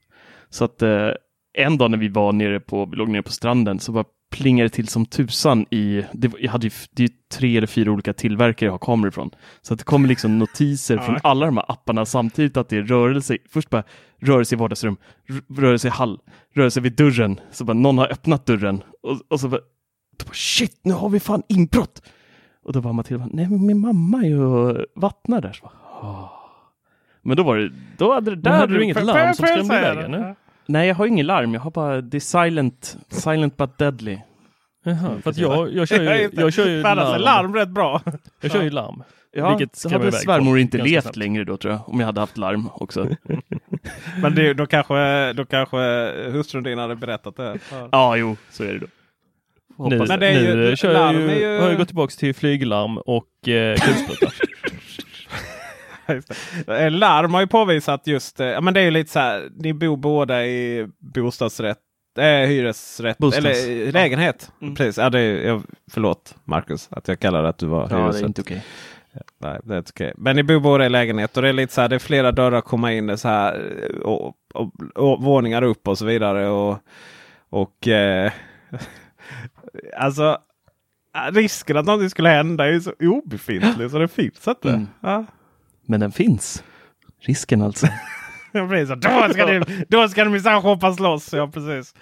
Så 0.50 0.66
att 0.66 0.82
eh, 0.82 1.10
en 1.58 1.78
dag 1.78 1.92
när 1.92 1.98
vi 1.98 2.08
var 2.08 2.34
nere 2.34 2.60
på, 2.60 2.86
vi 2.86 2.96
låg 2.96 3.10
nere 3.10 3.22
på 3.22 3.32
stranden 3.32 3.80
så 3.80 3.92
bara 3.92 4.06
plingade 4.32 4.66
det 4.70 4.74
till 4.74 4.88
som 4.88 5.06
tusan 5.06 5.66
i, 5.70 6.04
det, 6.14 6.32
jag 6.40 6.52
hade 6.52 6.68
ju, 6.68 6.72
det 6.92 7.04
är 7.04 7.10
tre 7.34 7.58
eller 7.58 7.68
fyra 7.68 7.92
olika 7.92 8.14
tillverkare 8.14 8.68
jag 8.68 8.74
har 8.74 8.78
kameror 8.78 9.08
ifrån. 9.10 9.30
Så 9.62 9.74
att 9.74 9.80
det 9.80 9.86
kommer 9.86 10.08
liksom 10.08 10.40
notiser 10.40 10.98
från 10.98 11.18
alla 11.24 11.46
de 11.46 11.58
här 11.58 11.72
apparna 11.72 12.06
samtidigt 12.06 12.58
att 12.58 12.70
det 12.70 12.78
är 12.78 12.84
rörelse, 12.84 13.38
först 13.50 13.70
bara 13.70 13.84
rörelse 14.22 14.56
i 14.56 14.58
vardagsrum, 14.58 14.98
rörelse 15.58 15.88
i 15.88 15.92
hall, 15.92 16.20
rörelse 16.56 16.82
vid 16.82 16.96
dörren, 16.96 17.40
så 17.52 17.64
bara 17.64 17.74
någon 17.74 17.98
har 17.98 18.12
öppnat 18.12 18.46
dörren 18.46 18.84
och, 19.04 19.20
och 19.28 19.40
så 19.40 19.48
bara, 19.48 19.62
bara 20.26 20.34
shit, 20.34 20.80
nu 20.84 20.94
har 20.94 21.10
vi 21.10 21.20
fan 21.20 21.44
inbrott! 21.50 22.02
Och 22.64 22.74
då 22.74 22.80
var 22.80 22.94
Matilda, 22.94 23.28
nej 23.32 23.50
men 23.50 23.66
min 23.66 23.80
mamma 23.80 24.18
är 24.18 24.28
ju 24.28 24.44
och 24.44 24.86
vattnar 24.96 25.42
där. 25.42 25.54
Så 25.54 25.64
bara, 25.64 25.74
"Åh." 26.02 26.32
Men 27.22 27.38
då 27.38 27.44
var 27.44 27.58
det, 27.58 27.72
då 27.98 28.14
hade 28.14 28.32
det 28.36 28.42
Där 28.42 28.52
hade 28.52 28.74
du 28.74 28.84
inget 28.84 29.04
larm 29.04 29.34
som 29.34 29.46
skrämde 29.46 29.78
iväg 29.78 29.98
henne? 29.98 30.36
Nej, 30.68 30.88
jag 30.88 30.96
har 30.96 31.06
ingen 31.08 31.26
larm. 31.26 31.54
Jag 31.54 31.62
har 31.62 31.72
bara, 31.72 32.02
det 32.02 32.18
är 32.18 32.20
silent, 32.20 32.98
silent 33.10 33.58
but 33.58 33.78
deadly. 33.78 34.18
Jaha, 34.84 35.16
för 35.24 35.30
att 35.30 35.38
jag, 35.38 35.70
jag 35.74 35.88
kör 35.88 36.16
ju, 36.16 36.30
jag 36.34 36.54
kör 36.54 36.68
ju 36.68 36.84
alltså, 36.84 37.18
larm. 37.18 37.22
larm 37.22 37.56
rätt 37.56 37.70
bra. 37.70 38.02
Jag 38.42 38.52
kör 38.52 38.64
ju 38.64 38.70
larm. 38.70 39.04
Ja, 39.38 39.50
Vilket 39.58 39.84
då 39.84 39.90
hade 39.90 40.12
svärmor 40.12 40.60
inte 40.60 40.78
levt 40.78 41.04
snabbt. 41.04 41.18
längre 41.18 41.44
då 41.44 41.58
tror 41.58 41.74
jag, 41.74 41.90
om 41.90 42.00
jag 42.00 42.06
hade 42.06 42.20
haft 42.20 42.38
larm 42.38 42.70
också. 42.74 43.08
Men 44.22 44.36
det, 44.36 44.54
då, 44.54 44.66
kanske, 44.66 45.34
då 45.34 45.46
kanske 45.46 45.78
hustrun 46.32 46.64
din 46.64 46.78
hade 46.80 46.96
berättat 46.96 47.36
det. 47.36 47.58
ja, 47.92 48.16
jo, 48.18 48.36
så 48.50 48.64
är 48.64 48.74
det 48.74 48.80
då. 48.80 48.88
Nu, 49.90 49.98
Men 50.08 50.20
det 50.20 50.28
är 50.28 50.42
ju- 50.42 50.56
nu 50.56 50.76
kör 50.76 50.94
larm 50.94 51.16
jag 51.16 51.24
ju, 51.38 51.44
är 51.46 51.54
ju- 51.54 51.60
har 51.62 51.70
jag 51.70 51.78
gått 51.78 51.88
tillbaka 51.88 52.12
till 52.12 52.36
flyglarm 52.36 52.98
och 52.98 53.48
eh, 53.50 53.76
kulspruta. 53.78 54.32
Det. 56.08 56.22
Eh, 56.68 56.92
Larm 56.92 57.34
har 57.34 57.42
ju 57.42 57.48
påvisat 57.48 58.08
just, 58.08 58.40
eh, 58.40 58.48
ja 58.48 58.62
men 58.62 58.74
det 58.74 58.80
är 58.80 58.84
ju 58.84 58.92
lite 58.92 59.12
så 59.12 59.20
här, 59.20 59.50
ni 59.56 59.74
bor 59.74 59.98
båda 59.98 60.46
i 60.46 60.88
bostadsrätt, 61.00 61.78
äh, 62.18 62.24
hyresrätt, 62.26 63.18
Bostads. 63.18 63.46
eller 63.46 63.88
eh, 63.88 63.92
lägenhet. 63.94 64.52
Mm. 64.62 64.76
Precis, 64.76 64.98
ja, 64.98 65.10
det 65.10 65.20
är, 65.20 65.48
jag, 65.48 65.64
förlåt 65.92 66.36
Marcus 66.44 66.88
att 66.92 67.08
jag 67.08 67.20
kallar 67.20 67.44
det 67.44 67.50
att 67.50 67.58
du 67.58 67.66
var 67.66 67.82
Ja, 67.82 67.88
det 67.98 68.04
hyresrätt. 68.04 68.24
är 68.24 68.28
inte 68.28 68.42
okej. 68.42 68.66
Nej, 69.38 69.60
det 69.64 69.74
är 69.74 69.78
inte 69.78 69.92
okej. 69.94 70.14
Men 70.18 70.36
ni 70.36 70.44
bor 70.44 70.60
båda 70.60 70.86
i 70.86 70.90
lägenhet 70.90 71.38
och 71.38 71.44
det 71.44 71.50
är 71.50 71.54
lite 71.54 71.74
så 71.74 71.82
här, 71.82 71.90
det 71.90 71.96
är 71.96 72.00
flera 72.00 72.32
dörrar 72.32 72.58
att 72.58 72.66
komma 72.66 72.94
in, 72.94 73.08
det 73.08 73.18
så 73.18 73.28
här, 73.28 73.82
och, 74.04 74.34
och, 74.54 74.72
och, 74.96 75.24
våningar 75.24 75.62
upp 75.62 75.88
och 75.88 75.98
så 75.98 76.06
vidare. 76.06 76.48
Och, 76.50 76.78
och 77.50 77.88
eh, 77.88 78.32
alltså 79.98 80.38
risken 81.32 81.78
att 81.78 81.86
någonting 81.86 82.10
skulle 82.10 82.30
hända 82.30 82.66
är 82.66 82.72
ju 82.72 82.82
så 82.82 82.94
obefintlig 83.00 83.92
så 83.92 83.98
det 83.98 84.08
finns 84.08 84.48
inte. 84.48 84.70
Mm. 84.70 84.88
Ja. 85.02 85.26
Men 85.86 86.00
den 86.00 86.12
finns. 86.12 86.64
Risken 87.20 87.62
alltså. 87.62 87.88
Ja, 88.52 88.68
precis. 88.68 88.96
Då 88.98 89.34
ska 89.34 89.46
ni, 89.46 89.86
då 89.90 90.08
ska 90.08 90.24
ni 90.24 90.30
minsann 90.30 90.62
hoppas 90.62 91.00
loss. 91.00 91.34
Ja, 91.34 91.48
precis. 91.48 91.94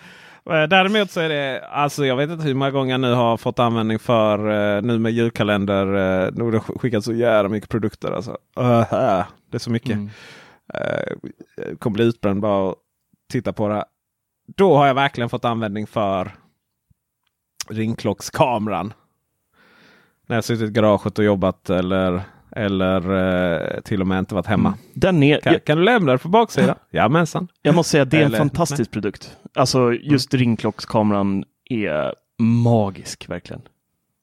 Eh, 0.50 0.64
Däremot 0.64 1.12
så 1.12 1.20
är 1.20 1.30
det, 1.30 1.68
alltså 1.68 2.06
jag 2.06 2.16
vet 2.16 2.30
inte 2.30 2.44
hur 2.44 2.54
många 2.54 2.72
gånger 2.72 2.92
jag 2.92 3.02
nu 3.02 3.14
har 3.14 3.38
fått 3.38 3.60
användning 3.60 4.00
för 4.00 4.50
eh, 4.76 4.82
nu 4.82 5.00
med 5.00 5.12
julkalender. 5.12 5.86
Nu 6.32 6.44
har 6.44 6.52
det 6.52 6.60
skickats 6.60 7.06
så 7.06 7.14
jävla 7.14 7.50
mycket 7.50 7.70
produkter. 7.70 8.12
Alltså. 8.12 8.32
Uh, 8.60 9.26
det 9.52 9.58
är 9.58 9.60
så 9.60 9.72
mycket. 9.72 9.92
Mm. 9.92 10.10
Uh, 10.74 11.76
kommer 11.80 11.94
bli 11.94 12.06
utbränd 12.06 12.42
bara 12.42 12.70
att 12.70 12.76
titta 13.32 13.54
på 13.54 13.68
det. 13.68 13.86
Då 14.56 14.76
har 14.76 14.88
jag 14.88 14.94
verkligen 14.94 15.30
fått 15.30 15.46
användning 15.46 15.88
för 15.88 16.32
ringklockskameran. 17.70 18.94
När 20.28 20.38
jag 20.38 20.44
suttit 20.44 20.70
i 20.70 20.72
garaget 20.72 21.20
och 21.20 21.26
jobbat 21.26 21.70
eller, 21.70 22.22
eller 22.56 23.14
eh, 23.76 23.82
till 23.82 24.02
och 24.02 24.08
med 24.08 24.20
inte 24.20 24.36
varit 24.36 24.46
hemma. 24.48 24.74
Den 24.94 25.24
är, 25.24 25.40
Kan, 25.42 25.54
jag, 25.54 25.64
kan 25.64 25.78
du 25.78 25.84
lämna 25.84 26.12
det 26.12 26.18
på 26.18 26.30
baksidan? 26.30 26.76
Jajamensan. 26.92 27.48
jag 27.62 27.76
måste 27.76 27.90
säga, 27.92 28.06
det 28.06 28.18
är 28.18 28.22
en 28.22 28.28
Eller- 28.28 28.38
fantastisk 28.38 28.92
produkt. 28.92 29.38
Alltså 29.56 29.94
just 29.94 30.34
ringklockskameran 30.34 31.44
är 31.70 32.14
magisk 32.44 33.30
verkligen. 33.30 33.62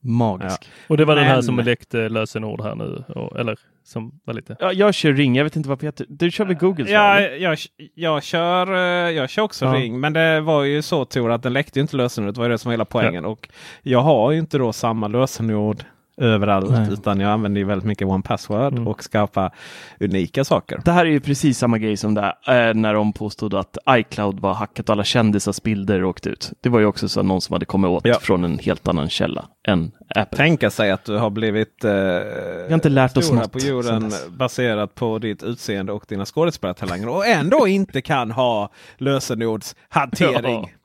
Magisk. 0.02 0.70
Och 0.88 0.96
det 0.96 1.04
var 1.04 1.16
den 1.16 1.24
här 1.24 1.34
Men- 1.34 1.42
som 1.42 1.58
läckte 1.58 2.08
lösenord 2.08 2.60
här 2.62 2.74
nu. 2.74 3.04
Och, 3.08 3.38
eller 3.40 3.58
som 3.84 4.20
var 4.24 4.34
lite... 4.34 4.56
Ja, 4.60 4.72
jag 4.72 4.94
kör 4.94 5.12
ring, 5.12 5.36
jag 5.36 5.44
vet 5.44 5.56
inte 5.56 5.68
vad 5.68 5.80
Peter... 5.80 6.06
Du 6.08 6.30
kör 6.30 6.44
väl 6.44 6.56
Google? 6.56 6.84
så, 6.86 6.92
Ja, 6.92 7.16
eller? 7.18 7.36
jag, 7.36 7.58
jag, 7.94 8.22
kör, 8.22 8.74
eh, 8.74 9.10
jag 9.10 9.30
kör 9.30 9.42
också 9.42 9.64
Ja. 9.64 9.72
ring. 9.74 10.00
Men 10.00 10.12
det 10.12 10.40
var 10.40 10.64
ju 10.64 10.82
så 10.82 11.04
Tor 11.04 11.30
att 11.32 11.42
den 11.42 11.52
läckte 11.52 11.78
ju 11.78 11.80
inte 11.80 11.96
lösenordet. 11.96 12.34
Det 12.34 12.38
var 12.40 12.46
ju 12.46 12.52
det 12.52 12.58
som 12.58 12.68
var 12.68 12.72
hela 12.72 12.84
poängen. 12.84 13.24
Och 13.24 13.48
jag 13.82 14.00
har 14.00 14.30
ju 14.30 14.38
inte 14.38 14.58
då 14.58 14.72
samma 14.72 15.08
lösenord 15.08 15.76
överallt. 16.20 16.70
Nej. 16.70 16.92
Utan 16.92 17.20
jag 17.20 17.30
använder 17.30 17.58
ju 17.60 17.64
väldigt 17.66 17.86
mycket 17.86 18.08
one 18.08 18.22
password 18.22 18.72
Mm. 18.72 18.88
och 18.88 19.04
skapar 19.04 19.54
unika 20.00 20.44
saker. 20.44 20.80
Det 20.84 20.92
här 20.92 21.06
är 21.06 21.10
ju 21.10 21.20
precis 21.20 21.58
samma 21.58 21.78
grej 21.78 21.96
som 21.96 22.14
det 22.14 22.22
eh, 22.46 22.74
när 22.74 22.94
de 22.94 23.12
påstod 23.12 23.54
att 23.54 23.78
iCloud 23.90 24.40
var 24.40 24.54
hackat 24.54 24.88
och 24.88 24.92
alla 24.92 25.04
kändisars 25.04 25.62
bilder 25.62 26.04
åkte 26.04 26.28
ut. 26.28 26.52
Det 26.60 26.68
var 26.68 26.80
ju 26.80 26.86
också 26.86 27.08
så 27.08 27.22
någon 27.22 27.40
som 27.40 27.52
hade 27.52 27.64
kommit 27.66 27.88
åt 27.88 28.04
Ja. 28.04 28.18
från 28.20 28.44
en 28.44 28.58
helt 28.58 28.88
annan 28.88 29.08
källa 29.10 29.44
än 29.68 29.92
Apple. 30.14 30.36
Tänka 30.38 30.70
sig 30.70 30.90
att 30.90 31.04
du 31.04 31.16
har 31.16 31.30
blivit 31.30 31.84
eh, 31.84 31.92
har 31.92 32.74
inte 32.74 32.88
lärt 32.88 33.16
oss 33.16 33.30
här 33.30 33.36
något 33.38 33.52
på 33.52 33.58
jorden 33.58 34.12
baserat 34.28 34.94
på 34.94 35.18
ditt 35.18 35.42
utseende 35.42 35.92
och 35.92 36.04
dina 36.08 36.24
skådespelartalanger 36.24 37.08
och 37.08 37.26
ändå 37.26 37.68
inte 37.68 38.00
kan 38.02 38.30
ha 38.30 38.70
lösenordshantering. 38.98 40.68
Ja. 40.72 40.79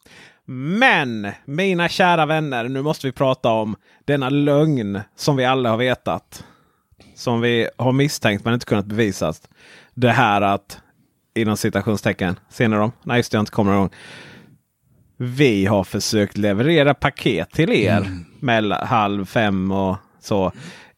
Men 0.45 1.27
mina 1.45 1.89
kära 1.89 2.25
vänner, 2.25 2.69
nu 2.69 2.81
måste 2.81 3.07
vi 3.07 3.11
prata 3.11 3.49
om 3.49 3.75
denna 4.05 4.29
lögn 4.29 4.99
som 5.15 5.35
vi 5.35 5.45
alla 5.45 5.69
har 5.69 5.77
vetat. 5.77 6.45
Som 7.15 7.41
vi 7.41 7.69
har 7.77 7.91
misstänkt 7.91 8.45
men 8.45 8.53
inte 8.53 8.65
kunnat 8.65 8.85
bevisa. 8.85 9.33
Det 9.93 10.11
här 10.11 10.41
att 10.41 10.81
inom 11.35 11.57
citationstecken, 11.57 12.39
ser 12.49 12.67
ni 12.67 12.75
dem? 12.75 12.91
Nej, 13.03 13.17
just 13.17 13.31
det, 13.31 13.35
jag 13.35 13.41
inte 13.41 13.51
kommer 13.51 13.73
ihåg. 13.73 13.93
Vi 15.17 15.65
har 15.65 15.83
försökt 15.83 16.37
leverera 16.37 16.93
paket 16.93 17.51
till 17.51 17.71
er 17.71 18.07
mellan 18.39 18.87
halv 18.87 19.25
fem 19.25 19.71
och 19.71 19.97
så. 20.19 20.51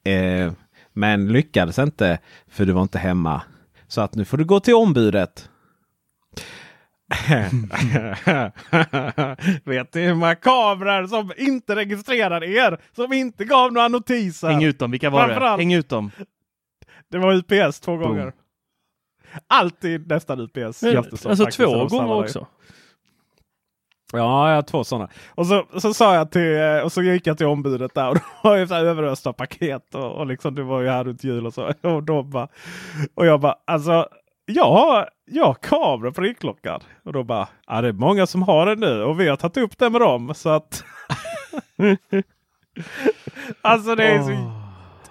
Eh, 0.04 0.52
men 0.94 1.32
lyckades 1.34 1.80
inte 1.80 2.20
för 2.48 2.66
du 2.66 2.72
var 2.74 2.82
inte 2.82 3.00
hemma. 3.00 3.42
Så 3.88 4.02
att 4.02 4.16
nu 4.16 4.26
får 4.26 4.38
du 4.38 4.46
gå 4.46 4.60
till 4.60 4.76
ombudet. 4.76 5.50
Vet 9.64 9.94
ni 9.94 10.06
hur 10.06 10.14
många 10.14 10.36
kameror 10.36 11.08
som 11.08 11.32
inte 11.38 11.76
registrerar 11.76 12.44
er? 12.44 12.78
Som 12.96 13.14
inte 13.14 13.46
gav 13.46 13.74
några 13.74 13.88
notiser. 13.88 14.48
Häng 14.48 14.64
ut 14.64 14.80
dem, 14.80 14.92
vilka 14.92 15.10
var 15.10 15.28
det? 15.28 15.58
Häng 15.58 15.74
ut 15.74 15.90
dem. 15.90 16.12
Det 17.12 17.18
var 17.18 17.34
UPS 17.34 17.80
två 17.80 17.98
Boom. 17.98 18.10
gånger. 18.10 18.34
Alltid 19.48 20.08
nästan 20.08 20.40
UPS. 20.40 20.84
Men, 20.84 20.98
alltså 20.98 21.36
faktiskt, 21.36 21.58
två 21.58 21.86
gånger 21.86 22.24
också. 22.24 22.48
Ja, 24.14 24.50
jag 24.50 24.56
har 24.56 24.62
två 24.62 24.84
sådana. 24.84 25.10
Och 25.30 25.48
så, 25.48 25.66
så 25.80 25.94
sa 25.94 26.16
jag 26.16 26.32
till, 26.32 26.58
och 26.84 26.92
så 26.92 27.02
gick 27.02 27.28
jag 27.28 27.38
till 27.38 27.46
ombudet 27.46 27.94
där 27.94 28.10
och 28.10 28.16
då 28.16 28.22
var 28.44 28.58
jag 28.58 28.68
så 28.68 28.74
här 28.74 28.86
överöst 28.86 29.28
av 29.28 29.34
paket. 29.34 29.96
Och, 29.96 30.12
och 30.12 30.28
liksom 30.28 30.56
det 30.56 30.64
var 30.64 30.82
ju 30.82 30.90
här 30.90 31.04
runt 31.04 31.24
jul 31.24 31.46
och 31.46 31.54
så. 31.54 31.74
Och, 31.82 32.04
då 32.04 32.24
bara, 32.24 32.48
och 33.16 33.26
jag 33.26 33.40
bara, 33.40 33.56
alltså 33.66 34.08
jag 34.50 34.72
har, 34.72 35.10
kamera 35.62 36.12
på 36.12 36.22
ringklockan. 36.22 36.82
Och 37.04 37.14
då 37.14 37.24
bara, 37.24 37.48
ja 37.68 37.82
det 37.82 37.88
är 37.88 37.94
många 37.94 38.28
som 38.28 38.42
har 38.42 38.66
det 38.66 38.76
nu 38.76 39.04
och 39.04 39.20
vi 39.20 39.28
har 39.28 39.36
tagit 39.38 39.58
upp 39.58 39.78
det 39.78 39.90
med 39.90 40.02
dem. 40.02 40.34
Så 40.36 40.50
att... 40.50 40.84
alltså 43.62 43.96
det 43.96 44.04
är 44.08 44.24
så... 44.24 44.52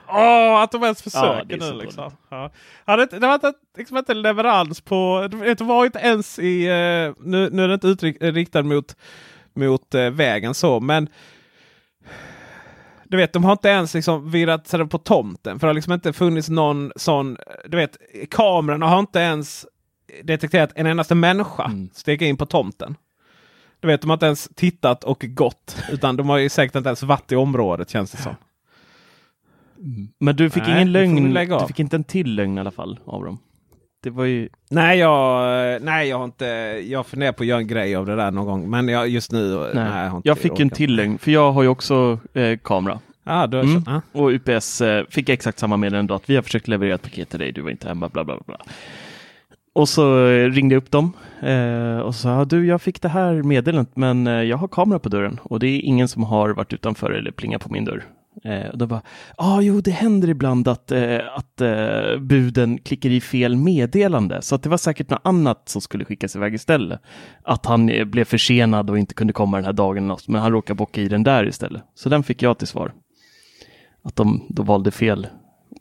Åh, 0.09 0.61
att 0.63 0.73
de 0.73 0.83
ens 0.83 1.03
försöker 1.03 1.61
så 1.61 1.73
nu 1.75 1.81
liksom. 1.81 2.11
Ja. 2.29 2.51
Ja, 2.85 2.97
det, 2.97 3.07
det 3.07 3.27
var 3.27 3.35
inte, 3.35 3.53
liksom 3.77 3.97
inte 3.97 4.15
leverans 4.15 4.81
på... 4.81 5.29
Det 5.31 5.61
var 5.61 5.85
inte 5.85 5.99
ens 5.99 6.39
i... 6.39 6.65
eh, 6.67 7.15
Nu, 7.27 7.51
nu 7.53 7.65
är 7.65 7.69
det 7.69 7.75
inte 7.75 7.89
utriktad 7.89 8.63
mot, 8.63 8.97
mot 9.55 9.95
eh, 9.95 10.11
vägen 10.11 10.55
så, 10.55 10.81
men... 10.81 11.09
Du 13.09 13.17
vet, 13.17 13.33
de 13.33 13.45
har 13.45 13.53
inte 13.53 13.69
ens 13.69 13.95
liksom 13.95 14.31
virrat 14.31 14.67
sig 14.67 14.87
på 14.89 14.99
tomten. 14.99 15.59
För 15.59 15.67
det 15.67 15.69
har 15.69 15.75
liksom 15.75 15.93
inte 15.93 16.13
funnits 16.13 16.49
någon 16.49 16.93
sån... 16.97 17.37
Du 17.69 17.77
vet, 17.77 17.97
kamerorna 18.31 18.87
har 18.87 18.99
inte 18.99 19.19
ens 19.19 19.67
detekterat 20.23 20.73
en 20.75 20.87
endaste 20.87 21.15
människa 21.15 21.65
Mm. 21.65 21.89
stega 21.93 22.27
in 22.27 22.37
på 22.37 22.47
tomten. 22.47 22.97
Du 23.81 23.89
vet, 23.89 24.01
de 24.01 24.11
har 24.11 24.15
inte 24.17 24.27
ens 24.27 24.49
tittat 24.55 25.05
och 25.05 25.25
gått. 25.29 25.77
Utan 25.91 26.17
de 26.17 26.29
har 26.29 26.39
ju 26.39 26.49
säkert 26.49 26.77
inte 26.77 26.89
ens 26.89 27.03
varit 27.03 27.33
i 27.33 27.37
området 27.37 27.91
känns 27.91 28.11
det 28.11 28.19
som. 28.19 28.35
Men 30.19 30.37
du 30.37 30.51
fick 30.51 30.63
Nej, 30.63 30.77
ingen 30.77 30.93
lögn, 30.93 31.35
du 31.61 31.67
fick 31.67 31.81
inte 31.81 31.97
en 31.97 32.05
till 32.05 32.35
lögn 32.35 32.59
i 32.59 32.61
alla 32.61 32.71
fall 32.71 33.01
av 33.05 33.25
dem. 33.25 33.39
Det 34.03 34.11
var 34.11 34.25
ju... 34.25 34.49
Nej, 34.71 34.99
jag, 34.99 35.83
nej, 35.83 36.09
jag 36.09 36.19
har 36.19 36.25
inte. 36.25 36.45
Jag 36.89 37.07
funderar 37.07 37.33
på 37.33 37.43
att 37.43 37.47
göra 37.47 37.59
en 37.59 37.67
grej 37.67 37.97
av 37.97 38.07
det 38.07 38.17
där 38.17 38.31
någon 38.31 38.47
gång. 38.47 38.71
Men 38.71 38.89
jag, 38.89 39.09
just 39.09 39.33
nu. 39.33 39.57
Nej. 39.57 39.71
Nej. 39.75 40.05
jag, 40.07 40.21
Jag 40.25 40.39
fick 40.39 40.61
en 40.61 40.67
orkat. 40.67 40.77
till 40.77 40.97
lögn, 40.97 41.19
för 41.19 41.31
jag 41.31 41.53
har 41.53 41.63
ju 41.63 41.69
också 41.69 42.19
eh, 42.35 42.59
kamera. 42.59 43.01
Ah, 43.25 43.47
du 43.47 43.61
Mm. 43.61 43.85
ah. 43.87 44.01
Och 44.13 44.29
UPS 44.31 44.81
eh, 44.81 45.05
fick 45.11 45.29
exakt 45.29 45.59
samma 45.59 45.77
meddelande 45.77 46.15
att 46.15 46.31
vi 46.31 46.35
har 46.37 46.43
försökt 46.43 46.69
leverera 46.69 46.95
ett 46.95 47.03
paket 47.03 47.29
till 47.29 47.39
dig, 47.39 47.53
du 47.53 47.61
var 47.61 47.71
inte 47.71 47.89
hemma, 47.89 48.09
bla 48.09 48.25
bla 48.25 48.39
bla. 48.47 48.57
Och 49.75 49.89
så 49.89 50.27
eh, 50.29 50.51
ringde 50.51 50.75
jag 50.75 50.83
upp 50.83 50.91
dem 50.91 51.13
eh, 51.43 51.99
och 51.99 52.15
sa 52.15 52.45
du, 52.45 52.67
jag 52.67 52.83
fick 52.83 53.03
det 53.03 53.09
här 53.09 53.43
meddelandet, 53.43 53.97
men 53.97 54.27
eh, 54.27 54.33
jag 54.43 54.57
har 54.57 54.69
kamera 54.69 54.99
på 54.99 55.09
dörren 55.09 55.41
och 55.43 55.59
det 55.61 55.67
är 55.67 55.81
ingen 55.81 56.09
som 56.09 56.23
har 56.25 56.49
varit 56.51 56.73
utanför 56.73 57.11
eller 57.11 57.31
plingat 57.31 57.63
på 57.65 57.73
min 57.73 57.85
dörr. 57.85 58.05
Eh, 58.47 58.71
och 58.71 58.79
då 58.79 58.87
bara, 58.87 59.03
ja, 59.39 59.45
ah, 59.57 59.61
jo, 59.61 59.81
det 59.81 59.91
händer 59.91 60.29
ibland 60.29 60.69
att, 60.69 60.93
eh, 60.93 61.19
att 61.35 61.61
eh, 61.61 62.19
buden 62.21 62.79
klickar 62.79 63.11
i 63.11 63.21
fel 63.21 63.57
meddelande, 63.57 64.43
så 64.43 64.55
att 64.55 64.63
det 64.63 64.69
var 64.69 64.77
säkert 64.77 65.11
något 65.11 65.21
annat 65.25 65.69
som 65.69 65.81
skulle 65.81 66.05
skickas 66.05 66.37
iväg 66.37 66.55
istället. 66.55 67.01
Att 67.43 67.67
han 67.67 67.89
eh, 67.89 68.05
blev 68.05 68.25
försenad 68.25 68.91
och 68.91 68.99
inte 68.99 69.15
kunde 69.15 69.33
komma 69.33 69.57
den 69.57 69.65
här 69.65 69.73
dagen, 69.73 70.09
något, 70.09 70.29
men 70.29 70.41
han 70.41 70.53
råkade 70.53 70.77
bocka 70.77 71.01
i 71.01 71.09
den 71.09 71.23
där 71.23 71.49
istället. 71.49 71.83
Så 71.95 72.09
den 72.09 72.23
fick 72.23 72.43
jag 72.43 72.59
till 72.59 72.67
svar. 72.67 72.93
Att 74.05 74.17
de 74.17 74.47
då 74.49 74.63
valde 74.63 74.91
fel 74.91 75.27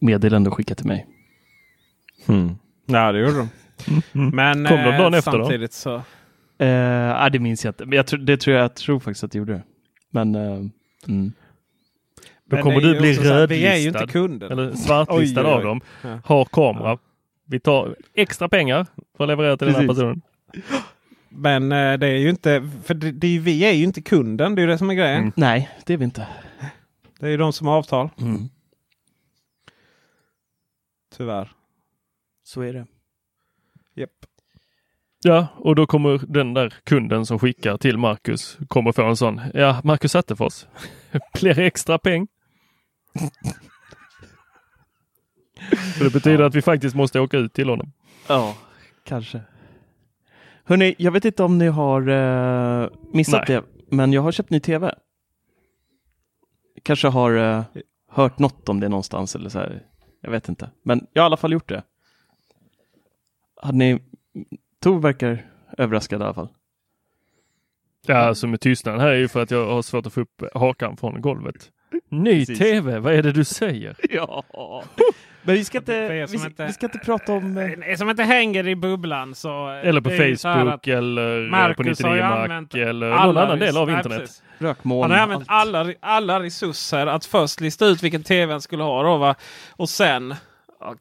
meddelande 0.01 0.49
att 0.49 0.55
skicka 0.55 0.75
till 0.75 0.87
mig. 0.87 1.07
Hmm. 2.25 2.55
Ja, 2.85 3.11
det 3.11 3.19
gjorde 3.19 3.37
de. 3.37 3.49
Men 4.13 4.65
Kom 4.67 4.77
de 4.77 4.93
eh, 4.93 4.97
dagen 4.97 5.13
efter 5.13 5.31
då? 5.31 5.37
samtidigt 5.37 5.73
så. 5.73 5.95
Eh, 6.57 7.29
det 7.31 7.39
minns 7.39 7.65
jag 7.65 7.69
inte. 7.69 7.85
Men 7.85 7.95
jag 7.95 8.07
tror, 8.07 8.19
det 8.19 8.37
tror 8.37 8.55
jag, 8.55 8.63
jag 8.63 8.75
tror 8.75 8.99
faktiskt 8.99 9.23
att 9.23 9.31
det 9.31 9.37
gjorde 9.37 9.53
det. 9.53 9.63
Men 10.11 10.35
eh, 10.35 10.61
mm. 11.07 11.33
Då 12.49 12.55
Men 12.55 12.63
kommer 12.63 12.81
du 12.81 12.99
bli 12.99 13.13
här, 13.13 13.47
Vi 13.47 13.65
är 13.65 13.75
ju 13.75 13.85
rödlistad. 13.85 14.01
inte 14.01 14.11
kunden. 14.13 14.51
Eller 14.51 14.71
svartlistad 14.73 15.41
Oj, 15.41 15.47
oj, 15.47 15.51
oj. 15.51 15.57
av 15.57 15.63
dem. 15.63 15.81
Ja. 16.01 16.19
Har 16.25 16.45
kamera. 16.45 16.97
Vi 17.45 17.59
tar 17.59 17.95
extra 18.13 18.49
pengar 18.49 18.85
för 19.17 19.23
att 19.23 19.27
leverera 19.27 19.57
till 19.57 19.67
den 19.67 19.75
här 19.75 19.87
Precis. 19.87 19.97
personen. 19.97 20.21
Men 21.29 21.71
eh, 21.71 21.97
det 21.99 22.07
är 22.07 22.17
ju 22.17 22.29
inte. 22.29 22.69
För 22.83 22.93
det, 22.93 23.11
det, 23.11 23.27
är 23.27 23.39
vi 23.39 23.65
är 23.65 23.71
ju 23.73 23.83
inte 23.83 24.01
kunden. 24.01 24.55
Det 24.55 24.61
är 24.61 24.63
ju 24.63 24.71
det 24.71 24.77
som 24.77 24.89
är 24.89 24.93
grejen. 24.93 25.19
Mm. 25.19 25.31
nej, 25.35 25.69
det 25.85 25.93
är 25.93 25.97
vi 25.97 26.03
inte. 26.05 26.27
Det 27.19 27.25
är 27.25 27.29
ju 27.29 27.37
de 27.37 27.53
som 27.53 27.67
har 27.67 27.77
avtal. 27.77 28.09
Mm. 28.21 28.41
Tyvärr. 31.17 31.51
Så 32.43 32.61
är 32.61 32.73
det. 32.73 32.85
Japp. 33.95 34.09
Ja, 35.23 35.47
och 35.57 35.75
då 35.75 35.85
kommer 35.85 36.21
den 36.27 36.53
där 36.53 36.73
kunden 36.83 37.25
som 37.25 37.39
skickar 37.39 37.77
till 37.77 37.97
Marcus 37.97 38.57
kommer 38.67 38.91
få 38.91 39.03
en 39.03 39.17
sån. 39.17 39.41
Ja, 39.53 39.81
Marcus 39.83 40.15
Attefors. 40.15 40.65
Blir 41.41 41.59
extra 41.59 41.97
peng. 41.97 42.27
Det 45.99 46.13
betyder 46.13 46.43
att 46.43 46.55
vi 46.55 46.61
faktiskt 46.61 46.95
måste 46.95 47.19
åka 47.19 47.37
ut 47.37 47.53
till 47.53 47.69
honom. 47.69 47.91
Ja, 48.27 48.57
kanske. 49.03 49.41
Hörni, 50.63 50.95
jag 50.97 51.11
vet 51.11 51.25
inte 51.25 51.43
om 51.43 51.57
ni 51.57 51.67
har 51.67 52.07
eh, 52.07 52.89
missat 53.13 53.47
Nej. 53.47 53.57
det, 53.57 53.63
men 53.95 54.13
jag 54.13 54.21
har 54.21 54.31
köpt 54.31 54.49
ny 54.49 54.59
tv. 54.59 54.95
Kanske 56.83 57.07
har 57.07 57.35
eh, 57.35 57.63
hört 58.09 58.39
något 58.39 58.69
om 58.69 58.79
det 58.79 58.89
någonstans 58.89 59.35
eller 59.35 59.49
så 59.49 59.59
här. 59.59 59.83
Jag 60.21 60.31
vet 60.31 60.49
inte, 60.49 60.69
men 60.83 61.07
jag 61.13 61.21
har 61.21 61.25
i 61.25 61.29
alla 61.29 61.37
fall 61.37 61.53
gjort 61.53 61.69
det. 61.69 61.83
Hade 63.61 63.77
ni... 63.77 63.99
Tor 64.79 64.99
verkar 64.99 65.45
överraskad 65.77 66.21
i 66.21 66.23
alla 66.23 66.33
fall. 66.33 66.49
Ja, 68.05 68.17
alltså 68.17 68.47
med 68.47 68.61
tystnaden 68.61 69.01
här 69.01 69.07
är 69.07 69.17
ju 69.17 69.27
för 69.27 69.43
att 69.43 69.51
jag 69.51 69.65
har 69.67 69.81
svårt 69.81 70.05
att 70.05 70.13
få 70.13 70.21
upp 70.21 70.43
hakan 70.53 70.97
från 70.97 71.21
golvet. 71.21 71.71
Ny 72.09 72.39
Precis. 72.45 72.59
tv, 72.59 72.99
vad 72.99 73.13
är 73.13 73.23
det 73.23 73.31
du 73.31 73.43
säger? 73.43 73.95
Ja. 74.09 74.43
Men 75.47 75.55
vi 75.55 75.63
ska 75.65 75.77
inte, 75.77 76.25
vi, 76.31 76.37
inte- 76.45 76.65
vi 76.65 76.73
ska 76.73 76.85
inte 76.85 76.97
prata 76.97 77.31
om... 77.33 77.57
eh, 77.57 77.89
Eh, 77.91 77.95
Som 77.97 78.09
inte 78.09 78.23
hänger 78.23 78.67
i 78.67 78.75
bubblan 78.75 79.35
så... 79.35 79.67
Eller 79.69 80.01
på 80.01 80.09
Facebook 80.09 80.87
eller 80.87 81.49
Marcus 81.49 82.01
på 82.01 82.07
har 82.07 82.15
99 82.15 82.15
ju 82.15 82.47
Mac 82.47 82.89
eller 82.91 83.11
alla 83.11 83.25
någon 83.33 83.37
annan 83.43 83.59
del 83.59 83.77
av 83.77 83.87
Nej, 83.87 83.97
internet. 83.97 84.19
precis. 84.19 84.43
Rökmoln. 84.57 85.01
Han 85.01 85.11
har 85.11 85.17
använt 85.19 85.43
allt. 85.47 85.75
alla, 85.75 85.93
alla 85.99 86.39
resurser 86.43 87.07
att 87.07 87.25
först 87.25 87.61
lista 87.61 87.85
ut 87.85 88.03
vilken 88.03 88.23
tv 88.23 88.51
han 88.51 88.61
skulle 88.61 88.83
ha. 88.83 89.03
Då, 89.03 89.17
va? 89.17 89.35
Och 89.71 89.89
sen 89.89 90.35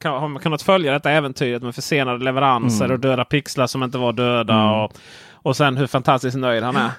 har 0.03 0.27
man 0.27 0.41
kunnat 0.41 0.61
följa 0.61 0.91
detta 0.91 1.11
äventyret 1.11 1.63
med 1.63 1.75
försenade 1.75 2.23
leveranser 2.25 2.85
Mm. 2.85 2.95
och 2.95 2.99
döda 2.99 3.25
pixlar 3.25 3.67
som 3.67 3.83
inte 3.83 3.97
var 3.97 4.13
döda. 4.13 4.53
Mm. 4.53 4.69
Och, 4.73 4.93
och 5.33 5.57
sen 5.57 5.77
hur 5.77 5.87
fantastiskt 5.87 6.37
nöjd 6.37 6.63
han 6.63 6.75
är. 6.75 6.89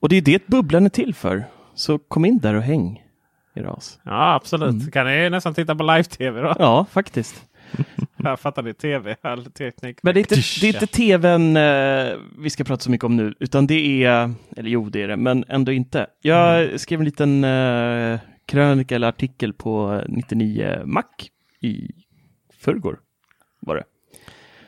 Och 0.00 0.08
det 0.08 0.16
är 0.16 0.20
det 0.22 0.46
bubblan 0.46 0.84
är 0.84 0.88
till 0.90 1.14
för. 1.14 1.44
Så 1.74 1.98
kom 1.98 2.24
in 2.24 2.38
där 2.38 2.54
och 2.54 2.62
häng 2.62 3.00
i 3.54 3.60
ras. 3.60 4.00
Ja 4.02 4.34
absolut. 4.34 4.70
Mm. 4.70 4.90
Kan 4.90 5.06
ni 5.06 5.30
nästan 5.30 5.54
titta 5.54 5.74
på 5.74 5.82
live-tv 5.82 6.40
då? 6.40 6.54
Ja, 6.58 6.86
faktiskt. 6.90 7.44
Här 8.24 8.36
fattar 8.36 8.62
ni 8.62 8.74
tv, 8.74 9.16
all 9.22 9.44
teknik. 9.44 9.98
Men 10.02 10.14
det 10.14 10.20
är 10.20 10.22
inte, 10.22 10.34
det 10.60 10.66
är 10.66 10.74
inte 10.74 10.86
tvn 10.86 11.56
eh, 11.56 12.18
vi 12.38 12.50
ska 12.50 12.64
prata 12.64 12.82
så 12.82 12.90
mycket 12.90 13.04
om 13.04 13.16
nu, 13.16 13.34
utan 13.40 13.66
det 13.66 14.04
är, 14.04 14.32
eller 14.56 14.70
jo 14.70 14.88
det 14.88 15.02
är 15.02 15.08
det, 15.08 15.16
men 15.16 15.44
ändå 15.48 15.72
inte. 15.72 16.06
Jag 16.20 16.80
skrev 16.80 17.00
en 17.00 17.04
liten 17.04 17.44
eh, 17.44 18.20
krönika 18.46 18.94
eller 18.94 19.08
artikel 19.08 19.52
på 19.52 20.02
99 20.08 20.82
Mac 20.84 21.04
i 21.60 21.90
förrgår, 22.58 22.98
var 23.60 23.74
det. 23.76 23.84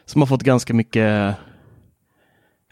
Som 0.04 0.22
har 0.22 0.26
fått 0.26 0.42
ganska 0.42 0.74
mycket 0.74 1.36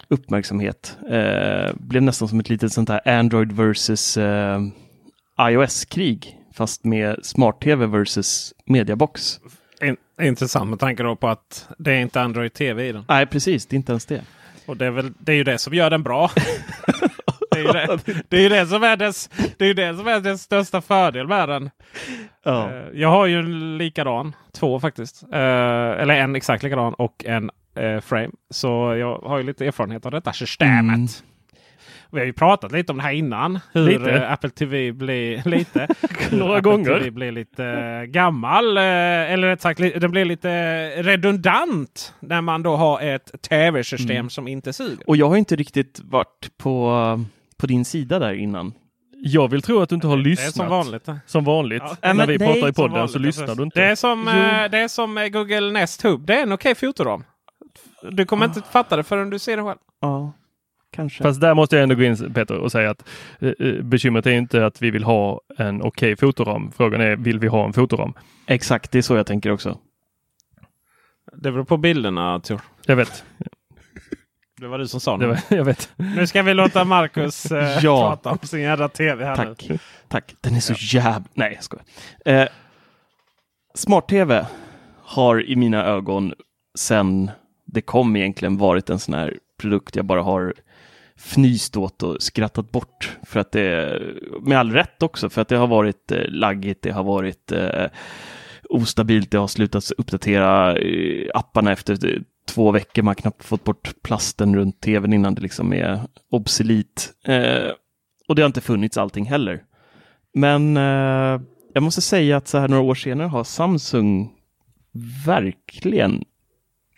uppmärksamhet. 0.07 0.97
Eh, 1.09 1.73
blev 1.75 2.03
nästan 2.03 2.27
som 2.27 2.39
ett 2.39 2.49
litet 2.49 2.73
sånt 2.73 2.89
här 2.89 3.19
Android 3.19 3.51
versus 3.51 4.17
eh, 4.17 4.59
iOS-krig, 5.39 6.37
fast 6.53 6.83
med 6.83 7.25
smart-tv 7.25 7.85
versus 7.85 8.53
mediabox. 8.65 9.39
In, 9.81 9.97
intressant 10.21 10.69
med 10.69 10.79
tanke 10.79 11.03
då 11.03 11.15
på 11.15 11.27
att 11.27 11.69
det 11.77 11.91
är 11.91 11.99
inte 12.01 12.21
Android 12.21 12.53
TV 12.53 12.87
i 12.87 12.91
den. 12.91 13.05
Nej, 13.07 13.25
precis, 13.25 13.65
det 13.65 13.73
är 13.73 13.77
inte 13.77 13.91
ens 13.91 14.05
det. 14.05 14.21
Och 14.65 14.77
det 14.77 14.85
är, 14.85 14.91
väl, 14.91 15.13
det 15.19 15.31
är 15.31 15.35
ju 15.35 15.43
det 15.43 15.57
som 15.57 15.73
gör 15.73 15.89
den 15.89 16.03
bra. 16.03 16.31
det, 17.51 17.57
är 17.59 17.61
ju 17.61 17.67
det, 17.67 18.23
det 18.29 18.37
är 18.37 18.41
ju 18.41 18.49
det 18.49 18.67
som 18.67 18.83
är 18.83 18.97
dess, 18.97 19.29
det 19.57 19.65
är 19.65 19.73
det 19.73 19.97
som 19.97 20.07
är 20.07 20.19
dess 20.19 20.41
största 20.41 20.81
fördel 20.81 21.27
med 21.27 21.49
den. 21.49 21.69
Ja. 22.43 22.71
Eh, 22.71 22.83
Jag 22.93 23.09
har 23.09 23.25
ju 23.25 23.39
en 23.39 23.77
likadan, 23.77 24.35
två 24.53 24.79
faktiskt. 24.79 25.23
Eh, 25.33 25.39
eller 26.01 26.13
en 26.15 26.35
exakt 26.35 26.63
likadan 26.63 26.93
och 26.93 27.25
en 27.25 27.51
eh, 27.75 27.99
frame. 28.01 28.29
Så 28.49 28.95
jag 28.99 29.17
har 29.17 29.37
ju 29.37 29.43
lite 29.43 29.65
erfarenhet 29.65 30.05
av 30.05 30.11
detta 30.11 30.33
systemet. 30.33 30.95
Mm. 30.95 31.07
Vi 32.15 32.21
har 32.21 32.25
ju 32.25 32.33
pratat 32.33 32.71
lite 32.71 32.91
om 32.91 32.97
det 32.97 33.03
här 33.03 33.11
innan. 33.11 33.59
Hur 33.73 33.85
Lite. 33.89 34.11
eh, 34.11 34.31
Apple 34.31 34.49
TV 34.49 34.91
blir 34.91 35.41
lite. 35.49 35.87
Några 36.31 36.57
Apple 36.57 36.71
gånger. 36.71 36.85
TV 36.99 37.11
blir 37.11 37.31
lite 37.31 37.65
eh, 37.65 38.03
gammal. 38.03 38.77
eh, 38.77 38.83
Eller 38.83 39.47
rätt 39.47 39.61
sagt, 39.61 39.79
den 39.79 40.11
blir 40.11 40.25
lite 40.25 40.49
redundant. 41.03 42.13
När 42.19 42.41
man 42.41 42.63
då 42.63 42.75
har 42.75 43.01
ett 43.01 43.41
tv-system 43.41 44.11
Mm. 44.15 44.29
som 44.29 44.47
inte 44.47 44.73
suger. 44.73 45.09
Och 45.09 45.17
jag 45.17 45.29
har 45.29 45.35
inte 45.37 45.55
riktigt 45.55 45.99
varit 46.03 46.49
på, 46.57 46.91
på 47.57 47.67
din 47.67 47.85
sida 47.85 48.19
där 48.19 48.33
innan. 48.33 48.73
Jag 49.17 49.47
vill 49.51 49.61
tro 49.61 49.79
att 49.81 49.89
du 49.89 49.95
inte 49.95 50.07
har 50.07 50.17
lyssnat. 50.17 50.55
som 50.55 50.67
vanligt. 50.69 51.07
Som 51.25 51.43
vanligt. 51.43 51.83
Ja. 52.01 52.13
När 52.13 52.27
vi 52.27 52.39
pratar 52.39 52.69
i 52.69 52.73
podden 52.73 52.91
vanligt, 52.91 53.11
så 53.11 53.19
lyssnar 53.19 53.55
du 53.55 53.63
inte. 53.63 53.79
Det 53.79 53.85
är 53.85 53.95
som, 53.95 54.27
eh, 54.27 54.33
det 54.71 54.77
är 54.77 54.87
som 54.87 55.17
eh, 55.17 55.27
Google 55.27 55.71
Nest 55.71 56.01
Hub. 56.01 56.25
Det 56.25 56.35
är 56.39 56.43
en 56.43 56.51
okej 56.51 56.75
fotoram. 56.75 57.23
Du 58.11 58.25
kommer 58.25 58.45
inte 58.45 58.61
fatta 58.71 58.95
det 58.97 59.03
förrän 59.03 59.29
du 59.29 59.39
ser 59.39 59.57
det 59.57 59.63
själv. 59.63 59.77
Ja, 60.01 60.33
kanske. 60.95 61.23
Fast 61.23 61.41
där 61.41 61.53
måste 61.53 61.75
jag 61.75 61.83
ändå 61.83 61.95
gå 61.95 62.03
in 62.03 62.33
Peter 62.33 62.57
och 62.57 62.71
säga 62.71 62.89
att 62.89 63.07
eh, 63.39 63.49
eh, 63.59 63.81
bekymret 63.83 64.25
är 64.25 64.31
inte 64.31 64.65
att 64.65 64.81
vi 64.81 64.91
vill 64.91 65.03
ha 65.03 65.41
en 65.57 65.81
okej 65.81 66.15
fotoram. 66.15 66.71
Frågan 66.71 67.01
är, 67.01 67.15
vill 67.15 67.39
vi 67.39 67.47
ha 67.47 67.65
en 67.65 67.73
fotoram? 67.73 68.13
Exakt, 68.47 68.91
det 68.91 68.97
är 68.97 69.01
så 69.01 69.15
jag 69.15 69.27
tänker 69.27 69.51
också. 69.51 69.77
Det 71.33 71.51
beror 71.51 71.63
på 71.63 71.77
bilderna 71.77 72.39
Tor. 72.39 72.61
Jag 72.85 72.95
vet. 72.95 73.23
Det 74.61 74.67
var 74.67 74.77
du 74.77 74.87
som 74.87 74.99
sa 74.99 75.17
Det 75.17 75.27
var, 75.27 75.39
jag 75.49 75.65
vet. 75.65 75.89
Nu 75.95 76.27
ska 76.27 76.41
vi 76.41 76.53
låta 76.53 76.83
Marcus 76.85 77.51
eh, 77.51 77.79
Ja. 77.83 78.09
prata 78.09 78.31
om 78.31 78.47
sin 78.47 78.61
jävla 78.61 78.89
tv 78.89 79.25
här 79.25 79.35
Tack. 79.35 79.65
nu. 79.69 79.79
Tack. 80.07 80.35
Den 80.41 80.55
är 80.55 80.59
så 80.59 80.73
jävla... 80.97 81.23
Nej, 81.33 81.53
jag 81.55 81.63
skojar. 81.63 81.85
Eh, 82.25 82.47
Smart-tv 83.73 84.45
har 85.03 85.49
i 85.49 85.55
mina 85.55 85.85
ögon 85.85 86.33
sen 86.77 87.31
det 87.65 87.81
kom 87.81 88.15
egentligen 88.15 88.57
varit 88.57 88.89
en 88.89 88.99
sån 88.99 89.13
här 89.13 89.37
produkt 89.57 89.95
jag 89.95 90.05
bara 90.05 90.21
har 90.21 90.53
fnyst 91.17 91.77
åt 91.77 92.03
och 92.03 92.21
skrattat 92.21 92.71
bort. 92.71 93.17
För 93.23 93.39
att 93.39 93.51
det, 93.51 93.99
med 94.41 94.59
all 94.59 94.71
rätt 94.71 95.03
också, 95.03 95.29
för 95.29 95.41
att 95.41 95.47
det 95.47 95.57
har 95.57 95.67
varit 95.67 96.11
eh, 96.11 96.27
laggigt, 96.27 96.81
det 96.81 96.91
har 96.91 97.03
varit 97.03 97.51
eh, 97.51 97.87
ostabilt, 98.69 99.31
det 99.31 99.37
har 99.37 99.47
slutat 99.47 99.91
uppdatera 99.97 100.77
eh, 100.77 101.27
apparna 101.33 101.71
efter 101.71 102.15
eh, 102.15 102.21
två 102.47 102.71
veckor, 102.71 103.01
man 103.01 103.09
har 103.09 103.15
knappt 103.15 103.43
fått 103.43 103.63
bort 103.63 103.93
plasten 104.03 104.55
runt 104.55 104.81
tvn 104.81 105.13
innan 105.13 105.35
det 105.35 105.41
liksom 105.41 105.73
är 105.73 106.01
obsolit. 106.31 107.13
Eh, 107.25 107.71
och 108.27 108.35
det 108.35 108.41
har 108.41 108.47
inte 108.47 108.61
funnits 108.61 108.97
allting 108.97 109.25
heller. 109.25 109.63
Men 110.33 110.77
eh, 110.77 111.41
jag 111.73 111.83
måste 111.83 112.01
säga 112.01 112.37
att 112.37 112.47
så 112.47 112.57
här 112.57 112.67
några 112.67 112.83
år 112.83 112.95
senare 112.95 113.27
har 113.27 113.43
Samsung 113.43 114.31
verkligen, 115.25 116.23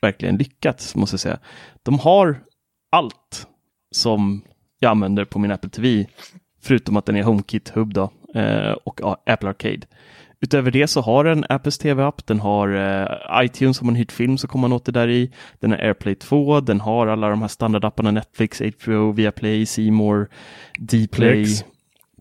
verkligen 0.01 0.37
lyckats, 0.37 0.95
måste 0.95 1.13
jag 1.13 1.19
säga. 1.19 1.39
De 1.83 1.99
har 1.99 2.43
allt 2.91 3.47
som 3.97 4.41
jag 4.79 4.89
använder 4.89 5.25
på 5.25 5.39
min 5.39 5.51
Apple 5.51 5.69
TV, 5.69 6.05
förutom 6.61 6.97
att 6.97 7.05
den 7.05 7.15
är 7.15 7.23
HomeKit-hub 7.23 7.93
då, 7.93 8.11
eh, 8.39 8.71
och 8.71 8.99
ja, 9.03 9.23
Apple 9.25 9.49
Arcade. 9.49 9.87
Utöver 10.39 10.71
det 10.71 10.87
så 10.87 11.01
har 11.01 11.23
den 11.23 11.45
Apples 11.49 11.77
TV-app, 11.77 12.27
den 12.27 12.39
har 12.39 12.69
eh, 12.69 13.45
iTunes, 13.45 13.81
om 13.81 13.87
man 13.87 13.95
hyrt 13.95 14.11
film 14.11 14.37
så 14.37 14.47
kommer 14.47 14.67
man 14.67 14.75
åt 14.75 14.85
det 14.85 14.91
där 14.91 15.07
i. 15.07 15.31
Den 15.59 15.71
har 15.71 15.77
AirPlay 15.77 16.15
2, 16.15 16.59
den 16.59 16.81
har 16.81 17.07
alla 17.07 17.29
de 17.29 17.41
här 17.41 17.47
standardapparna 17.47 18.11
Netflix, 18.11 18.61
HBO, 18.61 19.11
Viaplay, 19.11 19.65
C 19.65 19.91
More, 19.91 20.25
Dplay, 20.79 21.07
Plex. 21.07 21.63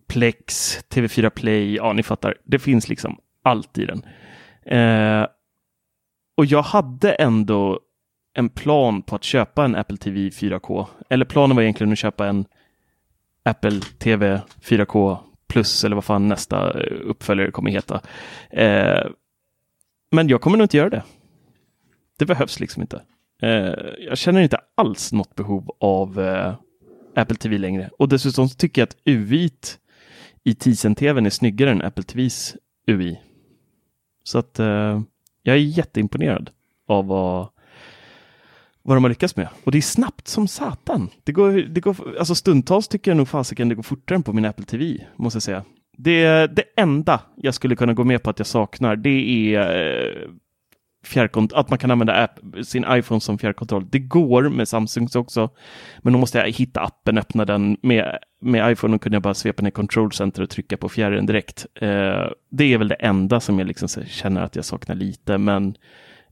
Plex, 0.07 0.79
TV4 0.89 1.29
Play, 1.29 1.75
ja 1.75 1.93
ni 1.93 2.03
fattar. 2.03 2.35
Det 2.43 2.59
finns 2.59 2.89
liksom 2.89 3.17
allt 3.43 3.77
i 3.77 3.85
den. 3.85 4.03
Eh, 4.65 5.27
och 6.37 6.45
jag 6.45 6.61
hade 6.61 7.11
ändå 7.11 7.79
en 8.37 8.49
plan 8.49 9.01
på 9.01 9.15
att 9.15 9.23
köpa 9.23 9.65
en 9.65 9.75
Apple 9.75 9.97
TV 9.97 10.29
4K. 10.29 10.85
Eller 11.09 11.25
planen 11.25 11.55
var 11.55 11.63
egentligen 11.63 11.93
att 11.93 11.99
köpa 11.99 12.27
en 12.27 12.45
Apple 13.43 13.81
TV 13.81 14.41
4K 14.61 15.17
plus 15.47 15.83
eller 15.83 15.95
vad 15.95 16.05
fan 16.05 16.27
nästa 16.27 16.81
eh, 16.81 16.97
uppföljare 17.03 17.51
kommer 17.51 17.71
heta. 17.71 18.01
Eh, 18.49 19.07
men 20.11 20.27
jag 20.27 20.41
kommer 20.41 20.57
nog 20.57 20.65
inte 20.65 20.77
göra 20.77 20.89
det. 20.89 21.03
Det 22.17 22.25
behövs 22.25 22.59
liksom 22.59 22.81
inte. 22.81 23.01
Eh, 23.41 23.73
jag 23.99 24.17
känner 24.17 24.41
inte 24.41 24.59
alls 24.75 25.13
något 25.13 25.35
behov 25.35 25.75
av 25.79 26.19
eh, 26.19 26.55
Apple 27.15 27.37
TV 27.37 27.57
längre. 27.57 27.89
Och 27.99 28.09
dessutom 28.09 28.49
så 28.49 28.55
tycker 28.55 28.81
jag 28.81 28.87
att 28.87 28.97
UI 29.05 29.51
i 30.43 30.53
Tizen-TVn 30.53 31.25
är 31.25 31.29
snyggare 31.29 31.71
än 31.71 31.81
Apple 31.81 32.03
TVs 32.03 32.55
UI. 32.87 33.19
Så 34.23 34.39
att 34.39 34.59
eh, 34.59 35.01
jag 35.43 35.55
är 35.55 35.59
jätteimponerad 35.59 36.49
av 36.87 37.07
vad, 37.07 37.47
vad 38.87 38.97
de 38.97 39.03
har 39.03 39.09
lyckats 39.09 39.35
med. 39.35 39.47
Och 39.63 39.71
det 39.71 39.77
är 39.77 39.81
snabbt 39.81 40.27
som 40.27 40.47
satan. 40.47 41.09
Det 41.23 41.31
går, 41.31 41.51
det 41.51 41.81
går, 41.81 41.95
alltså 42.19 42.35
stundtals 42.35 42.87
tycker 42.87 43.11
jag 43.11 43.17
nog 43.17 43.27
fasiken 43.27 43.69
det 43.69 43.75
går 43.75 43.83
fortare 43.83 44.15
än 44.15 44.23
på 44.23 44.33
min 44.33 44.45
Apple 44.45 44.65
TV, 44.65 44.97
måste 45.15 45.35
jag 45.35 45.43
säga. 45.43 45.63
Det, 45.97 46.47
det 46.47 46.63
enda 46.77 47.21
jag 47.35 47.53
skulle 47.53 47.75
kunna 47.75 47.93
gå 47.93 48.03
med 48.03 48.23
på 48.23 48.29
att 48.29 48.39
jag 48.39 48.47
saknar, 48.47 48.95
det 48.95 49.55
är 49.55 49.59
eh, 49.59 50.29
fjärrkont- 51.05 51.53
att 51.55 51.69
man 51.69 51.79
kan 51.79 51.91
använda 51.91 52.23
app, 52.23 52.39
sin 52.63 52.85
iPhone 52.89 53.21
som 53.21 53.37
fjärrkontroll. 53.37 53.85
Det 53.89 53.99
går 53.99 54.49
med 54.49 54.67
Samsungs 54.67 55.15
också, 55.15 55.49
men 56.01 56.13
då 56.13 56.19
måste 56.19 56.37
jag 56.37 56.51
hitta 56.51 56.81
appen, 56.81 57.17
öppna 57.17 57.45
den. 57.45 57.77
Med, 57.81 58.17
med 58.41 58.71
iPhone 58.71 58.99
kunde 58.99 59.15
jag 59.15 59.23
bara 59.23 59.33
svepa 59.33 59.63
ner 59.63 59.71
Control 59.71 60.11
Center 60.11 60.43
och 60.43 60.49
trycka 60.49 60.77
på 60.77 60.89
fjärren 60.89 61.25
direkt. 61.25 61.65
Eh, 61.75 62.25
det 62.51 62.73
är 62.73 62.77
väl 62.77 62.87
det 62.87 62.95
enda 62.95 63.39
som 63.39 63.59
jag 63.59 63.67
liksom 63.67 63.87
känner 64.05 64.41
att 64.41 64.55
jag 64.55 64.65
saknar 64.65 64.95
lite, 64.95 65.37
men 65.37 65.75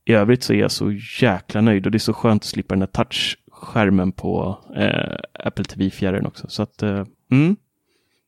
i 0.05 0.13
övrigt 0.13 0.43
så 0.43 0.53
är 0.53 0.57
jag 0.57 0.71
så 0.71 0.91
jäkla 1.21 1.61
nöjd 1.61 1.85
och 1.85 1.91
det 1.91 1.97
är 1.97 1.99
så 1.99 2.13
skönt 2.13 2.41
att 2.41 2.45
slippa 2.47 2.73
den 2.75 2.79
där 2.79 2.87
touchskärmen 2.87 4.11
på 4.11 4.57
eh, 4.75 5.17
Apple 5.47 5.65
TV-fjärren 5.65 6.25
också. 6.25 6.47
Så 6.49 6.63
att, 6.63 6.83
eh, 6.83 7.03
mm. 7.31 7.55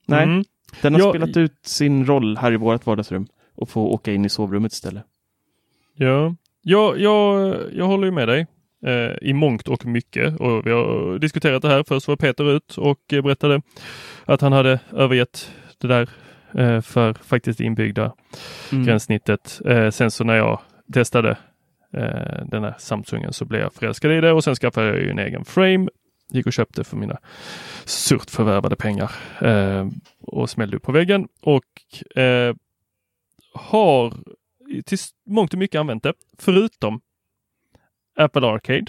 Nej, 0.05 0.23
Mm. 0.23 0.43
den 0.81 0.93
har 0.93 1.01
Ja, 1.01 1.09
spelat 1.11 1.37
ut 1.37 1.57
sin 1.65 2.05
roll 2.05 2.37
här 2.37 2.51
i 2.53 2.57
vårt 2.57 2.85
vardagsrum 2.85 3.27
och 3.55 3.69
få 3.69 3.81
åka 3.87 4.13
in 4.13 4.25
i 4.25 4.29
sovrummet 4.29 4.73
istället. 4.73 5.03
Ja, 5.95 6.35
jag, 6.61 6.99
jag, 6.99 7.55
jag 7.73 7.85
håller 7.85 8.05
ju 8.05 8.11
med 8.11 8.27
dig 8.27 8.47
eh, 8.85 9.11
i 9.29 9.33
mångt 9.33 9.67
och 9.67 9.85
mycket. 9.85 10.39
Och 10.39 10.65
vi 10.67 10.71
har 10.71 11.19
diskuterat 11.19 11.61
det 11.61 11.67
här. 11.69 11.83
Först 11.87 12.07
var 12.07 12.15
Peter 12.15 12.51
ut 12.55 12.77
och 12.77 13.13
eh, 13.13 13.21
berättade 13.21 13.61
att 14.25 14.41
han 14.41 14.51
hade 14.53 14.79
övergett 14.93 15.51
det 15.77 15.87
där 15.87 16.09
eh, 16.53 16.81
för 16.81 17.13
faktiskt 17.13 17.59
inbyggda 17.59 18.13
Mm. 18.71 18.85
gränssnittet. 18.85 19.61
Eh, 19.65 19.89
sen 19.89 20.11
så 20.11 20.23
när 20.23 20.35
jag 20.35 20.59
testade 20.93 21.37
eh, 21.93 22.45
den 22.45 22.63
här 22.63 22.75
Samsungen 22.77 23.33
så 23.33 23.45
blev 23.45 23.61
jag 23.61 23.73
förälskad 23.73 24.11
i 24.11 24.21
det 24.21 24.31
och 24.31 24.43
sen 24.43 24.55
skaffade 24.55 24.87
jag 24.87 24.97
ju 24.97 25.09
en 25.09 25.19
egen 25.19 25.45
frame. 25.45 25.89
Gick 26.29 26.45
och 26.45 26.53
köpte 26.53 26.83
för 26.83 26.97
mina 26.97 27.17
surt 27.85 28.29
förvärvade 28.29 28.75
pengar 28.75 29.11
eh, 29.41 29.87
och 30.21 30.49
smällde 30.49 30.77
upp 30.77 30.83
på 30.83 30.91
väggen 30.91 31.27
och 31.41 32.17
eh, 32.21 32.55
har 33.53 34.13
till 34.85 34.97
mångt 35.25 35.53
och 35.53 35.59
mycket 35.59 35.79
använt 35.79 36.03
det, 36.03 36.13
förutom 36.37 37.01
Apple 38.17 38.47
Arcade 38.47 38.85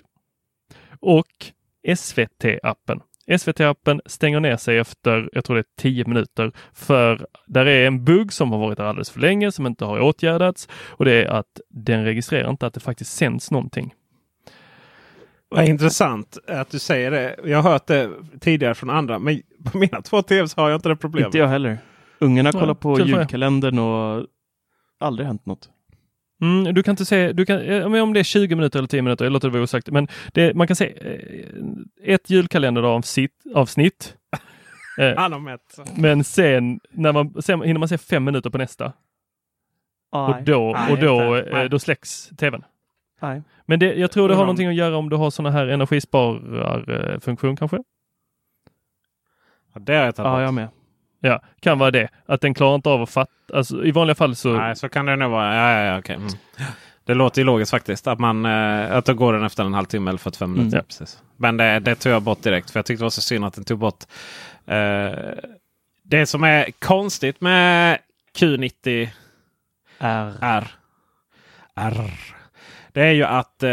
och 1.01 1.53
SVT-appen. 1.97 3.01
SVT-appen 3.29 4.01
stänger 4.07 4.41
ner 4.41 4.57
sig 4.57 4.79
efter, 4.79 5.31
jag 5.33 5.45
tror 5.45 5.57
det 5.57 5.61
är 5.61 5.83
10 5.83 6.05
minuter, 6.05 6.53
för 6.73 7.27
där 7.47 7.67
är 7.67 7.87
en 7.87 8.05
bugg 8.05 8.33
som 8.33 8.53
har 8.53 8.59
varit 8.59 8.79
där 8.79 8.85
alldeles 8.85 9.11
för 9.11 9.21
länge, 9.21 9.53
som 9.53 9.67
inte 9.67 9.85
har 9.85 10.01
åtgärdats 10.01 10.69
och 10.73 11.05
det 11.05 11.25
är 11.25 11.27
att 11.27 11.61
den 11.71 12.05
registrerar 12.05 12.51
inte 12.51 12.67
att 12.67 12.75
det 12.75 12.81
faktiskt 12.81 13.13
sänds 13.13 13.51
någonting. 13.51 13.95
Vad 15.51 15.69
intressant 15.69 16.39
att 16.49 16.71
du 16.71 16.79
säger 16.79 17.11
det. 17.11 17.37
Jag 17.45 17.63
har 17.63 17.71
hört 17.71 17.87
det 17.87 18.11
tidigare 18.41 18.75
från 18.75 18.91
andra, 18.91 19.19
men 19.19 19.43
på 19.65 19.79
mina 19.79 20.03
två 20.03 20.23
tvs 20.23 20.57
har 20.57 20.71
jag 20.71 20.79
inte 20.79 20.89
det 20.89 20.97
problemet. 20.97 21.27
Inte 21.27 21.39
jag 21.39 21.49
heller. 21.49 21.79
Ungarna 22.19 22.53
kollar 22.53 22.75
på 22.75 23.01
er. 23.01 23.05
julkalendern 23.05 23.79
och 23.79 24.27
aldrig 25.01 25.27
hänt 25.27 25.47
något. 25.47 25.71
Mm, 26.41 26.75
du 26.75 26.83
kan 26.83 26.93
inte 26.93 27.05
se, 27.05 27.33
du 27.33 27.47
kan, 27.47 27.61
eh, 27.61 28.03
om 28.03 28.13
det 28.13 28.21
är 28.21 28.25
20 28.25 28.55
minuter 28.55 28.79
eller 28.79 28.89
10 28.89 29.03
minuter, 29.03 29.25
jag 29.25 29.33
låter 29.33 29.49
det 29.49 29.53
vara 29.53 29.63
osagt, 29.63 29.91
men 29.91 30.09
det, 30.33 30.55
man 30.55 30.67
kan 30.67 30.77
se 30.77 30.95
eh, 31.01 32.15
ett 32.15 32.31
julkalenderavsnitt, 32.31 33.33
avsnitt. 33.55 34.15
Eh, 35.01 35.17
Han 35.17 35.33
har 35.33 35.41
mätt. 35.41 35.79
men 35.97 36.25
sen, 36.25 36.81
när 36.91 37.13
man, 37.13 37.43
sen 37.43 37.63
hinner 37.63 37.79
man 37.79 37.89
se 37.89 37.99
fem 37.99 38.25
minuter 38.25 38.51
på 38.51 38.59
nästa. 38.59 38.93
Och 40.11 40.31
Nej. 40.31 40.43
då, 40.43 40.73
Nej, 40.73 40.93
och 40.93 40.99
då, 40.99 41.43
då 41.69 41.79
släcks 41.79 42.29
tvn. 42.29 42.65
Men 43.67 43.79
det, 43.79 43.95
jag 43.95 44.11
tror 44.11 44.29
det 44.29 44.35
har 44.35 44.43
någonting 44.43 44.69
att 44.69 44.75
göra 44.75 44.97
om 44.97 45.09
du 45.09 45.17
har 45.17 45.31
sådana 45.31 45.51
här 45.51 45.67
energispararfunktion 45.67 47.57
kanske? 47.57 47.77
Ja, 49.75 49.81
det 49.81 49.95
har 49.95 50.05
jag 50.05 50.17
tagit 50.17 50.27
Ja, 50.27 50.43
jag 50.43 50.55
med. 50.55 50.69
Ja, 51.21 51.43
kan 51.61 51.79
vara 51.79 51.91
det. 51.91 52.09
Att 52.27 52.41
den 52.41 52.55
klarar 52.55 52.75
inte 52.75 52.89
av 52.89 53.03
att 53.03 53.11
fatta. 53.11 53.33
Alltså, 53.55 53.85
I 53.85 53.91
vanliga 53.91 54.15
fall 54.15 54.37
så... 54.37 54.53
Nej, 54.53 54.77
så 54.77 54.89
kan 54.89 55.07
det 55.07 55.17
nog 55.17 55.31
vara. 55.31 55.55
Ja, 55.55 55.73
ja, 55.73 55.93
ja, 55.93 55.99
okej. 55.99 56.17
Mm. 56.17 56.29
Det 57.05 57.15
låter 57.15 57.41
ju 57.41 57.45
logiskt 57.45 57.71
faktiskt. 57.71 58.07
Att, 58.07 58.19
man, 58.19 58.47
eh, 58.47 58.97
att 58.97 59.05
då 59.05 59.15
går 59.15 59.33
den 59.33 59.45
efter 59.45 59.65
en 59.65 59.75
halvtimme 59.75 60.11
eller 60.11 60.19
45 60.19 60.53
minuter. 60.53 60.77
Mm. 60.77 60.85
Precis. 60.85 61.23
Men 61.37 61.57
det, 61.57 61.79
det 61.79 61.95
tog 61.95 62.13
jag 62.13 62.23
bort 62.23 62.43
direkt. 62.43 62.71
För 62.71 62.79
jag 62.79 62.87
tyckte 62.87 63.01
det 63.03 63.05
var 63.05 63.11
så 63.11 63.21
synd 63.21 63.45
att 63.45 63.55
den 63.55 63.65
tog 63.65 63.79
bort. 63.79 64.05
Eh, 64.67 65.11
det 66.03 66.27
som 66.27 66.45
är 66.45 66.71
konstigt 66.79 67.41
med 67.41 67.99
Q90 68.39 69.09
R. 69.99 70.33
R. 70.41 70.67
R. 71.75 72.11
Det 72.93 73.03
är 73.03 73.13
ju 73.13 73.25
att 73.25 73.63
eh, 73.63 73.71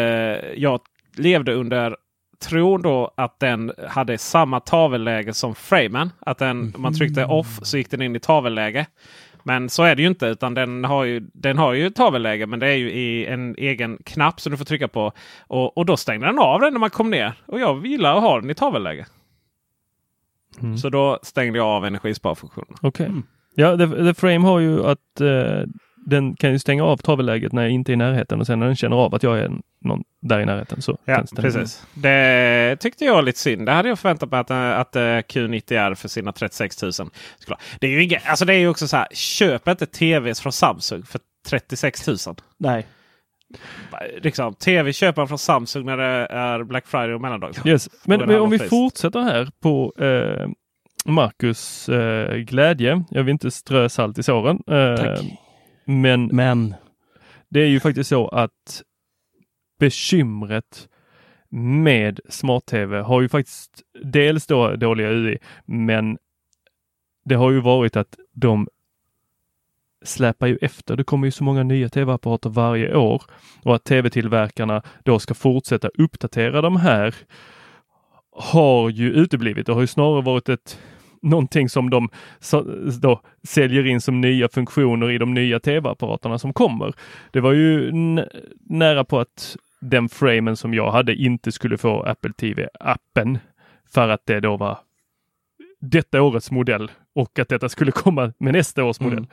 jag 0.56 0.80
levde 1.16 1.54
under 1.54 1.98
tron 2.40 2.82
då 2.82 3.14
att 3.18 3.40
den 3.40 3.72
hade 3.88 4.18
samma 4.18 4.60
tavelläge 4.60 5.34
som 5.34 5.56
framen. 5.56 6.12
Att 6.20 6.38
den, 6.38 6.74
om 6.76 6.82
man 6.82 6.94
tryckte 6.94 7.26
off 7.26 7.60
så 7.62 7.78
gick 7.78 7.92
den 7.92 8.02
in 8.02 8.16
i 8.16 8.20
tavelläge. 8.20 8.86
Men 9.44 9.70
så 9.70 9.84
är 9.84 9.96
det 9.96 10.02
ju 10.02 10.08
inte. 10.08 10.26
utan 10.26 10.54
Den 10.54 10.84
har 10.84 11.04
ju, 11.04 11.20
den 11.34 11.58
har 11.58 11.74
ju 11.74 11.90
tavelläge 11.90 12.46
men 12.46 12.60
det 12.60 12.68
är 12.68 12.76
ju 12.76 12.92
i 12.92 13.26
en 13.26 13.56
egen 13.58 13.98
knapp 14.06 14.42
som 14.42 14.52
du 14.52 14.58
får 14.58 14.66
trycka 14.66 14.88
på. 14.88 15.12
Och, 15.48 15.78
och 15.78 15.86
då 15.86 15.98
stängde 15.98 16.26
den 16.26 16.40
av 16.40 16.62
den 16.62 16.74
när 16.74 16.80
man 16.80 16.90
kom 16.90 17.10
ner. 17.10 17.34
Och 17.46 17.60
jag 17.60 17.86
gillar 17.88 18.16
att 18.16 18.24
ha 18.24 18.42
den 18.42 18.50
i 18.50 18.56
tavelläge. 18.56 19.06
Mm. 20.62 20.78
Så 20.78 20.90
då 20.90 21.20
stängde 21.24 21.58
jag 21.58 21.68
av 21.68 21.86
energisparfunktionen. 21.86 22.76
Okej. 22.82 23.12
Ja, 23.56 23.78
the, 23.78 23.88
the 23.88 24.14
Frame 24.14 24.48
har 24.48 24.60
ju 24.60 24.86
att 24.86 25.22
eh, 25.22 25.64
den 26.06 26.36
kan 26.36 26.52
ju 26.52 26.60
stänga 26.60 26.84
av 26.84 26.98
tavelläget 26.98 27.52
när 27.52 27.62
jag 27.62 27.72
inte 27.72 27.92
är 27.92 27.94
i 27.94 27.98
närheten 27.98 28.40
och 28.40 28.48
sen 28.48 28.60
när 28.60 28.66
den 28.66 28.76
känner 28.76 28.96
av 28.96 29.16
att 29.16 29.24
jag 29.24 29.40
är 29.40 29.52
någon 29.82 30.04
där 30.22 30.40
i 30.40 30.46
närheten 30.46 30.82
så 30.82 30.98
Ja, 31.06 31.24
precis. 31.36 31.88
Det 31.94 32.78
tyckte 32.80 33.06
jag 33.06 33.14
var 33.14 33.22
lite 33.22 33.40
synd. 33.40 33.66
Det 33.66 33.72
hade 33.72 33.90
jag 33.90 34.00
förväntat 34.00 34.32
mig 34.32 34.40
att, 34.40 34.50
eh, 34.50 34.80
att 34.80 34.96
eh, 34.96 35.02
Q90R 35.02 35.96
för 35.96 36.08
sina 36.08 36.32
36 36.32 36.82
000 36.82 36.94
skulle. 36.94 37.58
Det 37.80 37.88
är 37.88 37.92
ju 37.92 38.04
inget, 38.04 38.22
alltså 38.26 38.46
det 38.46 38.54
är 38.54 38.58
ju 38.58 38.68
också 38.68 38.88
så 38.88 38.98
här. 38.98 39.08
Köp 39.14 39.68
inte 39.68 39.86
tvs 39.86 40.42
från 40.42 40.52
Samsung 40.52 41.04
för 41.04 41.20
36 41.48 42.08
000. 42.08 42.18
Nej. 42.58 42.86
Liksom, 44.22 44.54
tv 44.54 44.94
köper 44.94 45.22
man 45.22 45.28
från 45.28 45.38
Samsung 45.38 45.86
när 45.86 45.98
det 45.98 46.28
är 46.30 46.64
Black 46.64 46.88
Friday 46.88 47.14
och 47.14 47.22
mellandag. 47.22 47.52
Yes. 47.66 47.90
Men, 48.04 48.20
men 48.20 48.42
om 48.42 48.50
vi 48.50 48.58
var 48.58 48.66
fortsätter 48.66 49.20
här 49.20 49.50
på 49.62 49.94
eh, 50.00 50.48
Marcus 51.06 51.90
eh, 51.90 52.36
glädje. 52.36 53.04
Jag 53.10 53.24
vill 53.24 53.32
inte 53.32 53.52
strö 53.52 53.90
salt 53.90 54.18
i 54.18 54.24
såren. 54.24 54.64
Eh, 54.68 54.96
Tack. 54.96 55.20
Men 55.86 56.26
Men. 56.26 56.76
det 57.50 57.60
är 57.60 57.68
ju 57.68 57.80
faktiskt 57.80 58.10
så 58.10 58.28
att 58.28 58.84
bekymret 59.80 60.90
med 61.50 62.20
smart-tv 62.30 63.02
har 63.02 63.22
ju 63.22 63.30
faktiskt 63.30 63.84
dels 64.04 64.48
då 64.48 64.76
dåliga 64.76 65.10
UI, 65.10 65.38
men 65.66 66.18
det 67.26 67.36
har 67.36 67.52
ju 67.52 67.60
varit 67.60 67.96
att 67.96 68.16
de 68.32 68.68
släpar 70.06 70.48
ju 70.48 70.58
efter. 70.62 70.96
Det 70.96 71.04
kommer 71.04 71.28
ju 71.28 71.32
så 71.32 71.44
många 71.44 71.64
nya 71.64 71.90
tv-apparater 71.90 72.50
varje 72.50 72.96
år 72.96 73.24
och 73.64 73.76
att 73.76 73.84
tv-tillverkarna 73.84 74.82
då 75.04 75.20
ska 75.20 75.34
fortsätta 75.34 75.88
uppdatera 75.88 76.62
de 76.62 76.76
här 76.76 77.16
har 78.32 78.90
ju 78.90 79.12
uteblivit. 79.12 79.66
Det 79.66 79.74
har 79.74 79.82
ju 79.82 79.88
snarare 79.88 80.22
varit 80.22 80.50
ett 80.50 80.80
någonting 81.26 81.70
som 81.70 81.90
de 81.90 82.10
så, 82.40 82.62
då 83.02 83.22
säljer 83.44 83.88
in 83.88 84.02
som 84.02 84.22
nya 84.22 84.50
funktioner 84.50 85.12
i 85.12 85.18
de 85.18 85.34
nya 85.34 85.60
tv-apparaterna 85.60 86.40
som 86.40 86.54
kommer. 86.54 86.94
Det 87.32 87.40
var 87.40 87.54
ju 87.54 87.92
nära 88.70 89.04
på 89.04 89.20
att 89.20 89.58
den 89.82 90.10
framen 90.10 90.58
som 90.58 90.74
jag 90.74 90.92
hade 90.92 91.16
inte 91.16 91.52
skulle 91.52 91.78
få 91.78 92.04
Apple 92.04 92.32
TV-appen 92.32 93.40
för 93.94 94.10
att 94.10 94.26
det 94.26 94.40
då 94.40 94.58
var 94.58 94.78
detta 95.82 96.22
årets 96.22 96.52
modell 96.52 96.92
och 97.16 97.40
att 97.40 97.50
detta 97.50 97.70
skulle 97.70 97.92
komma 98.04 98.34
med 98.38 98.54
nästa 98.54 98.84
års 98.84 99.00
modell. 99.00 99.18
Mm. 99.18 99.30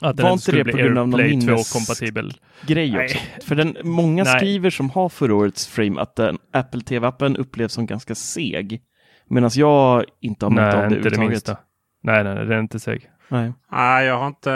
Att 0.00 0.16
den 0.16 0.24
Var 0.24 0.32
inte 0.32 0.52
det 0.52 0.64
bli 0.64 0.72
på 0.72 0.78
grund 0.78 0.98
av 0.98 1.08
någon 1.08 1.20
AirPlay 1.20 1.36
minnes- 1.36 1.74
2-kompatibel. 1.74 2.32
Grej 2.66 2.90
Nej. 2.90 3.04
också. 3.04 3.18
För 3.48 3.54
den, 3.54 3.76
många 3.82 4.24
Nej. 4.24 4.38
skriver 4.38 4.70
som 4.70 4.90
har 4.90 5.08
förra 5.08 5.34
årets 5.34 5.66
frame 5.66 6.00
att 6.00 6.16
den 6.16 6.38
Apple 6.52 6.80
TV-appen 6.80 7.36
upplevs 7.36 7.72
som 7.72 7.86
ganska 7.86 8.14
seg. 8.14 8.80
Medan 9.28 9.50
jag 9.54 10.04
inte 10.20 10.46
har 10.46 10.50
märkt 10.50 10.74
av 10.74 10.80
Nej, 10.80 10.90
det 10.90 10.96
överhuvudtaget. 11.08 11.60
Nej, 12.02 12.24
nej, 12.24 12.34
nej, 12.34 12.44
den 12.44 12.52
är 12.52 12.60
inte 12.60 12.80
seg. 12.80 13.10
Nej. 13.28 13.52
Nej, 13.72 14.06
jag 14.06 14.18
har 14.18 14.26
inte... 14.26 14.50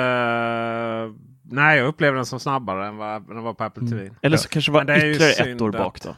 Nej, 1.50 1.78
jag 1.78 1.86
upplever 1.86 2.16
den 2.16 2.26
som 2.26 2.40
snabbare 2.40 2.86
än 2.86 2.96
vad 2.96 3.28
den 3.28 3.42
var 3.42 3.54
på 3.54 3.64
Apple 3.64 3.80
Mm. 3.86 3.98
TV. 3.98 4.10
Eller 4.22 4.36
så 4.36 4.48
kanske 4.48 4.70
det 4.70 4.74
var 4.74 4.84
Men 4.84 4.98
det 5.00 5.06
ju 5.06 5.12
ytterligare 5.12 5.52
ett 5.52 5.60
år 5.62 5.68
att- 5.68 5.76
bak 5.76 6.00
då. 6.02 6.14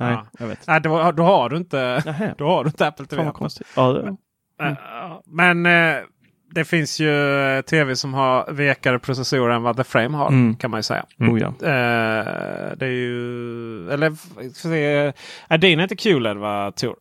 Nej, 0.00 0.12
Ja. 0.12 0.26
jag 0.38 0.46
vet. 0.46 0.66
Nej, 0.66 0.80
då, 0.80 1.12
då 1.12 1.22
har 1.22 1.48
du 1.48 1.56
inte, 1.56 2.02
då 2.38 2.46
har 2.48 2.64
du 2.64 2.68
inte 2.68 2.86
Apple 2.86 3.06
TV. 3.06 3.22
Fan 3.24 3.32
konstigt. 3.32 3.66
Ja, 3.76 3.92
det, 3.92 4.16
Eh, 4.62 4.72
Men 5.26 5.66
eh, 5.66 5.96
det 6.54 6.64
finns 6.64 7.00
ju 7.00 7.40
eh, 7.40 7.60
tv 7.62 7.96
som 7.96 8.14
har 8.14 8.52
vekare 8.52 8.98
processorer 8.98 9.54
än 9.54 9.62
vad 9.62 9.76
The 9.76 9.84
Frame 9.84 10.16
har. 10.16 10.28
Mm. 10.28 10.56
Kan 10.56 10.70
man 10.70 10.78
ju 10.78 10.82
säga. 10.82 11.04
oh 11.18 11.38
ja. 11.40 11.46
Eh, 11.46 12.76
det 12.76 12.86
är 12.86 12.90
ju... 12.90 13.90
Eller 13.90 14.12
se, 14.54 15.12
är 15.48 15.58
inte 15.82 15.96
QLED 15.96 16.36
va 16.36 16.72
Tor? 16.72 16.96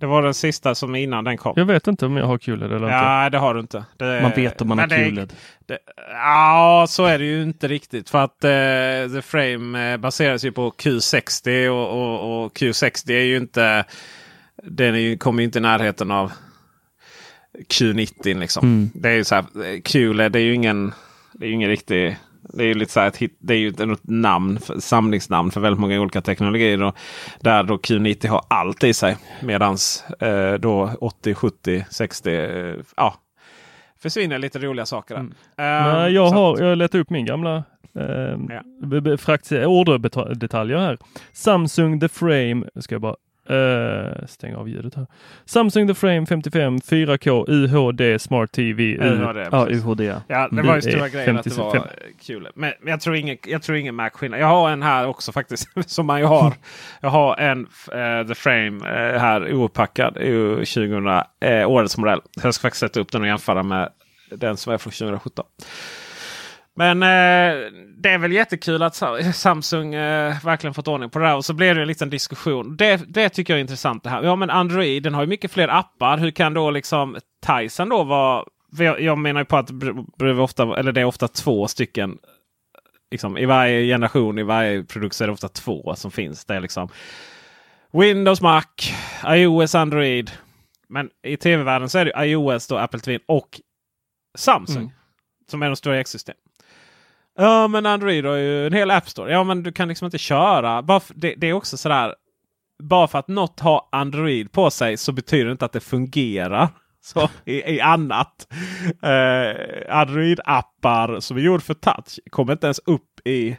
Det 0.00 0.06
var 0.06 0.22
den 0.22 0.34
sista 0.34 0.74
som 0.74 0.94
innan 0.94 1.24
den 1.24 1.36
kom. 1.36 1.52
Jag 1.56 1.64
vet 1.64 1.86
inte 1.86 2.06
om 2.06 2.16
jag 2.16 2.26
har 2.26 2.38
kul 2.38 2.62
eller 2.62 2.76
inte. 2.76 2.86
Ja, 2.86 3.30
det 3.30 3.38
har 3.38 3.54
du 3.54 3.60
inte. 3.60 3.84
Det, 3.96 4.20
Man 4.22 4.30
vet 4.36 4.60
om 4.60 4.68
man 4.68 4.78
har 4.78 4.86
QLED. 4.88 5.32
det- 5.66 5.78
Ja, 6.12 6.86
så 6.88 7.04
är 7.04 7.18
det 7.18 7.24
ju 7.24 7.42
inte 7.42 7.68
riktigt. 7.68 8.10
För 8.10 8.24
att 8.24 8.44
eh, 8.44 9.14
The 9.14 9.22
Frame 9.22 9.92
eh, 9.92 9.96
baseras 9.96 10.44
ju 10.44 10.52
på 10.52 10.70
Q60 10.70 11.68
och, 11.68 11.90
och, 11.92 12.44
och 12.44 12.52
Q60 12.58 13.10
är 13.10 13.20
ju 13.24 13.36
inte... 13.36 13.84
Den 14.62 14.94
är 14.94 14.98
ju, 14.98 15.18
kommer 15.18 15.40
ju 15.42 15.44
inte 15.44 15.58
i 15.58 15.62
närheten 15.62 16.10
av 16.10 16.32
Q90 17.68 18.38
liksom. 18.40 18.64
Mm. 18.66 18.90
Det 18.94 19.08
är 19.08 19.12
ju 19.14 19.24
så 19.24 19.34
här, 19.34 19.44
eh, 19.74 19.80
QLED 19.80 20.32
det 20.32 20.38
är 20.38 20.42
ju 20.42 20.54
ingen, 20.54 20.92
det 21.32 21.44
är 21.44 21.48
ju 21.48 21.54
ingen 21.54 21.70
riktig... 21.70 22.16
Det 22.48 22.62
är 22.62 22.66
ju 22.68 22.74
lite 22.74 22.92
så 22.92 23.00
ett 23.00 23.20
det 23.38 23.54
är 23.54 23.58
ju 23.58 23.68
ett 23.68 23.80
namn, 24.02 24.58
samlingsnamn 24.78 25.50
för 25.50 25.60
väldigt 25.60 25.80
många 25.80 26.00
olika 26.00 26.20
teknologier. 26.20 26.82
Och 26.82 26.96
där 27.40 27.62
då 27.62 27.76
Q90 27.76 28.28
har 28.28 28.40
allt 28.48 28.84
i 28.84 28.94
sig. 28.94 29.16
Medans 29.42 30.04
eh, 30.20 30.54
då 30.54 30.90
80, 31.00 31.34
70, 31.34 31.84
60 31.90 32.30
eh, 32.34 32.74
ja, 32.96 33.14
försvinner 34.02 34.38
lite 34.38 34.58
roliga 34.58 34.86
saker. 34.86 35.14
Mm. 35.14 35.34
Nej, 35.56 36.12
jag 36.12 36.26
har, 36.30 36.54
att- 36.54 36.60
jag 36.60 36.78
letar 36.78 36.98
upp 36.98 37.10
min 37.10 37.26
gamla 37.26 37.56
eh, 37.98 38.04
Ja. 38.48 38.62
orderdetaljer 39.66 40.78
här. 40.78 40.98
Samsung 41.32 42.00
The 42.00 42.08
Frame, 42.08 42.64
ska 42.80 42.94
jag 42.94 43.02
bara 43.02 43.16
eh, 43.50 44.26
stänga 44.26 44.56
av 44.56 44.68
ljudet 44.68 44.94
här. 44.94 45.06
Samsung 45.44 45.88
The 45.88 45.94
Frame 45.94 46.26
55 46.26 46.76
4K 46.78 47.44
UHD 47.48 48.18
Smart 48.18 48.52
TV. 48.52 48.96
Det, 48.96 49.48
Ja. 49.52 49.66
UHD. 49.70 50.04
Ja, 50.04 50.20
det 50.28 50.34
Mm. 50.52 50.66
var 50.66 50.74
ju 50.74 50.82
stora 50.82 51.08
grejen 51.08 51.36
att 51.36 51.44
det 51.44 51.58
var 51.58 51.72
55. 51.72 51.88
kul. 52.26 52.48
Men, 52.54 52.72
men 52.80 52.90
jag 52.90 53.00
tror 53.00 53.16
ingen, 53.16 53.36
jag 53.46 53.62
tror 53.62 53.78
ingen 53.78 53.94
Mac-skillnad. 53.94 54.40
Jag 54.40 54.46
har 54.46 54.70
en 54.70 54.82
här 54.82 55.06
också 55.06 55.32
faktiskt. 55.32 55.68
som 55.90 56.06
man 56.06 56.20
ju 56.20 56.26
har. 56.26 56.52
Jag 57.00 57.08
har 57.10 57.36
en 57.36 57.66
eh, 57.92 58.26
The 58.28 58.34
Frame 58.34 58.76
eh, 58.88 59.20
här 59.20 59.52
ouppackad. 59.54 60.16
ur 60.20 60.54
2000, 60.56 61.06
eh, 61.40 61.70
årets 61.70 61.98
modell. 61.98 62.20
Jag 62.42 62.54
ska 62.54 62.62
faktiskt 62.62 62.80
sätta 62.80 63.00
upp 63.00 63.12
den 63.12 63.20
och 63.22 63.28
jämföra 63.28 63.62
med 63.62 63.88
den 64.30 64.56
som 64.56 64.72
är 64.72 64.78
från 64.78 64.92
2017. 64.92 65.44
Men 66.76 67.02
eh, 67.02 67.70
det 67.98 68.10
är 68.10 68.18
väl 68.18 68.32
jättekul 68.32 68.82
att 68.82 68.94
Sa- 68.94 69.22
Samsung 69.32 69.94
eh, 69.94 70.44
verkligen 70.44 70.74
fått 70.74 70.88
ordning 70.88 71.10
på 71.10 71.18
det 71.18 71.26
här. 71.26 71.36
Och 71.36 71.44
så 71.44 71.54
blev 71.54 71.74
det 71.74 71.80
en 71.82 71.88
liten 71.88 72.10
diskussion. 72.10 72.76
Det, 72.76 73.02
det 73.08 73.28
tycker 73.28 73.52
jag 73.52 73.58
är 73.58 73.60
intressant. 73.60 74.04
det 74.04 74.10
här. 74.10 74.22
Ja 74.22 74.36
men 74.36 74.50
Android 74.50 75.02
den 75.02 75.14
har 75.14 75.22
ju 75.22 75.28
mycket 75.28 75.52
fler 75.52 75.68
appar. 75.68 76.18
Hur 76.18 76.30
kan 76.30 76.54
då 76.54 76.70
liksom 76.70 77.16
Tyson 77.46 77.88
då 77.88 78.04
vara 78.04 78.44
jag, 78.78 79.00
jag 79.00 79.18
menar 79.18 79.40
ju 79.40 79.44
på 79.44 79.56
att 79.56 79.70
det 80.18 80.26
är 80.26 80.40
ofta, 80.40 80.78
eller 80.78 80.92
det 80.92 81.00
är 81.00 81.04
ofta 81.04 81.28
två 81.28 81.68
stycken. 81.68 82.18
Liksom, 83.10 83.38
I 83.38 83.46
varje 83.46 83.86
generation, 83.86 84.38
i 84.38 84.42
varje 84.42 84.84
produkt 84.84 85.14
så 85.14 85.24
är 85.24 85.28
det 85.28 85.32
ofta 85.32 85.48
två 85.48 85.94
som 85.96 86.10
finns. 86.10 86.44
Det 86.44 86.54
är 86.54 86.60
liksom 86.60 86.88
Windows, 87.92 88.40
Mac, 88.40 88.64
iOS, 89.26 89.74
Android. 89.74 90.30
Men 90.88 91.10
i 91.22 91.36
tv-världen 91.36 91.88
så 91.88 91.98
är 91.98 92.04
det 92.04 92.26
iOS, 92.26 92.66
då, 92.66 92.76
Apple 92.76 93.00
TV 93.00 93.24
och 93.28 93.60
Samsung. 94.38 94.82
Mm. 94.82 94.92
Som 95.50 95.62
är 95.62 95.66
de 95.66 95.76
stora 95.76 96.00
ekosystem. 96.00 96.36
Ja 97.36 97.68
men 97.68 97.86
Android 97.86 98.24
har 98.24 98.34
ju 98.34 98.66
en 98.66 98.72
hel 98.72 98.90
App 98.90 99.08
Store. 99.08 99.32
Ja 99.32 99.44
men 99.44 99.62
du 99.62 99.72
kan 99.72 99.88
liksom 99.88 100.04
inte 100.04 100.18
köra. 100.18 100.82
Bara 100.82 101.00
för, 101.00 101.14
det, 101.14 101.34
det 101.36 101.46
är 101.46 101.52
också 101.52 101.76
sådär. 101.76 102.14
Bara 102.82 103.08
för 103.08 103.18
att 103.18 103.28
något 103.28 103.60
har 103.60 103.88
Android 103.92 104.52
på 104.52 104.70
sig 104.70 104.96
så 104.96 105.12
betyder 105.12 105.44
det 105.44 105.52
inte 105.52 105.64
att 105.64 105.72
det 105.72 105.80
fungerar. 105.80 106.68
Så 107.00 107.30
i, 107.44 107.74
i 107.74 107.80
annat. 107.80 108.46
Eh, 109.02 109.96
Android-appar 109.96 111.20
som 111.20 111.36
är 111.36 111.40
gjord 111.40 111.62
för 111.62 111.74
touch 111.74 112.18
kommer 112.30 112.52
inte 112.52 112.66
ens 112.66 112.78
upp 112.78 113.26
i 113.26 113.56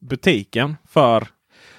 butiken 0.00 0.76
för 0.88 1.28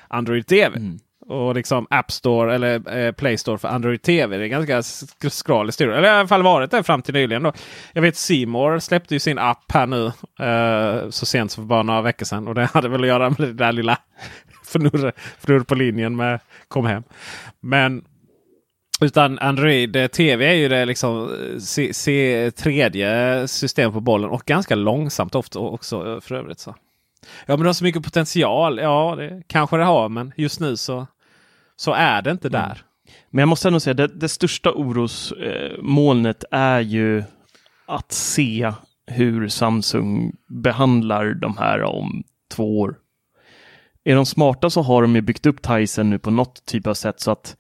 Android 0.08 0.48
TV. 0.48 0.78
Mm. 0.78 1.00
Och 1.30 1.56
liksom 1.56 1.88
App 1.90 2.12
Store 2.12 2.56
eller 2.56 2.98
eh, 2.98 3.12
Play 3.12 3.38
Store 3.38 3.58
för 3.58 3.68
Android 3.68 4.02
TV. 4.02 4.38
Det 4.38 4.46
är 4.46 4.48
ganska 4.48 4.84
skral 5.30 5.66
historia. 5.66 5.98
Eller 5.98 6.08
i 6.08 6.12
alla 6.12 6.28
fall 6.28 6.44
varit 6.44 6.72
det 6.72 6.84
fram 6.84 7.02
till 7.02 7.14
nyligen. 7.14 7.44
Då. 7.44 7.54
Jag 7.94 8.02
vet 8.02 8.16
Simor 8.16 8.80
släppte 8.80 9.16
ju 9.16 9.20
sin 9.20 9.38
app 9.40 9.72
här 9.72 9.88
nu. 9.88 10.06
Eh, 10.46 11.10
så 11.10 11.26
sent 11.26 11.52
som 11.52 11.64
för 11.64 11.68
bara 11.68 11.84
några 11.84 12.02
veckor 12.02 12.26
sedan. 12.26 12.48
Och 12.48 12.56
det 12.56 12.66
hade 12.66 12.90
väl 12.90 13.02
att 13.02 13.08
göra 13.08 13.30
med 13.30 13.38
det 13.40 13.54
där 13.54 13.72
lilla 13.72 13.98
fnurr, 14.64 15.14
fnurr 15.40 15.64
på 15.64 15.76
linjen 15.76 16.16
med 16.16 16.40
Kom 16.68 16.86
hem. 16.86 17.04
Men 17.60 18.04
utan 19.02 19.40
Android 19.40 20.12
TV 20.12 20.46
är 20.46 20.54
ju 20.54 20.68
det 20.68 20.86
liksom 20.86 21.24
eh, 21.24 21.60
se, 21.60 21.94
se, 21.94 22.52
tredje 22.52 23.48
system 23.48 23.94
på 23.94 24.00
bollen 24.00 24.30
och 24.30 24.44
ganska 24.46 24.76
långsamt 24.76 25.36
ofta 25.36 25.60
också 25.60 26.14
eh, 26.14 26.20
för 26.20 26.36
övrigt. 26.36 26.60
Så. 26.60 26.76
Ja 27.46 27.56
men 27.56 27.60
det 27.60 27.66
har 27.66 27.74
så 27.74 27.84
mycket 27.84 28.04
potential. 28.04 28.80
Ja 28.80 29.16
det 29.18 29.44
kanske 29.48 29.78
det 29.78 29.84
har 29.84 30.10
men 30.10 30.34
just 30.36 30.60
nu 30.60 30.78
så, 30.78 31.08
så 31.78 31.94
är 31.94 32.22
det 32.22 32.32
inte 32.32 32.50
där. 32.50 32.66
Mm. 32.66 32.78
Men 33.30 33.40
jag 33.40 33.50
måste 33.50 33.68
ändå 33.68 33.80
säga 33.80 33.94
det, 33.94 34.08
det 34.08 34.30
största 34.30 34.72
orosmolnet 34.72 36.44
är 36.52 36.80
ju 36.80 37.24
att 37.88 38.12
se 38.12 38.74
hur 39.08 39.48
Samsung 39.48 40.36
behandlar 40.64 41.34
de 41.34 41.58
här 41.58 41.84
om 41.84 42.24
två 42.52 42.80
år. 42.80 42.96
Är 44.04 44.16
de 44.16 44.26
smarta 44.26 44.70
så 44.70 44.82
har 44.82 45.02
de 45.02 45.16
ju 45.16 45.22
byggt 45.22 45.46
upp 45.46 45.62
Tyson 45.62 46.10
nu 46.10 46.20
på 46.20 46.32
något 46.32 46.66
typ 46.66 46.88
av 46.88 46.94
sätt 46.94 47.20
så 47.20 47.32
att 47.32 47.56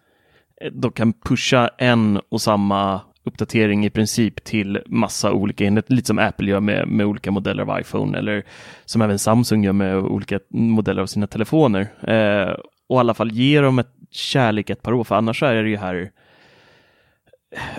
de 0.71 0.91
kan 0.91 1.13
pusha 1.13 1.69
en 1.77 2.21
och 2.29 2.41
samma 2.41 3.01
uppdatering 3.23 3.85
i 3.85 3.89
princip 3.89 4.43
till 4.43 4.81
massa 4.85 5.31
olika 5.31 5.65
enheter, 5.65 5.93
lite 5.93 6.07
som 6.07 6.19
Apple 6.19 6.49
gör 6.49 6.59
med, 6.59 6.87
med 6.87 7.05
olika 7.05 7.31
modeller 7.31 7.63
av 7.63 7.79
iPhone 7.79 8.17
eller 8.17 8.43
som 8.85 9.01
även 9.01 9.19
Samsung 9.19 9.63
gör 9.63 9.73
med 9.73 9.97
olika 9.97 10.39
modeller 10.49 11.01
av 11.01 11.05
sina 11.05 11.27
telefoner. 11.27 11.81
Eh, 12.01 12.55
och 12.89 12.97
i 12.97 12.99
alla 12.99 13.13
fall 13.13 13.31
ge 13.31 13.61
dem 13.61 13.79
ett 13.79 13.96
kärlek 14.11 14.69
ett 14.69 14.81
par 14.81 14.93
år, 14.93 15.03
för 15.03 15.15
annars 15.15 15.43
är 15.43 15.63
det 15.63 15.69
ju 15.69 15.77
här 15.77 16.11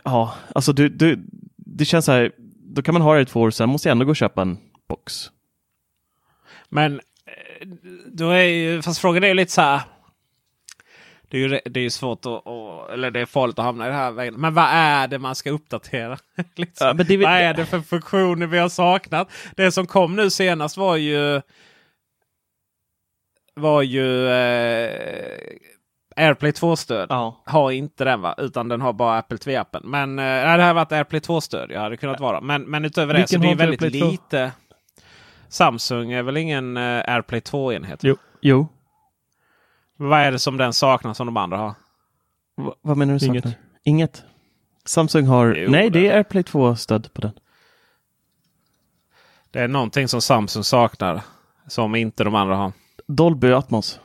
Ja, 0.05 0.35
alltså 0.55 0.73
du, 0.73 0.89
du, 0.89 1.19
det 1.57 1.85
känns 1.85 2.05
så 2.05 2.13
här, 2.13 2.33
då 2.59 2.83
kan 2.83 2.95
man 2.95 3.03
ha 3.03 3.15
det 3.15 3.21
i 3.21 3.27
två 3.27 3.41
år, 3.41 3.51
sen 3.51 3.69
måste 3.69 3.89
jag 3.89 3.93
ändå 3.93 4.05
gå 4.05 4.11
och 4.11 4.17
köpa 4.17 4.43
en 4.43 4.59
box. 4.89 5.31
Men 6.69 7.01
eh, 7.27 7.69
då 8.07 8.31
är 8.31 8.43
ju, 8.43 8.83
fast 8.83 9.01
frågan 9.01 9.25
är 9.25 9.29
ju 9.29 9.35
lite 9.35 9.53
så 9.53 9.61
här. 9.61 9.81
Det 11.31 11.39
är 11.39 11.41
ju, 11.41 11.61
det 11.65 11.81
är 11.81 11.85
ju 11.85 11.91
svårt 11.91 12.27
att, 12.27 12.47
eller 12.93 13.11
det 13.11 13.21
är 13.21 13.27
farligt 13.27 13.59
att 13.59 13.65
hamna 13.65 13.87
i 13.87 13.89
det 13.89 13.95
här 13.95 14.11
vägen. 14.11 14.35
Men 14.35 14.55
vad 14.55 14.65
är 14.69 15.09
det 15.09 15.19
man 15.19 15.35
ska 15.35 15.51
uppdatera? 15.51 16.19
liksom. 16.55 16.87
Ja, 16.87 17.05
det 17.05 17.17
Vad 17.17 17.33
är 17.33 17.55
det 17.55 17.67
för 17.67 17.81
funktioner 17.81 18.47
vi 18.47 18.59
har 18.59 18.69
saknat? 18.69 19.33
Det 19.57 19.73
som 19.73 19.87
kom 19.87 20.17
nu 20.17 20.31
senast 20.31 20.77
var 20.77 20.97
ju 20.97 21.41
var 23.55 23.83
ju 23.83 24.29
eh, 24.29 25.31
AirPlay 26.19 26.51
2-stöd. 26.53 27.07
Ja. 27.11 27.43
Har 27.47 27.71
inte 27.71 28.05
den 28.05 28.21
va? 28.21 28.35
Utan 28.39 28.69
den 28.69 28.81
har 28.81 28.93
bara 28.93 29.19
Apple 29.19 29.39
TV-appen. 29.39 29.81
Men 29.85 30.19
eh, 30.19 30.25
nej, 30.25 30.57
det 30.59 30.63
här 30.63 30.75
varit 30.75 30.93
AirPlay 30.93 31.21
2-stöd. 31.21 31.71
Jag 31.73 31.81
hade 31.81 31.97
kunnat 31.97 32.21
vara. 32.21 32.41
Men, 32.41 32.63
men 32.63 32.85
utöver 32.85 33.15
det 33.15 33.21
Vilken 33.21 33.41
så 33.41 33.47
det 33.47 33.53
är 33.53 33.57
väldigt 33.57 33.83
AirPlay 33.83 34.01
2? 34.01 34.07
lite. 34.11 34.53
Samsung 35.49 36.13
är 36.13 36.23
väl 36.23 36.37
ingen 36.37 36.77
eh, 36.77 36.83
AirPlay 37.15 37.41
2-enhet? 37.41 38.01
Jo. 38.03 38.17
Jo. 38.41 38.69
Vad 39.97 40.21
är 40.21 40.33
det 40.33 40.39
som 40.39 40.57
den 40.57 40.73
saknar 40.73 41.15
som 41.15 41.27
de 41.27 41.37
andra 41.37 41.57
har? 41.57 41.75
Va, 42.57 42.75
vad 42.83 42.97
menar 42.97 43.19
du 43.19 43.27
Inget. 43.27 43.45
saknar? 43.45 43.59
Inget. 43.85 44.25
Samsung 44.85 45.27
har, 45.27 45.55
Jo, 45.55 45.71
nej 45.71 45.91
det 45.91 46.01
det- 46.01 46.09
är 46.09 46.17
AirPlay 46.17 46.43
2-stöd 46.43 47.13
på 47.13 47.21
den. 47.21 47.33
Det 49.51 49.59
är 49.61 49.69
någonting 49.69 50.09
som 50.09 50.21
Samsung 50.21 50.65
saknar. 50.65 51.21
Som 51.69 51.95
inte 51.95 52.25
de 52.25 52.35
andra 52.35 52.57
har. 52.57 52.73
Dolby 53.07 53.53
Atmos. 53.53 54.01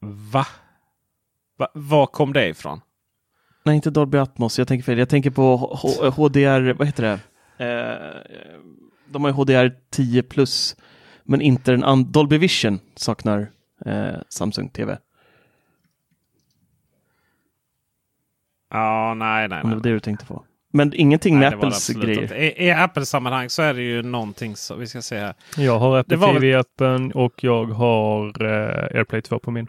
Va? 0.00 0.46
Va? 1.58 1.68
Var 1.74 2.06
kom 2.06 2.32
det 2.32 2.48
ifrån? 2.48 2.80
Nej, 3.64 3.76
inte 3.76 3.90
Dolby 3.90 4.18
Atmos, 4.18 4.58
jag 4.58 4.68
tänker 4.68 4.84
fel. 4.84 4.98
Jag 4.98 5.08
tänker 5.08 5.30
på 5.30 5.56
H- 5.56 6.10
HDR, 6.10 6.72
vad 6.72 6.86
heter 6.86 7.02
det? 7.02 7.20
Eh, 7.64 8.34
de 9.08 9.24
har 9.24 9.30
ju 9.30 9.34
HDR 9.34 9.76
10 9.90 10.22
plus, 10.22 10.76
men 11.24 11.40
inte 11.40 11.70
den 11.72 12.12
Dolby 12.12 12.38
Vision 12.38 12.80
saknar 12.94 13.50
eh, 13.86 14.14
Samsung 14.28 14.68
TV. 14.68 14.98
Ja, 18.70 19.14
nej, 19.14 19.48
nej. 19.48 19.62
Om 19.62 19.70
det 19.70 19.76
var 19.76 19.82
det 19.82 19.90
du 19.90 20.00
tänkte 20.00 20.26
på. 20.26 20.44
Men 20.72 20.92
ingenting 20.94 21.38
nej 21.40 21.50
med 21.50 21.58
Apples 21.58 21.88
grejer. 21.88 22.34
I, 22.34 22.66
I 22.66 22.70
Apple-sammanhang 22.70 23.50
så 23.50 23.62
är 23.62 23.74
det 23.74 23.82
ju 23.82 24.02
någonting 24.02 24.56
som 24.56 24.78
vi 24.80 24.86
ska 24.86 25.02
se 25.02 25.18
här. 25.18 25.34
Jag 25.56 25.78
har 25.78 25.98
Apple 25.98 26.16
väl- 26.16 26.36
TV-appen 26.36 27.12
och 27.12 27.44
jag 27.44 27.64
har 27.64 28.44
eh, 28.44 28.96
AirPlay 28.98 29.22
2 29.22 29.38
på 29.38 29.50
min. 29.50 29.66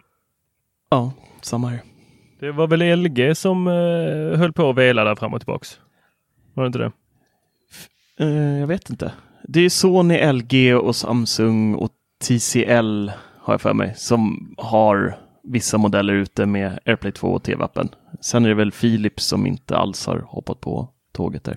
Ja, 0.92 1.12
samma 1.40 1.68
här. 1.68 1.82
Det 2.40 2.52
var 2.52 2.66
väl 2.66 2.98
LG 2.98 3.34
som 3.34 3.66
eh, 3.66 4.38
höll 4.38 4.52
på 4.52 4.70
att 4.70 4.76
vela 4.76 5.04
där 5.04 5.14
fram 5.14 5.34
och 5.34 5.40
tillbaks. 5.40 5.80
Var 6.54 6.64
det 6.64 6.66
inte 6.66 6.78
det? 6.78 6.92
Eh, 8.18 8.58
jag 8.60 8.66
vet 8.66 8.90
inte. 8.90 9.12
Det 9.42 9.60
är 9.60 9.68
Sony, 9.68 10.32
LG 10.32 10.74
och 10.74 10.96
Samsung 10.96 11.74
och 11.74 11.90
TCL 12.24 13.10
har 13.38 13.54
jag 13.54 13.60
för 13.60 13.74
mig 13.74 13.94
som 13.96 14.54
har 14.58 15.18
vissa 15.42 15.78
modeller 15.78 16.14
ute 16.14 16.46
med 16.46 16.78
AirPlay 16.84 17.12
2 17.12 17.28
och 17.28 17.42
TV-appen. 17.42 17.88
Sen 18.20 18.44
är 18.44 18.48
det 18.48 18.54
väl 18.54 18.72
Philips 18.72 19.24
som 19.24 19.46
inte 19.46 19.76
alls 19.76 20.06
har 20.06 20.18
hoppat 20.18 20.60
på 20.60 20.88
tåget 21.12 21.44
där. 21.44 21.56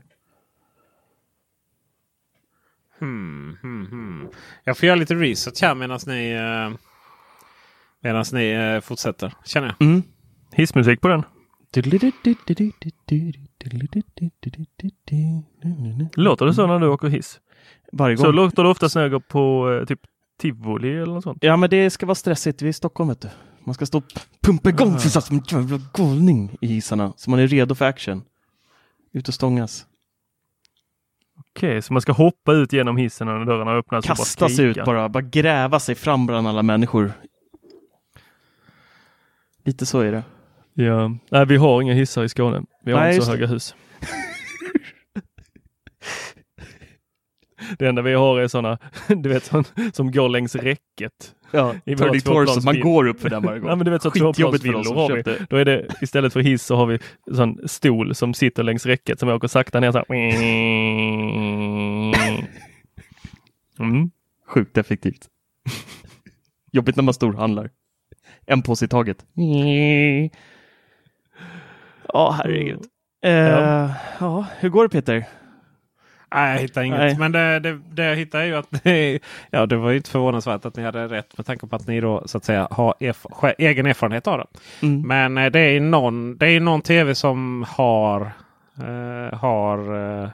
Hmm, 3.00 3.58
hmm, 3.62 3.88
hmm. 3.88 4.28
Jag 4.64 4.78
får 4.78 4.88
göra 4.88 4.96
lite 4.96 5.16
research 5.16 5.62
här 5.62 5.76
medan 5.76 6.00
ni, 6.08 6.30
eh, 6.32 6.78
medans 8.06 8.34
ni 8.34 8.49
eh, 8.51 8.82
fortsätter. 8.82 9.34
Känner 9.45 9.68
jag. 9.80 9.88
Mm. 9.88 10.03
Hissmusik 10.53 11.01
på 11.01 11.08
den. 11.08 11.24
Låter 16.16 16.45
det 16.45 16.53
så 16.53 16.68
när 16.68 16.80
du 16.80 16.88
åker 16.88 17.08
hiss? 17.08 17.39
Varje 17.91 18.18
Så 18.18 18.24
gång. 18.24 18.36
låter 18.36 18.64
det 18.64 18.70
oftast 18.70 18.95
när 18.95 19.01
jag 19.01 19.12
går 19.12 19.20
på 19.20 19.72
eh, 19.82 19.86
typ 19.86 19.99
tivoli 20.41 20.95
eller 20.95 21.14
något 21.14 21.24
sånt. 21.24 21.38
Ja, 21.41 21.58
men 21.58 21.70
det 21.70 21.89
ska 21.89 22.06
vara 22.06 22.16
stressigt. 22.16 22.62
Vi 22.62 22.66
är 22.66 22.70
i 22.70 22.74
Stockholm, 22.74 23.10
vet 23.10 23.22
du. 23.22 23.30
Man 23.66 23.74
ska 23.76 23.86
stå 23.86 23.97
och 23.97 24.03
pumpa 24.43 24.70
igång 24.70 24.95
Ah. 24.95 24.99
som 24.99 25.38
en 25.38 25.43
jävla 25.47 25.80
galning 25.93 26.58
i 26.62 26.68
hissarna. 26.68 27.14
Så 27.18 27.30
man 27.30 27.39
är 27.39 27.47
redo 27.47 27.76
för 27.76 27.86
action. 27.86 28.22
Ut 29.14 29.28
och 29.28 29.34
stångas. 29.34 29.86
Okej, 31.49 31.82
så 31.82 31.93
man 31.93 32.01
ska 32.01 32.12
hoppa 32.12 32.53
ut 32.53 32.74
genom 32.74 32.97
hissen 32.97 33.28
när 33.28 33.45
dörrarna 33.45 33.72
öppnas? 33.72 34.06
Kasta 34.06 34.49
sig 34.49 34.66
ut 34.66 34.86
bara. 34.86 35.10
Bara 35.10 35.22
gräva 35.22 35.80
sig 35.80 35.95
fram 35.95 36.26
bland 36.28 36.47
alla 36.47 36.64
människor. 36.64 37.12
Lite 39.66 39.86
så 39.86 39.99
är 39.99 40.11
det. 40.11 40.24
Ja, 40.74 41.11
nej 41.30 41.45
vi 41.45 41.57
har 41.57 41.82
inga 41.82 41.93
hissar 41.93 42.24
i 42.24 42.30
Skåne. 42.30 42.63
Vi 42.84 42.91
har 42.91 42.99
Nej, 42.99 43.13
inte 43.13 43.26
så 43.26 43.32
det. 43.32 43.38
höga 43.38 43.47
hus. 43.47 43.76
Det 47.78 47.88
enda 47.88 48.01
vi 48.01 48.13
har 48.13 48.39
är 48.39 48.47
sådana, 48.47 48.78
du 49.07 49.30
vet, 49.30 49.43
som, 49.43 49.63
som 49.93 50.11
går 50.11 50.30
längs 50.30 50.55
räcket. 50.55 51.36
Ja, 51.51 51.76
I 51.86 51.95
våra 51.95 52.11
30 52.11 52.26
torso. 52.26 52.61
Man 52.66 52.80
går 52.80 53.07
upp 53.07 53.20
för 53.22 53.30
den 53.30 53.43
varje 53.43 53.59
gång. 53.59 53.70
Ja, 53.70 53.76
men 53.76 53.86
du 53.86 53.91
vet 53.91 54.01
så 54.01 54.11
tvåplansvillor 54.11 54.95
har 54.95 55.09
vi. 55.16 55.24
köpte. 55.24 55.45
Då 55.49 55.57
är 55.57 55.66
det 55.66 55.88
istället 56.01 56.34
för 56.34 56.39
hiss 56.39 56.63
så 56.66 56.76
har 56.76 56.86
vi 56.86 56.99
sån 57.36 57.68
stol 57.68 58.16
som 58.16 58.34
sitter 58.34 58.63
längs 58.63 58.86
räcket 58.86 59.20
som 59.20 59.30
åker 59.30 59.47
sakta 59.47 59.80
ner 59.80 59.91
så 59.91 59.97
här. 59.97 60.05
Mm. 63.80 64.11
Sjukt 64.47 64.78
effektivt. 64.78 65.28
Jobbigt 66.72 66.95
när 66.95 67.03
man 67.03 67.13
storhandlar. 67.13 67.70
En 68.48 68.62
påse 68.62 68.86
i 68.86 68.88
taget. 68.88 69.18
Ja, 72.14 72.32
herregud. 72.32 72.82
Eh, 73.24 73.32
Ja. 73.32 73.89
ja, 74.20 74.46
hur 74.60 74.70
går 74.70 74.84
det 74.84 74.89
Peter? 74.89 75.26
Nej, 76.34 76.54
jag 76.54 76.62
hittar 76.62 76.84
inget. 76.84 77.00
Nej. 77.00 77.18
Men 77.20 77.32
det, 77.32 77.60
det, 77.60 77.80
det 77.91 78.06
jag 78.06 78.16
hittar 78.16 78.39
är 78.39 78.46
ju 78.46 78.56
att 78.56 78.68
det, 78.84 79.20
ja, 79.50 79.66
det 79.66 79.76
var 79.76 79.89
ju 79.89 79.98
inte 79.98 80.10
förvånansvärt 80.10 80.66
att 80.66 80.76
ni 80.76 80.84
hade 80.84 81.08
rätt 81.08 81.38
med 81.38 81.46
tanke 81.46 81.68
på 81.68 81.76
att 81.76 81.88
ni 81.88 82.02
då 82.02 82.24
så 82.26 82.38
att 82.38 82.46
säga 82.46 82.68
har 82.72 82.96
erf 83.00 83.26
egen 83.58 83.86
erfarenhet 83.86 84.28
av 84.28 84.38
det. 84.38 84.46
Mm. 84.88 85.08
Men 85.08 85.38
eh, 85.38 85.52
det 85.52 85.60
är 85.60 85.72
ju 85.72 85.80
någon, 85.80 86.38
det 86.38 86.48
är 86.50 86.60
någon 86.60 86.82
tv 86.82 87.16
som 87.16 87.66
har, 87.70 88.22
eh, 88.78 89.38
har 89.39 89.96
eh, 90.24 90.30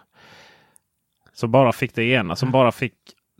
Som 1.33 1.51
bara 1.51 1.71
fick 1.71 1.95
det 1.95 2.03
ena, 2.03 2.35
som 2.35 2.51
bara 2.51 2.71
fick 2.71 2.93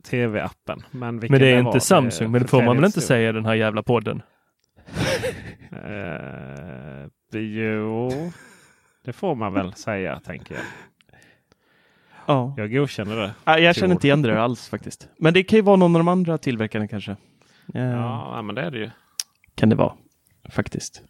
tv-appen. 0.10 0.84
Men, 0.92 1.16
Men 1.16 1.40
det 1.40 1.48
är 1.48 1.60
inte 1.60 1.80
Samsung, 1.80 2.32
men 2.32 2.42
det 2.42 2.48
får 2.48 2.62
man 2.64 2.76
väl 2.76 2.86
inte 2.86 3.02
säga 3.02 3.30
i 3.30 3.34
den 3.34 3.46
här 3.46 3.54
jävla 3.54 3.84
podden? 3.84 4.22
Eh, 5.72 7.08
jo, 7.40 8.10
det 9.04 9.14
får 9.14 9.36
man 9.36 9.54
väl 9.54 9.74
säga 9.74 10.20
tänker 10.20 10.56
jag. 10.56 10.64
Ja. 12.26 12.54
Jag 12.58 12.72
godkänner 12.72 13.16
det. 13.16 13.34
Ah, 13.44 13.58
jag 13.58 13.76
känner 13.76 13.94
inte 13.96 14.08
igen 14.08 14.22
det 14.22 14.42
alls 14.42 14.70
faktiskt. 14.70 15.10
Men 15.18 15.34
det 15.34 15.44
kan 15.44 15.58
ju 15.58 15.64
vara 15.64 15.76
någon 15.76 15.96
av 15.96 16.00
de 16.00 16.08
andra 16.08 16.38
tillverkarna 16.38 16.88
kanske. 16.88 17.12
Eh, 17.74 17.82
Ja, 17.84 18.42
men 18.42 18.56
det 18.56 18.62
är 18.62 18.72
det 18.72 18.78
ju. 18.78 18.90
Kan 19.56 19.70
det 19.70 19.76
vara. 19.76 19.94
Faktiskt. 20.50 21.02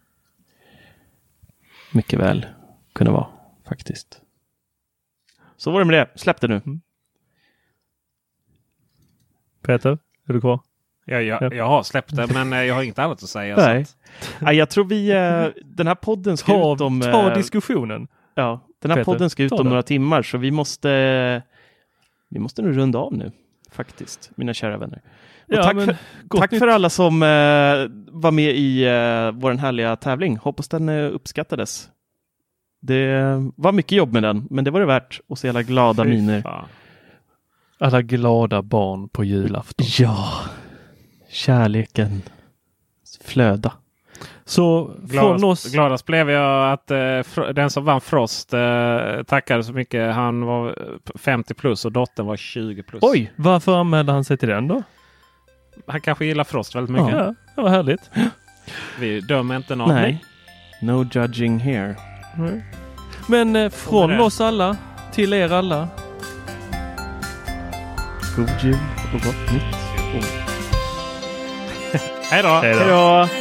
Mycket 1.94 2.20
väl 2.20 2.46
kunna 2.94 3.12
vara. 3.12 3.28
Faktiskt. 3.68 4.22
Så 5.58 5.72
var 5.72 5.80
det 5.80 5.86
med 5.86 5.94
det. 6.00 6.20
Släpp 6.20 6.42
det 6.42 6.48
nu. 6.48 6.62
Peter, 9.62 9.98
är 10.28 10.34
du 10.34 10.42
kvar? 10.42 10.60
Jag, 11.06 11.24
jag, 11.24 11.42
Ja. 11.44 11.54
jag 11.54 11.68
har 11.68 11.84
släppt 11.84 12.16
det, 12.16 12.34
men 12.34 12.54
eh, 12.54 12.64
jag 12.64 12.76
har 12.76 12.84
inget 12.84 13.00
annat 13.00 13.24
att 13.24 13.30
säga. 13.30 13.56
Nej. 13.56 13.86
Så 13.86 13.96
Nej, 14.40 14.56
jag 14.56 14.70
tror 14.70 14.86
vi... 14.86 15.10
Eh, 15.12 15.62
den 15.66 15.88
här 15.88 15.96
podden 15.96 16.38
ska 16.38 16.52
Ta, 16.52 16.74
ut 16.74 16.82
om... 16.82 17.02
ta 17.02 17.30
eh, 17.30 17.38
diskussionen. 17.38 18.08
Ja, 18.36 18.60
den 18.82 18.92
här 18.92 18.98
Peter, 18.98 19.06
podden 19.06 19.30
ska 19.30 19.44
ut 19.44 19.52
om 19.52 19.58
det. 19.64 19.70
några 19.70 19.84
timmar 19.84 20.22
så 20.24 20.38
vi 20.38 20.52
måste... 20.52 21.44
Vi 22.30 22.40
måste 22.40 22.62
nu 22.62 22.72
runda 22.74 23.00
av 23.00 23.14
nu. 23.14 23.32
Faktiskt, 23.72 24.32
mina 24.36 24.54
kära 24.54 24.78
vänner. 24.78 25.02
Och 25.48 25.54
Ja, 25.54 25.64
tack 25.64 25.76
men 25.76 25.86
för, 25.86 25.96
tack 26.38 26.50
för 26.60 26.68
alla 26.68 26.90
som 26.90 27.24
eh, 27.24 27.28
var 28.22 28.32
med 28.32 28.56
i 28.56 28.84
eh, 28.84 29.32
vår 29.42 29.54
härliga 29.54 29.96
tävling. 29.96 30.38
Hoppas 30.38 30.68
den 30.68 30.90
eh, 30.90 31.06
uppskattades. 31.14 31.90
Det 32.82 33.16
var 33.56 33.72
mycket 33.72 33.92
jobb 33.92 34.14
med 34.14 34.24
den, 34.24 34.48
men 34.50 34.64
det 34.64 34.72
var 34.72 34.80
det 34.80 34.86
värt. 34.86 35.20
Och 35.28 35.38
se 35.38 35.50
alla 35.50 35.64
glada 35.64 36.04
Fy 36.04 36.10
miner. 36.10 36.42
fan. 36.42 36.66
Alla 37.80 38.02
glada 38.02 38.62
barn 38.62 39.10
på 39.10 39.24
julafton. 39.24 39.86
Ja, 40.00 40.30
kärleken 41.32 42.22
flöda. 43.24 43.74
Så 44.46 44.88
från 44.88 45.08
Gladast, 45.08 45.44
oss... 45.44 45.72
gladast 45.74 46.06
blev 46.06 46.30
jag 46.30 46.74
att 46.74 46.92
eh, 46.92 47.54
den 47.54 47.70
som 47.70 47.86
vann 47.86 48.02
Frost 48.02 48.54
eh, 48.54 49.24
tackade 49.28 49.64
så 49.64 49.74
mycket. 49.74 50.16
Han 50.16 50.46
var 50.46 50.68
eh, 50.68 51.20
50 51.20 51.54
plus 51.54 51.86
och 51.86 51.92
dottern 51.92 52.26
var 52.26 52.38
20 52.38 52.84
plus. 52.84 53.04
Oj, 53.04 53.32
varför 53.36 53.80
anmälde 53.80 54.12
han 54.12 54.24
sig 54.24 54.38
till 54.38 54.50
den 54.50 54.68
då? 54.68 54.84
Han 55.88 56.02
kanske 56.02 56.26
gillar 56.26 56.44
Frost 56.44 56.76
väldigt 56.76 56.96
mycket. 56.96 57.18
Ja, 57.20 57.36
det 57.56 57.62
var 57.62 57.70
härligt. 57.70 58.12
Vi 59.00 59.22
dömer 59.22 59.56
inte 59.56 59.76
någon. 59.76 59.90
Nej, 59.90 60.24
no 60.82 61.10
judging 61.12 61.60
here. 61.60 61.96
Men 63.28 63.56
eh, 63.56 63.70
från 63.70 64.20
oss 64.20 64.42
alla 64.42 64.78
till 65.12 65.34
er 65.34 65.54
alla. 65.54 65.88
God 68.36 68.50
jul 68.64 68.78
och 69.14 69.22
gott 69.22 69.54
nytt 69.54 69.76
år. 70.16 70.41
Hej 72.32 72.44
då! 72.44 72.50
Hej 72.50 72.76
då. 72.88 73.41